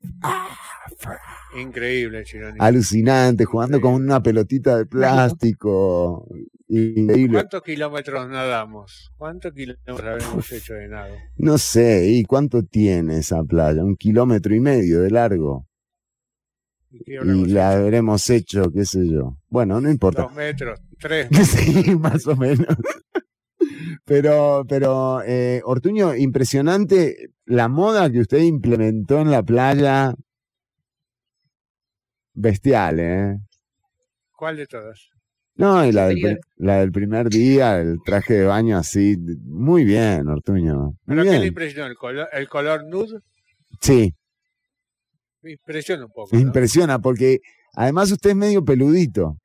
[1.55, 2.57] Increíble, Chironi.
[2.61, 6.27] Alucinante, jugando con una pelotita de plástico.
[6.69, 7.39] Increíble.
[7.39, 9.13] ¿Cuántos kilómetros nadamos?
[9.17, 11.15] ¿Cuántos kilómetros habremos hecho de nado?
[11.37, 13.85] No sé, ¿y cuánto tiene esa playa?
[13.85, 15.67] Un kilómetro y medio de largo.
[16.91, 17.83] ¿Y Y la hecho?
[17.85, 19.39] habremos hecho, qué sé yo.
[19.49, 20.23] Bueno, no importa.
[20.23, 21.29] Dos metros, tres.
[21.47, 22.67] Sí, más o menos.
[24.05, 30.15] Pero, pero, eh, Ortuño, impresionante la moda que usted implementó en la playa.
[32.37, 33.39] Bestial, ¿eh?
[34.37, 35.09] ¿Cuál de todas?
[35.55, 39.17] No, y la del, la del primer día, el traje de baño así.
[39.47, 40.91] Muy bien, Ortuño.
[41.07, 41.87] Muy ¿Pero qué le impresionó?
[41.87, 43.21] ¿El color, el color nude?
[43.81, 44.13] Sí,
[45.41, 46.29] Me impresiona un poco.
[46.31, 46.41] ¿no?
[46.41, 47.39] impresiona, porque
[47.75, 49.39] además usted es medio peludito.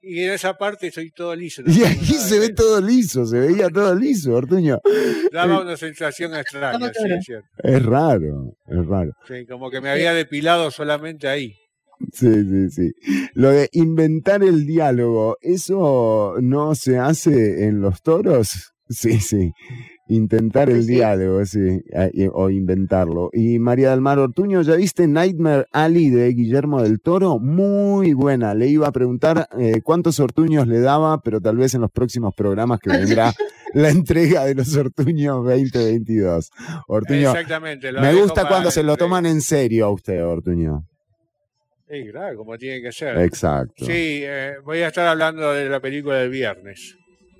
[0.00, 1.62] Y en esa parte soy todo liso.
[1.62, 4.78] no Y nada se ve todo liso, se veía todo liso, Ortuño.
[5.30, 7.48] Daba una sensación extraña, sí, es cierto.
[7.58, 9.12] Es raro, es raro.
[9.28, 11.54] Sí, como que me había depilado solamente ahí.
[12.12, 12.92] Sí, sí, sí.
[13.34, 18.72] Lo de inventar el diálogo, ¿eso no se hace en los toros?
[18.88, 19.52] Sí, sí.
[20.08, 20.94] Intentar el sí.
[20.94, 21.80] diálogo, sí,
[22.32, 23.30] o inventarlo.
[23.32, 27.38] Y María del Mar Ortuño, ¿ya viste Nightmare Alley de Guillermo del Toro?
[27.38, 28.54] Muy buena.
[28.54, 32.34] Le iba a preguntar eh, cuántos Ortuños le daba, pero tal vez en los próximos
[32.34, 33.32] programas que vendrá
[33.74, 36.50] la entrega de los Ortuños 2022.
[36.88, 37.92] Ortuño, Exactamente.
[37.92, 40.84] lo me gusta cuando se lo toman en serio a usted, Ortuño.
[41.92, 43.18] Sí, claro, como tiene que ser.
[43.18, 43.84] Exacto.
[43.84, 46.96] Sí, eh, voy a estar hablando de la película del viernes.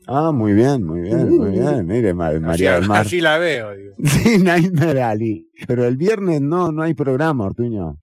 [0.06, 1.86] Ah, muy bien, muy bien, muy bien.
[1.86, 3.00] Mire, Ma- María así, del Mar.
[3.00, 3.94] así la veo, digo.
[4.04, 5.48] Sí, Nightmare Alley.
[5.66, 7.98] Pero el viernes no, no hay programa, Ortuño.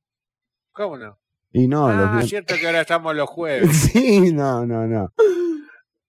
[0.71, 1.19] ¿Cómo no?
[1.51, 2.29] Y no, los ah, viernes.
[2.29, 3.69] cierto que ahora estamos los jueves.
[3.91, 5.13] Sí, no, no, no.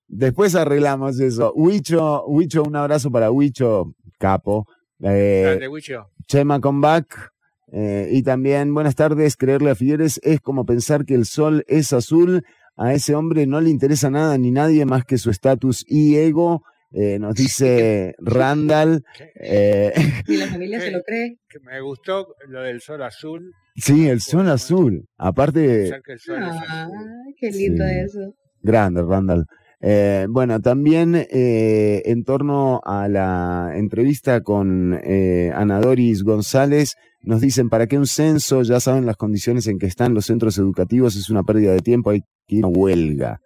[0.09, 1.53] Después arreglamos eso.
[1.55, 4.67] Huicho, Huicho, un abrazo para Huicho, capo.
[5.03, 6.09] Eh, Grande, Wicho.
[6.27, 7.31] Chema Comeback.
[7.73, 11.93] Eh, y también, buenas tardes, creerle a Figueres es como pensar que el sol es
[11.93, 12.43] azul.
[12.77, 16.63] A ese hombre no le interesa nada ni nadie más que su estatus y ego.
[16.93, 19.05] Eh, nos dice Randall.
[19.41, 19.93] Eh,
[20.27, 21.37] Si la familia se lo cree.
[21.49, 23.53] Que me gustó lo del sol azul.
[23.77, 25.07] sí, el sol azul.
[25.17, 26.97] Aparte, pensar que el sol es azul.
[27.39, 27.95] Qué lindo Sí.
[28.07, 28.35] eso.
[28.63, 29.47] grande, Randall.
[29.83, 37.41] Eh, bueno, también eh, en torno a la entrevista con eh, Ana Doris González, nos
[37.41, 38.63] dicen, ¿para qué un censo?
[38.63, 42.11] Ya saben las condiciones en que están los centros educativos, es una pérdida de tiempo,
[42.11, 43.41] hay que ir a huelga.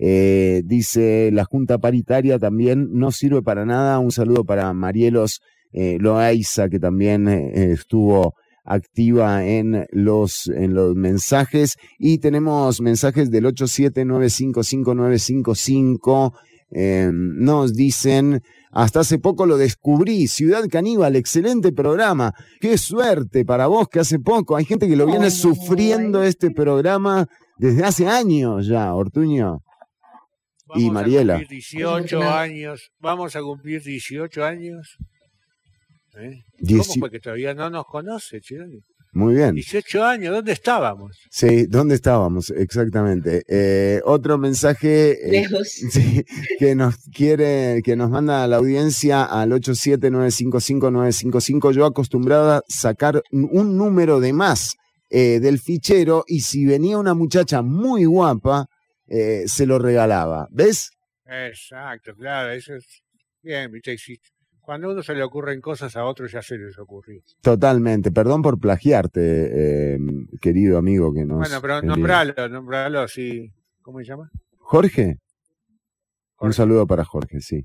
[0.00, 3.98] Eh, dice la Junta Paritaria también no sirve para nada.
[3.98, 5.40] Un saludo para Marielos
[5.72, 8.34] eh, Loaiza, que también eh, estuvo
[8.68, 11.76] activa en los, en los mensajes.
[11.98, 16.32] Y tenemos mensajes del 879559955.
[16.70, 22.34] Eh, nos dicen, hasta hace poco lo descubrí, Ciudad Caníbal, excelente programa.
[22.60, 24.54] Qué suerte para vos que hace poco.
[24.56, 27.26] Hay gente que lo viene sufriendo este programa
[27.56, 29.60] desde hace años ya, Ortuño.
[30.66, 31.36] Vamos y Mariela.
[31.36, 32.90] A cumplir 18 años.
[32.98, 34.98] Vamos a cumplir 18 años.
[36.18, 36.42] ¿Eh?
[36.66, 38.80] ¿Cómo Dieci- fue que todavía no nos conoce, Chironi?
[39.12, 39.54] Muy bien.
[39.54, 41.16] 18 años, ¿dónde estábamos?
[41.30, 42.50] Sí, ¿dónde estábamos?
[42.50, 43.42] Exactamente.
[43.48, 45.68] Eh, otro mensaje eh, Lejos.
[45.90, 46.24] sí,
[46.58, 51.72] que nos quiere, que nos manda a la audiencia al 879559955.
[51.72, 54.74] Yo acostumbraba a sacar un número de más
[55.10, 58.66] eh, del fichero y si venía una muchacha muy guapa,
[59.06, 60.48] eh, se lo regalaba.
[60.50, 60.90] ¿Ves?
[61.26, 62.84] Exacto, claro, eso es
[63.42, 64.18] bien, viste, si-
[64.68, 67.22] cuando a uno se le ocurren cosas a otros ya se les ocurrió.
[67.40, 68.12] Totalmente.
[68.12, 69.98] Perdón por plagiarte, eh,
[70.42, 71.38] querido amigo que nos.
[71.38, 73.50] bueno, pero nombralo, nombralo así,
[73.80, 74.30] ¿cómo se llama?
[74.58, 75.20] Jorge.
[76.40, 77.64] Un saludo para Jorge, sí.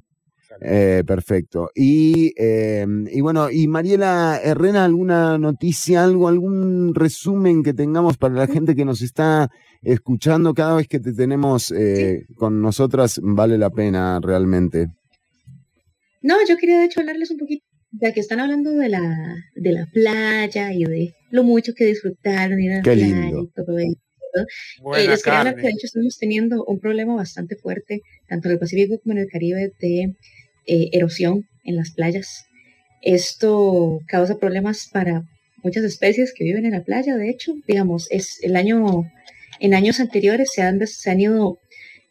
[0.61, 1.71] Eh, perfecto.
[1.75, 8.35] Y, eh, y bueno, y Mariela Herrera, ¿alguna noticia, algo, algún resumen que tengamos para
[8.35, 9.51] la gente que nos está
[9.81, 10.53] escuchando?
[10.53, 14.87] Cada vez que te tenemos eh, con nosotras vale la pena realmente.
[16.23, 19.71] No, yo quería de hecho hablarles un poquito, ya que están hablando de la, de
[19.71, 23.43] la playa y de lo mucho que disfrutaron ir a la Qué playa lindo.
[23.43, 23.97] y todo eso.
[24.97, 28.53] Eh, les quería hablar que de hecho estamos teniendo un problema bastante fuerte, tanto en
[28.53, 30.15] el Pacífico como en el Caribe, de
[30.65, 32.45] eh, erosión en las playas.
[33.01, 35.23] Esto causa problemas para
[35.63, 37.15] muchas especies que viven en la playa.
[37.15, 39.03] De hecho, digamos, es el año,
[39.59, 41.59] en años anteriores se han, se han ido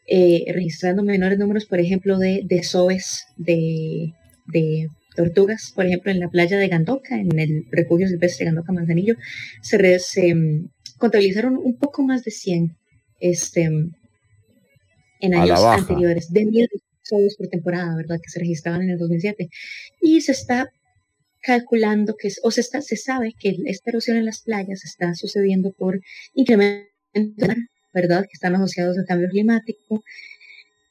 [0.07, 4.13] eh, registrando menores números, por ejemplo, de desoves de,
[4.47, 9.15] de tortugas, por ejemplo, en la playa de Gandoca, en el refugio silvestre Gandoca Manzanillo,
[9.63, 10.69] se, re- se, mm,
[10.99, 12.77] contabilizaron un poco más de 100
[13.21, 13.63] este,
[15.21, 16.69] en A la años anteriores, de mil
[17.03, 18.19] desoves por temporada, ¿verdad?
[18.23, 19.49] Que se registraban en el 2007.
[20.01, 20.71] Y se está
[21.41, 25.73] calculando que, o se, está, se sabe que esta erosión en las playas está sucediendo
[25.73, 26.01] por
[26.35, 26.89] incremento,
[27.93, 28.23] ¿verdad?
[28.23, 30.03] Que están asociados al cambio climático.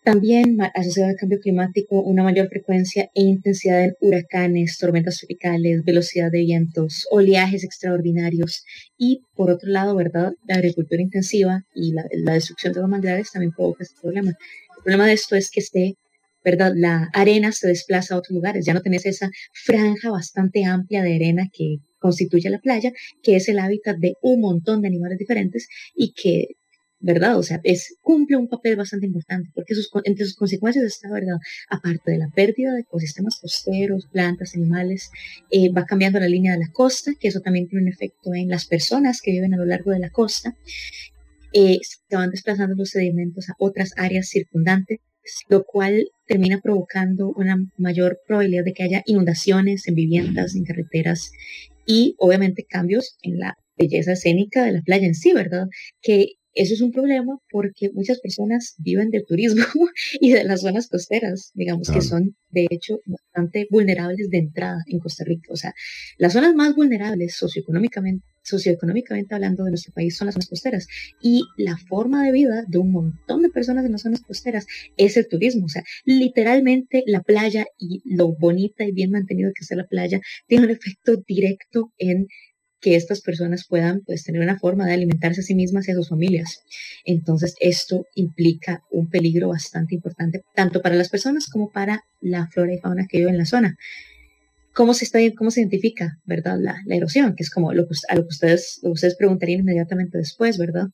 [0.03, 6.31] También asociado al cambio climático, una mayor frecuencia e intensidad en huracanes, tormentas tropicales, velocidad
[6.31, 8.63] de vientos, oleajes extraordinarios
[8.97, 10.33] y, por otro lado, ¿verdad?
[10.47, 14.31] La agricultura intensiva y la, destrucción de los manglares también provoca este problema.
[14.31, 15.93] El problema de esto es que se,
[16.43, 16.73] ¿verdad?
[16.75, 18.65] La arena se desplaza a otros lugares.
[18.65, 22.91] Ya no tenés esa franja bastante amplia de arena que constituye la playa,
[23.21, 26.55] que es el hábitat de un montón de animales diferentes y que,
[27.01, 27.37] ¿verdad?
[27.37, 31.37] O sea, es, cumple un papel bastante importante porque sus, entre sus consecuencias está, ¿verdad?
[31.69, 35.11] Aparte de la pérdida de ecosistemas costeros, plantas, animales,
[35.49, 38.49] eh, va cambiando la línea de la costa, que eso también tiene un efecto en
[38.49, 40.55] las personas que viven a lo largo de la costa.
[41.53, 44.99] Eh, se van desplazando los sedimentos a otras áreas circundantes,
[45.49, 51.31] lo cual termina provocando una mayor probabilidad de que haya inundaciones en viviendas, en carreteras
[51.85, 55.67] y obviamente cambios en la belleza escénica de la playa en sí, ¿verdad?
[56.01, 59.63] Que eso es un problema porque muchas personas viven del turismo
[60.19, 64.99] y de las zonas costeras, digamos que son de hecho bastante vulnerables de entrada en
[64.99, 65.51] Costa Rica.
[65.51, 65.73] O sea,
[66.17, 70.87] las zonas más vulnerables socioeconómicamente, socioeconómicamente hablando de nuestro país son las zonas costeras
[71.21, 74.65] y la forma de vida de un montón de personas en las zonas costeras
[74.97, 75.65] es el turismo.
[75.65, 80.19] O sea, literalmente la playa y lo bonita y bien mantenido que está la playa
[80.47, 82.27] tiene un efecto directo en
[82.81, 85.95] que estas personas puedan pues tener una forma de alimentarse a sí mismas y a
[85.95, 86.63] sus familias.
[87.05, 92.73] Entonces esto implica un peligro bastante importante tanto para las personas como para la flora
[92.73, 93.77] y fauna que vive en la zona.
[94.73, 97.35] ¿Cómo se, está, cómo se identifica, verdad, la, erosión?
[97.35, 100.87] Que es como lo que, a lo que ustedes, ustedes preguntarían inmediatamente después, ¿verdad?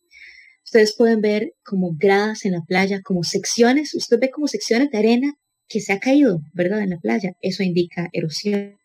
[0.65, 4.97] Ustedes pueden ver como gradas en la playa, como secciones, usted ve como secciones de
[4.97, 5.33] arena
[5.69, 6.81] que se ha caído, ¿verdad?
[6.81, 7.33] En la playa.
[7.41, 8.75] Eso indica erosión.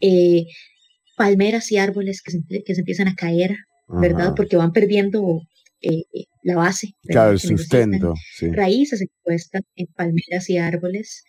[0.00, 0.46] Eh,
[1.20, 3.54] palmeras y árboles que se, que se empiezan a caer,
[3.88, 4.32] ¿verdad?
[4.34, 5.42] Porque van perdiendo
[5.82, 6.94] eh, eh, la base.
[7.02, 7.22] ¿verdad?
[7.24, 8.14] Claro, el sustento.
[8.38, 8.50] Sí.
[8.50, 11.24] Raíces expuestas en palmeras y árboles.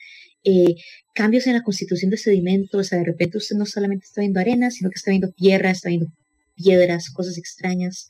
[0.45, 0.75] Eh,
[1.13, 4.39] cambios en la constitución de sedimentos, o sea, de repente usted no solamente está viendo
[4.39, 6.07] arena, sino que está viendo tierra, está viendo
[6.55, 8.07] piedras, cosas extrañas.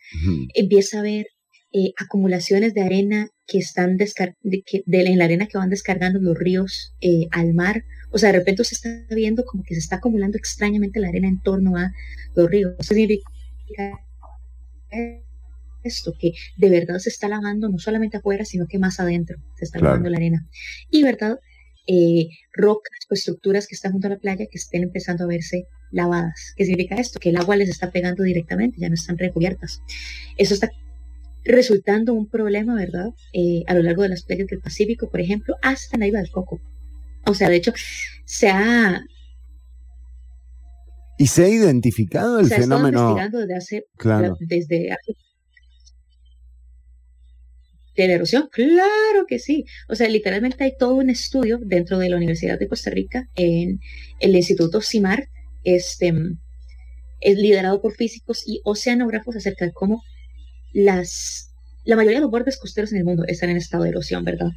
[0.53, 1.25] Empieza a ver
[1.73, 5.71] eh, acumulaciones de arena que están descar de, que, de, en la arena que van
[5.71, 7.85] descargando los ríos eh, al mar.
[8.11, 11.27] O sea, de repente se está viendo como que se está acumulando extrañamente la arena
[11.27, 11.91] en torno a
[12.35, 12.75] los ríos.
[12.79, 13.99] Eso significa
[15.83, 19.65] esto, que de verdad se está lavando no solamente afuera, sino que más adentro se
[19.65, 19.95] está claro.
[19.95, 20.47] lavando la arena.
[20.89, 21.39] Y verdad,
[21.87, 25.65] eh, rocas o estructuras que están junto a la playa que estén empezando a verse
[25.91, 26.53] lavadas.
[26.55, 27.19] ¿Qué significa esto?
[27.19, 29.81] Que el agua les está pegando directamente, ya no están recubiertas.
[30.37, 30.69] Eso está
[31.43, 33.09] resultando un problema, ¿verdad?
[33.33, 36.19] Eh, a lo largo de las playas del Pacífico, por ejemplo, hasta en la isla
[36.19, 36.61] del Coco.
[37.25, 37.73] O sea, de hecho,
[38.25, 39.03] se ha...
[41.17, 43.15] ¿Y se ha identificado el se fenómeno?
[43.17, 44.35] Ha desde hace, claro.
[44.39, 45.15] desde hace
[47.95, 48.49] de la erosión?
[48.51, 49.65] Claro que sí.
[49.87, 53.79] O sea, literalmente hay todo un estudio dentro de la Universidad de Costa Rica en
[54.19, 55.27] el Instituto CIMAR,
[55.63, 56.13] este,
[57.19, 60.01] es liderado por físicos y oceanógrafos acerca de cómo
[60.73, 61.53] las,
[61.83, 64.49] la mayoría de los bordes costeros en el mundo están en estado de erosión, ¿verdad?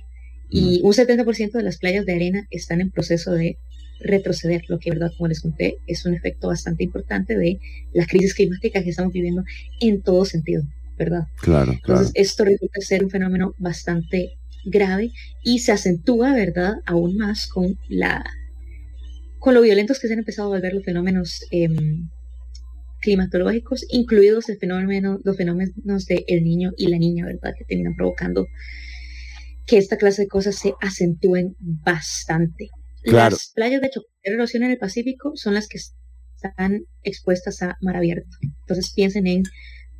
[0.50, 3.58] Y un 70% de las playas de arena están en proceso de
[4.00, 5.10] retroceder, lo que, ¿verdad?
[5.16, 7.58] Como les conté, es un efecto bastante importante de
[7.92, 9.44] la crisis climática que estamos viviendo
[9.80, 10.64] en todo sentido.
[10.96, 11.26] ¿verdad?
[11.40, 12.00] Claro, claro.
[12.00, 14.32] Entonces, esto resulta ser un fenómeno bastante
[14.64, 15.10] grave
[15.42, 18.24] y se acentúa, ¿verdad?, aún más con la
[19.38, 21.68] con lo violentos que se han empezado a volver los fenómenos eh,
[23.00, 27.94] climatológicos, incluidos el fenómeno, los fenómenos de el niño y la niña, ¿verdad?, que terminan
[27.94, 28.46] provocando
[29.66, 32.68] que esta clase de cosas se acentúen bastante.
[33.02, 33.36] Claro.
[33.36, 33.90] Las playas de
[34.22, 38.36] erosión en el Pacífico son las que están expuestas a mar abierto.
[38.42, 39.42] Entonces piensen en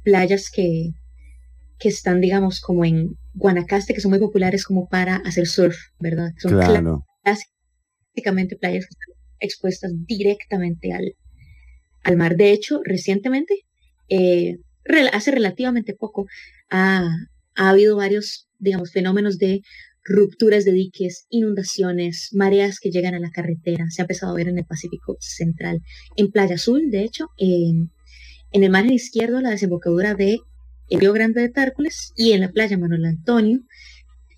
[0.03, 0.91] playas que,
[1.79, 6.31] que están, digamos, como en Guanacaste, que son muy populares como para hacer surf, ¿verdad?
[6.39, 7.05] Son claro.
[7.25, 11.15] básicamente playas que están expuestas directamente al,
[12.03, 12.37] al mar.
[12.37, 13.65] De hecho, recientemente,
[14.09, 14.59] eh,
[15.13, 16.27] hace relativamente poco,
[16.71, 17.09] ha,
[17.57, 19.63] ha habido varios, digamos, fenómenos de
[20.03, 23.87] rupturas de diques, inundaciones, mareas que llegan a la carretera.
[23.91, 25.81] Se ha empezado a ver en el Pacífico Central.
[26.17, 27.91] En Playa Azul, de hecho, en
[28.55, 30.39] en el margen izquierdo la desembocadura de
[30.89, 33.59] el Río Grande de Tárcoles y en la playa Manuel Antonio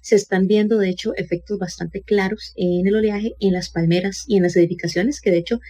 [0.00, 4.38] se están viendo de hecho efectos bastante claros en el oleaje, en las palmeras y
[4.38, 5.60] en las edificaciones que de hecho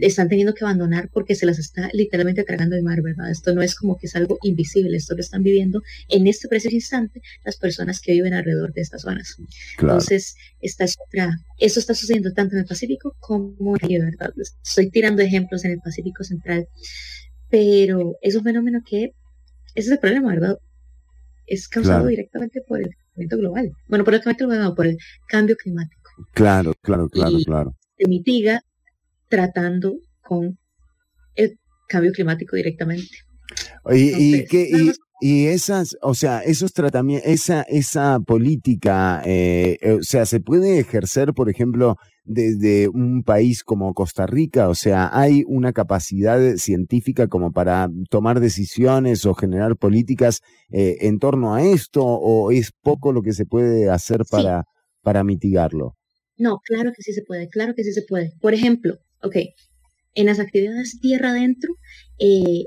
[0.00, 3.30] están teniendo que abandonar porque se las está literalmente tragando el mar, ¿verdad?
[3.30, 6.74] Esto no es como que es algo invisible, esto lo están viviendo en este preciso
[6.74, 9.36] instante las personas que viven alrededor de estas zonas.
[9.76, 9.94] Claro.
[9.94, 14.32] Entonces, esta es otra, esto está sucediendo tanto en el Pacífico como en el ¿verdad?
[14.64, 16.66] Estoy tirando ejemplos en el Pacífico Central
[17.50, 19.12] pero es un fenómeno que,
[19.74, 20.58] ese es el problema, ¿verdad?
[21.46, 22.08] Es causado Claro.
[22.08, 23.72] directamente por el calentamiento global.
[23.88, 24.98] Bueno, por el calentamiento global, por el
[25.28, 26.10] cambio climático.
[26.32, 27.74] Claro, claro, claro, Y- claro.
[27.96, 28.60] Se mitiga
[29.28, 30.58] tratando con
[31.34, 33.08] el cambio climático directamente.
[33.90, 40.26] Y, y, Entonces, esas, o sea, esos tratamientos, esa, esa política, eh, eh, o sea,
[40.26, 45.72] se puede ejercer, por ejemplo, desde un país como Costa Rica, o sea, hay una
[45.72, 50.40] capacidad científica como para tomar decisiones o generar políticas
[50.70, 54.64] eh, en torno a esto, o es poco lo que se puede hacer para,
[55.02, 55.94] para mitigarlo.
[56.36, 58.32] No, claro que sí se puede, claro que sí se puede.
[58.40, 59.36] Por ejemplo, ok,
[60.14, 61.74] en las actividades tierra adentro
[62.18, 62.64] eh,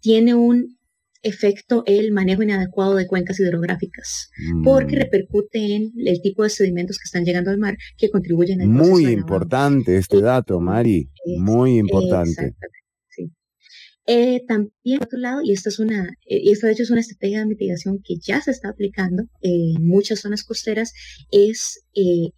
[0.00, 0.78] tiene un
[1.22, 4.30] efecto el manejo inadecuado de cuencas hidrográficas,
[4.64, 5.00] porque Mm.
[5.00, 9.06] repercute en el tipo de sedimentos que están llegando al mar que contribuyen al Muy
[9.06, 12.30] importante este dato, Mari, muy importante.
[12.30, 12.78] Exactamente,
[13.08, 13.32] sí.
[14.06, 16.90] Eh, también, por otro lado, y esta es una, eh, y esta de hecho es
[16.90, 20.92] una estrategia de mitigación que ya se está aplicando en muchas zonas costeras,
[21.32, 22.30] es eh,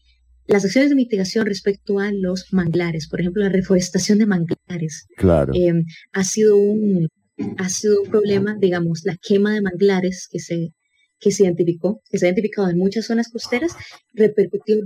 [0.46, 5.06] las acciones de mitigación respecto a los manglares, por ejemplo, la reforestación de manglares.
[5.16, 5.52] Claro.
[5.54, 5.72] Eh,
[6.12, 7.08] ha sido un
[7.56, 10.74] ha sido un problema, digamos, la quema de manglares que se
[11.18, 13.72] que se identificó, que se ha identificado en muchas zonas costeras,
[14.14, 14.76] repercutió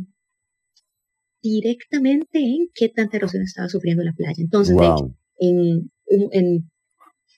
[1.43, 4.37] directamente en qué tanta erosión estaba sufriendo la playa.
[4.39, 5.91] Entonces, de hecho, en,
[6.33, 6.71] en-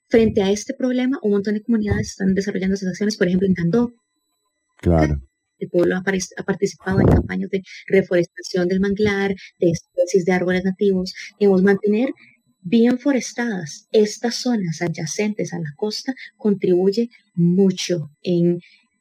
[0.09, 3.55] frente a este problema, un montón de comunidades están desarrollando esas acciones, por ejemplo, en
[3.55, 3.93] Candó,
[4.79, 5.21] Claro.
[5.59, 6.03] El pueblo ha,
[6.45, 12.11] participado en campañas de reforestación del manglar, de especies de árboles nativos, digamos, mantener
[12.63, 18.59] bien forestadas estas zonas adyacentes a la costa contribuye mucho en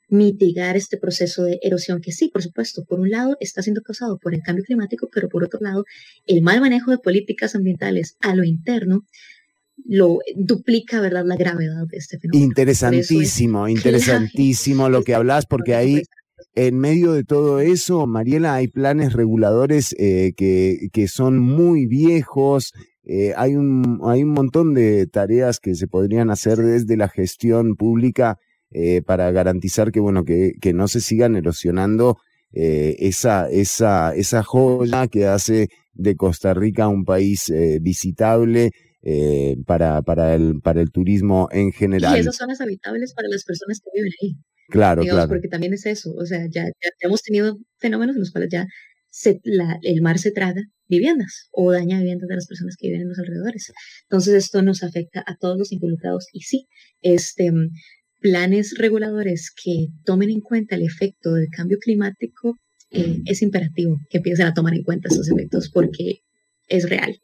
[0.07, 4.19] mitigar este proceso de erosión que sí, por supuesto, por un lado está siendo causado
[4.19, 5.83] por el cambio climático, pero por otro lado,
[6.27, 9.03] el mal manejo de políticas ambientales a lo interno
[9.83, 12.43] lo duplica, ¿verdad?, la gravedad de este fenómeno.
[12.43, 16.03] Es Interesantísimo, interesantísimo lo que hablas, porque ahí
[16.55, 22.71] en medio de todo eso, Mariela, hay planes reguladores eh, que, que son muy viejos.
[23.03, 27.75] eh, hay, un, hay un montón de tareas que se podrían hacer desde la gestión
[27.75, 28.37] pública
[28.71, 32.17] eh, para garantizar que, bueno, que, que no se sigan erosionando
[32.51, 38.71] eh, esa, esa, esa joya que hace de Costa Rica un país eh, visitable
[39.67, 42.17] para, para, el, para el turismo en general.
[42.17, 44.35] Y esas zonas habitables para las personas que viven ahí.
[44.67, 45.29] Claro, digamos, claro.
[45.29, 48.67] Porque también es eso, o sea, ya, ya hemos tenido fenómenos en los cuales ya
[49.09, 53.03] se, la, el mar se traga viviendas o daña viviendas de las personas que viven
[53.03, 53.71] en los alrededores.
[54.03, 56.67] Entonces esto nos afecta a todos los involucrados y sí,
[57.01, 57.51] este,
[58.21, 62.57] planes reguladores que tomen en cuenta el efecto del cambio climático
[62.91, 66.21] eh, es imperativo que empiecen a tomar en cuenta esos efectos porque
[66.67, 67.19] es real.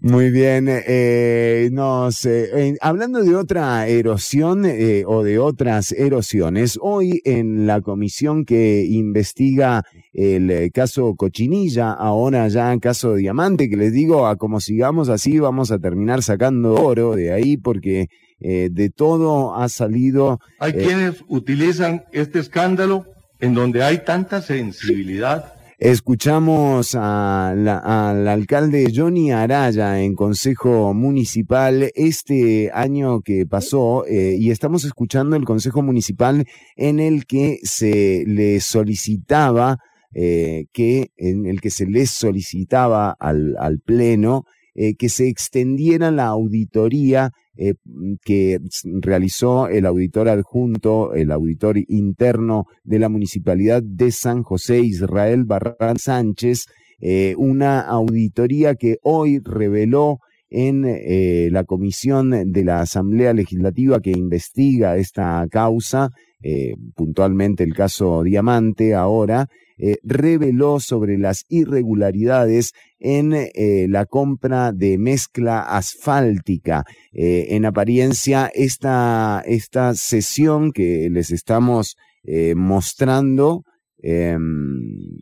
[0.00, 6.78] Muy bien, eh, no sé, eh, hablando de otra erosión eh, o de otras erosiones,
[6.80, 9.84] hoy en la comisión que investiga
[10.18, 15.38] el eh, caso Cochinilla, ahora ya caso Diamante, que les digo, a como sigamos así
[15.38, 18.08] vamos a terminar sacando oro de ahí porque
[18.40, 20.40] eh, de todo ha salido...
[20.58, 23.06] Hay eh, quienes utilizan este escándalo
[23.38, 33.20] en donde hay tanta sensibilidad Escuchamos al alcalde Johnny Araya en Consejo Municipal este año
[33.20, 39.76] que pasó eh, y estamos escuchando el Consejo Municipal en el que se le solicitaba
[40.12, 46.10] eh, que en el que se les solicitaba al, al pleno eh, que se extendiera
[46.10, 47.30] la auditoría
[47.60, 47.74] eh,
[48.24, 48.60] que
[49.00, 55.98] realizó el auditor adjunto, el auditor interno de la Municipalidad de San José, Israel Barran
[55.98, 56.66] Sánchez,
[57.00, 60.20] eh, una auditoría que hoy reveló
[60.50, 66.10] en eh, la comisión de la Asamblea Legislativa que investiga esta causa,
[66.40, 74.72] eh, puntualmente el caso Diamante ahora, eh, reveló sobre las irregularidades en eh, la compra
[74.72, 76.84] de mezcla asfáltica.
[77.12, 81.96] En apariencia, esta, esta sesión que les estamos
[82.54, 83.64] mostrando,
[84.02, 85.17] em,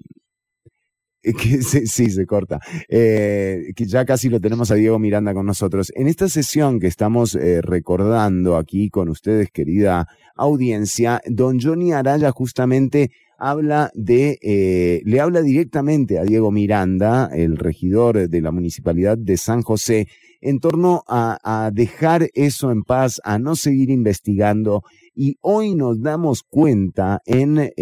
[1.35, 2.61] que sí, se corta.
[2.89, 5.93] Eh, que ya casi lo tenemos a Diego Miranda con nosotros.
[5.97, 12.31] En esta sesión que estamos eh, recordando aquí con ustedes, querida audiencia, don Johnny Araya
[12.31, 19.19] justamente habla de, eh, le habla directamente a Diego Miranda, el regidor de la municipalidad
[19.19, 20.07] de San José,
[20.41, 24.85] en torno a, dejar eso en paz, a no seguir investigando.
[25.15, 27.73] Y hoy nos damos cuenta en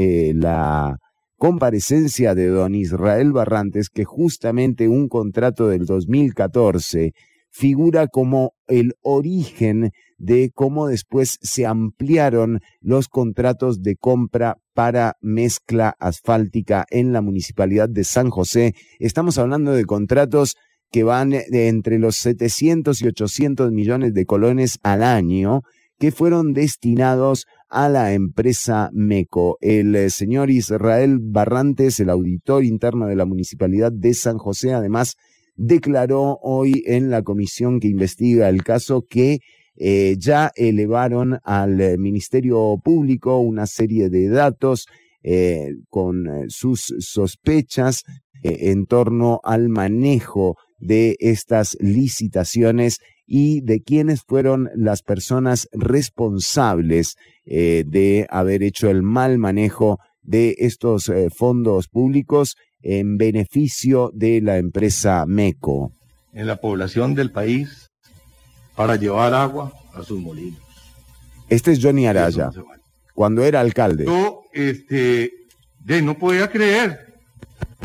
[0.41, 0.99] la
[1.45, 7.13] comparecencia de don Israel Barrantes que justamente un contrato del 2014
[7.51, 15.95] figura como el origen de cómo después se ampliaron los contratos de compra para mezcla
[15.99, 18.73] asfáltica en la municipalidad de San José.
[18.99, 20.55] Estamos hablando de contratos
[20.91, 25.61] que van de entre los 700 y 800 millones de colones al año
[25.99, 27.45] que fueron destinados
[27.75, 29.59] a la empresa MECO.
[29.61, 35.17] El eh, señor Israel Barrantes, el auditor interno de la municipalidad de San José, además
[35.57, 39.41] declaró hoy en la comisión que investiga el caso que
[39.77, 44.87] eh, ya elevaron al eh, Ministerio Público una serie de datos
[45.89, 48.03] con sus sospechas
[48.43, 57.85] en torno al manejo de estas licitaciones y de quiénes fueron las personas responsables eh,
[57.87, 64.59] de haber hecho el mal manejo de estos eh, fondos públicos en beneficio de la
[64.59, 65.93] empresa MECO.
[66.33, 67.91] en la población del país
[68.75, 70.61] para llevar agua a sus molinos.
[71.49, 72.51] Este es Johnny Araya,
[73.15, 74.05] cuando era alcalde.
[74.07, 75.31] Yo, este,
[75.85, 77.15] de, no podía creer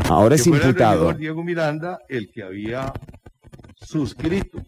[0.08, 1.14] Ahora es imputado.
[1.14, 2.94] Diego Miranda el que había
[3.76, 4.64] suscrito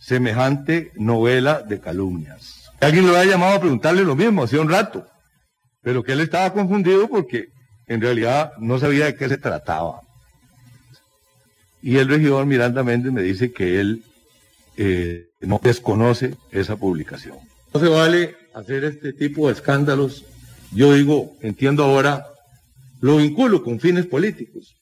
[0.00, 2.70] semejante novela de calumnias.
[2.80, 5.06] Alguien lo había llamado a preguntarle lo mismo hace un rato,
[5.82, 7.48] pero que él estaba confundido porque
[7.86, 10.00] en realidad no sabía de qué se trataba.
[11.82, 14.02] Y el regidor Miranda Méndez me dice que él
[14.76, 17.36] eh, no desconoce esa publicación.
[17.72, 20.24] No se vale hacer este tipo de escándalos.
[20.72, 22.26] Yo digo, entiendo ahora,
[23.00, 24.79] lo vinculo con fines políticos.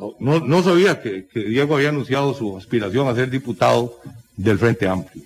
[0.00, 3.98] No, no, no sabía que, que Diego había anunciado su aspiración a ser diputado
[4.34, 5.24] del Frente Amplio.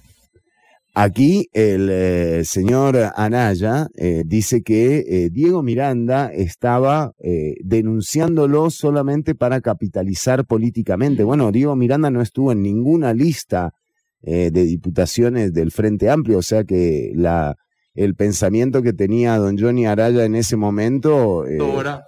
[0.96, 9.36] Aquí el eh, señor Anaya eh, dice que eh, Diego Miranda estaba eh, denunciándolo solamente
[9.36, 11.22] para capitalizar políticamente.
[11.22, 13.72] Bueno, Diego Miranda no estuvo en ninguna lista
[14.26, 17.56] de diputaciones del Frente Amplio, o sea que la,
[17.94, 21.44] el pensamiento que tenía don Johnny Araya en ese momento...
[21.60, 22.04] Ahora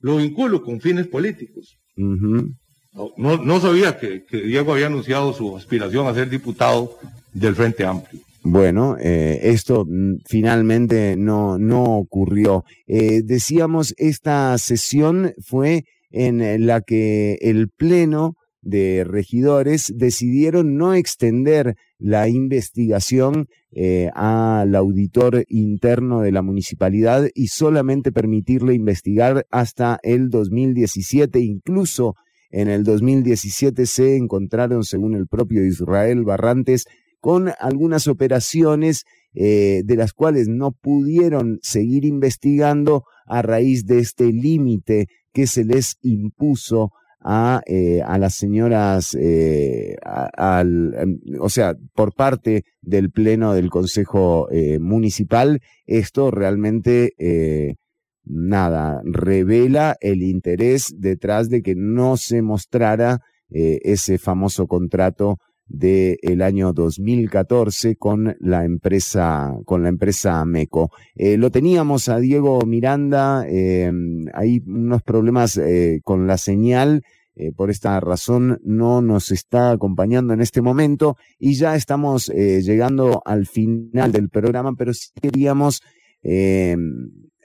[0.00, 1.78] lo vinculo con fines políticos.
[1.96, 6.98] No, sabía que, que Diego había anunciado su aspiración a ser diputado
[7.32, 8.20] del Frente Amplio.
[8.46, 12.64] Bueno, eh, esto mm, finalmente no, no ocurrió.
[12.86, 21.76] Eh, decíamos, esta sesión fue en la que el Pleno de regidores decidieron no extender
[22.04, 30.28] la investigación eh, al auditor interno de la municipalidad y solamente permitirle investigar hasta el
[30.28, 31.40] 2017.
[31.40, 32.14] Incluso
[32.50, 36.84] en el 2017 se encontraron, según el propio Israel Barrantes,
[37.20, 44.30] con algunas operaciones eh, de las cuales no pudieron seguir investigando a raíz de este
[44.30, 46.90] límite que se les impuso
[47.24, 53.70] a, eh, a las señoras, eh, al, em, o sea, por parte del Pleno del
[53.70, 57.76] Consejo eh, Municipal, esto realmente, eh,
[58.24, 63.20] nada, revela el interés detrás de que no se mostrara
[63.50, 70.90] eh, ese famoso contrato del año 2014 con la empresa con la empresa Meco.
[71.14, 73.90] Eh, lo teníamos a Diego Miranda, eh,
[74.34, 77.02] hay unos problemas eh, con la señal,
[77.36, 83.22] eh, por esta razón no nos está acompañando en este momento y ya estamos llegando
[83.24, 85.82] al final del programa, pero sí queríamos
[86.22, 86.76] eh,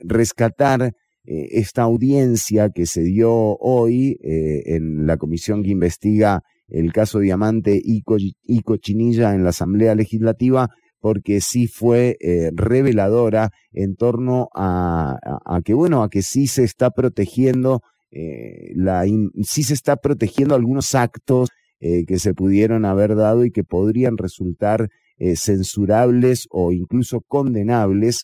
[0.01, 0.93] rescatar
[1.25, 8.01] esta audiencia que se dio hoy en la comisión que investiga el caso Diamante y,
[8.01, 10.69] Co y Cochinilla en la Asamblea Legislativa,
[10.99, 15.17] porque sí fue eh, reveladora en torno a,
[15.63, 17.81] que, bueno, a que sí se está protegiendo,
[18.11, 19.05] eh, la
[19.43, 24.17] sí se está protegiendo algunos actos eh, que se pudieron haber dado y que podrían
[24.17, 24.89] resultar
[25.35, 28.23] censurables o incluso condenables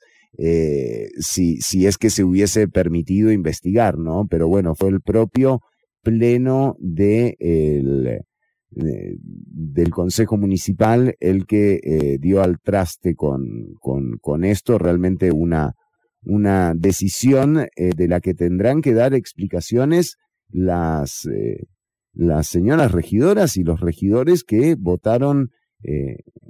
[1.20, 4.28] si, si es que se hubiese permitido investigar, ¿no?
[4.30, 5.60] Pero bueno, fue el propio
[6.04, 8.22] pleno de el,
[8.76, 13.42] del Consejo Municipal el que eh, dio al traste con,
[13.80, 15.74] con, esto, realmente una,
[16.24, 20.18] una decisión eh, de la que tendrán que dar explicaciones
[20.50, 21.68] las, eh,
[22.14, 25.50] las señoras regidoras y los regidores que votaron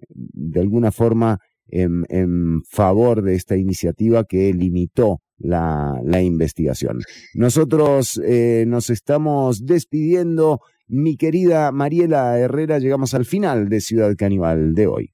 [0.08, 7.02] de alguna forma en, en, favor de esta iniciativa que limitó la, la investigación.
[7.34, 8.18] Nosotros
[8.66, 10.62] nos estamos despidiendo.
[10.88, 15.14] Mi querida Mariela Herrera, llegamos al final de Ciudad Caníbal de hoy.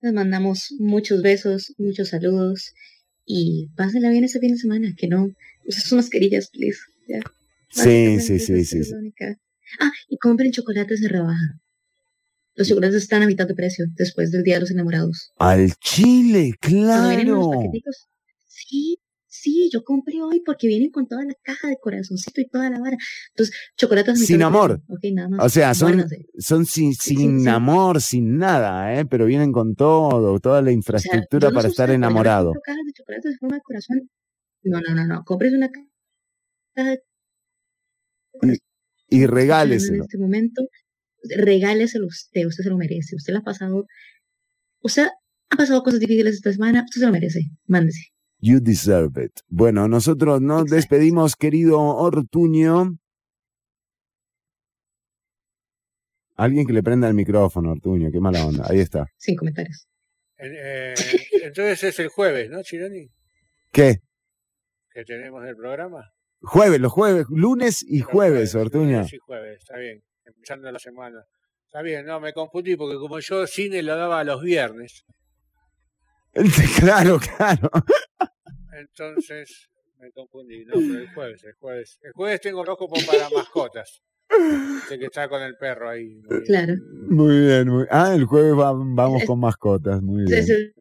[0.00, 2.74] Les mandamos muchos besos, muchos saludos
[3.24, 5.28] y pásenla bien ese fin de semana, que no
[5.64, 6.80] usen sus mascarillas, please.
[7.08, 7.20] ¿ya?
[7.68, 8.92] Sí, sí, sí, sí, sí.
[9.80, 11.60] Ah, y compren chocolates de rebaja.
[12.54, 15.32] Los chocolates están a mitad de precio después del Día de los Enamorados.
[15.38, 17.50] Al Chile, claro.
[18.48, 18.98] Sí,
[19.42, 22.78] sí, yo compré hoy porque vienen con toda la caja de corazoncito y toda la
[22.78, 22.96] vara.
[23.30, 24.80] Entonces, chocolates sin amor.
[24.88, 25.46] Okay, nada más.
[25.46, 26.04] O sea, son, bueno,
[26.38, 29.04] son sin, sin sí, sí, amor, sin nada, ¿eh?
[29.04, 32.52] Pero vienen con todo, toda la infraestructura o sea, para estar usted, enamorado.
[32.62, 34.10] cajas de chocolates de forma de corazón.
[34.62, 35.24] No, no, no, no.
[35.24, 37.00] Compres una caja de
[39.10, 39.96] y, y regáleselo.
[39.96, 40.62] En este momento,
[41.36, 43.16] regáleselo usted, usted se lo merece.
[43.16, 43.86] Usted lo ha pasado,
[44.80, 45.08] usted
[45.50, 47.40] ha pasado cosas difíciles esta semana, usted se lo merece.
[47.66, 48.12] Mándese.
[48.44, 49.38] You deserve it.
[49.48, 50.74] Bueno, nosotros nos Exacto.
[50.74, 52.98] despedimos, querido Ortuño.
[56.34, 58.66] Alguien que le prenda el micrófono, Ortuño, qué mala onda.
[58.68, 59.06] Ahí está.
[59.16, 59.86] Sin comentarios.
[60.38, 60.92] Eh,
[61.44, 63.08] entonces es el jueves, ¿no, Chironi?
[63.70, 63.98] ¿Qué?
[64.90, 66.10] Que tenemos el programa.
[66.40, 68.96] Jueves, los jueves, lunes y jueves, Ortuño.
[68.96, 70.02] Lunes y jueves, está bien.
[70.24, 71.22] Empezando la semana.
[71.66, 75.04] Está bien, no, me confundí porque como yo cine lo daba los viernes.
[76.80, 77.70] Claro, claro.
[78.72, 79.68] Entonces
[79.98, 81.98] me confundí, no, pero el jueves, el jueves.
[82.02, 84.02] El jueves tengo rojo para mascotas.
[84.88, 86.20] Sé que está con el perro ahí.
[86.28, 86.74] Muy claro.
[87.08, 90.72] Muy bien, muy Ah, el jueves va, vamos con mascotas, muy bien.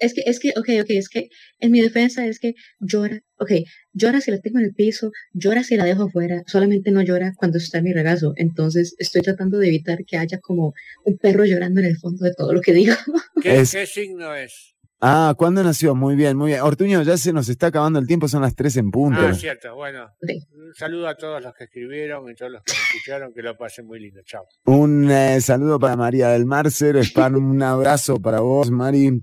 [0.00, 3.52] Es que, es que, ok, ok, es que en mi defensa es que llora, ok,
[3.92, 7.32] llora si la tengo en el piso, llora si la dejo afuera, solamente no llora
[7.36, 8.32] cuando está en mi regazo.
[8.36, 12.34] Entonces estoy tratando de evitar que haya como un perro llorando en el fondo de
[12.34, 12.94] todo lo que digo.
[13.42, 13.72] ¿Qué, es...
[13.72, 14.74] ¿qué signo es?
[15.00, 15.94] Ah, ¿cuándo nació?
[15.94, 16.60] Muy bien, muy bien.
[16.60, 19.20] Ortuño, ya se nos está acabando el tiempo, son las tres en punto.
[19.20, 20.08] Ah, cierto, bueno.
[20.20, 20.40] Sí.
[20.52, 23.56] Un saludo a todos los que escribieron y todos los que me escucharon, que lo
[23.56, 24.20] pasen muy lindo.
[24.24, 24.44] Chao.
[24.64, 29.22] Un eh, saludo para María del Mar, Cero Spam, un abrazo para vos, Mari.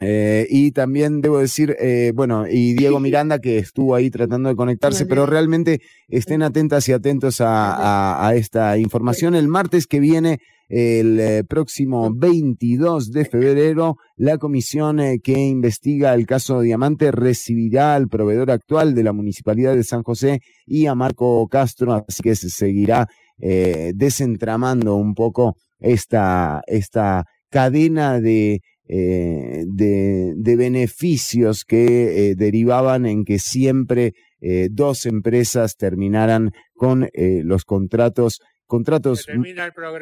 [0.00, 4.54] Eh, y también debo decir, eh, bueno, y Diego Miranda que estuvo ahí tratando de
[4.54, 9.34] conectarse, pero realmente estén atentas y atentos a, a, a esta información.
[9.34, 10.38] El martes que viene,
[10.68, 18.08] el eh, próximo 22 de febrero, la comisión que investiga el caso Diamante recibirá al
[18.08, 22.50] proveedor actual de la Municipalidad de San José y a Marco Castro, así que se
[22.50, 23.08] seguirá
[23.40, 33.06] eh, desentramando un poco esta, esta cadena de, eh, de, de, beneficios que eh, derivaban
[33.06, 39.26] en que siempre eh, dos empresas terminaran con eh, los contratos contratos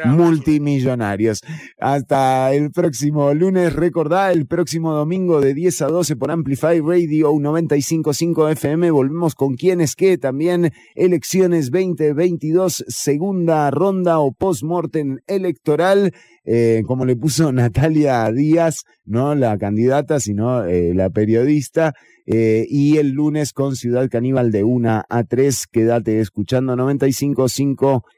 [0.05, 1.41] multimillonarios.
[1.79, 7.33] Hasta el próximo lunes, recordá, el próximo domingo de 10 a 12 por Amplify Radio
[7.41, 8.91] 955 FM.
[8.91, 16.13] Volvemos con quién es qué, también elecciones 2022, segunda ronda o post-mortem electoral.
[16.45, 21.95] Eh, como le puso Natalia Díaz, no la candidata, sino eh, la periodista.
[22.29, 25.67] Eh, y el lunes con Ciudad Caníbal de 1 a 3.
[25.69, 28.05] Quédate escuchando 955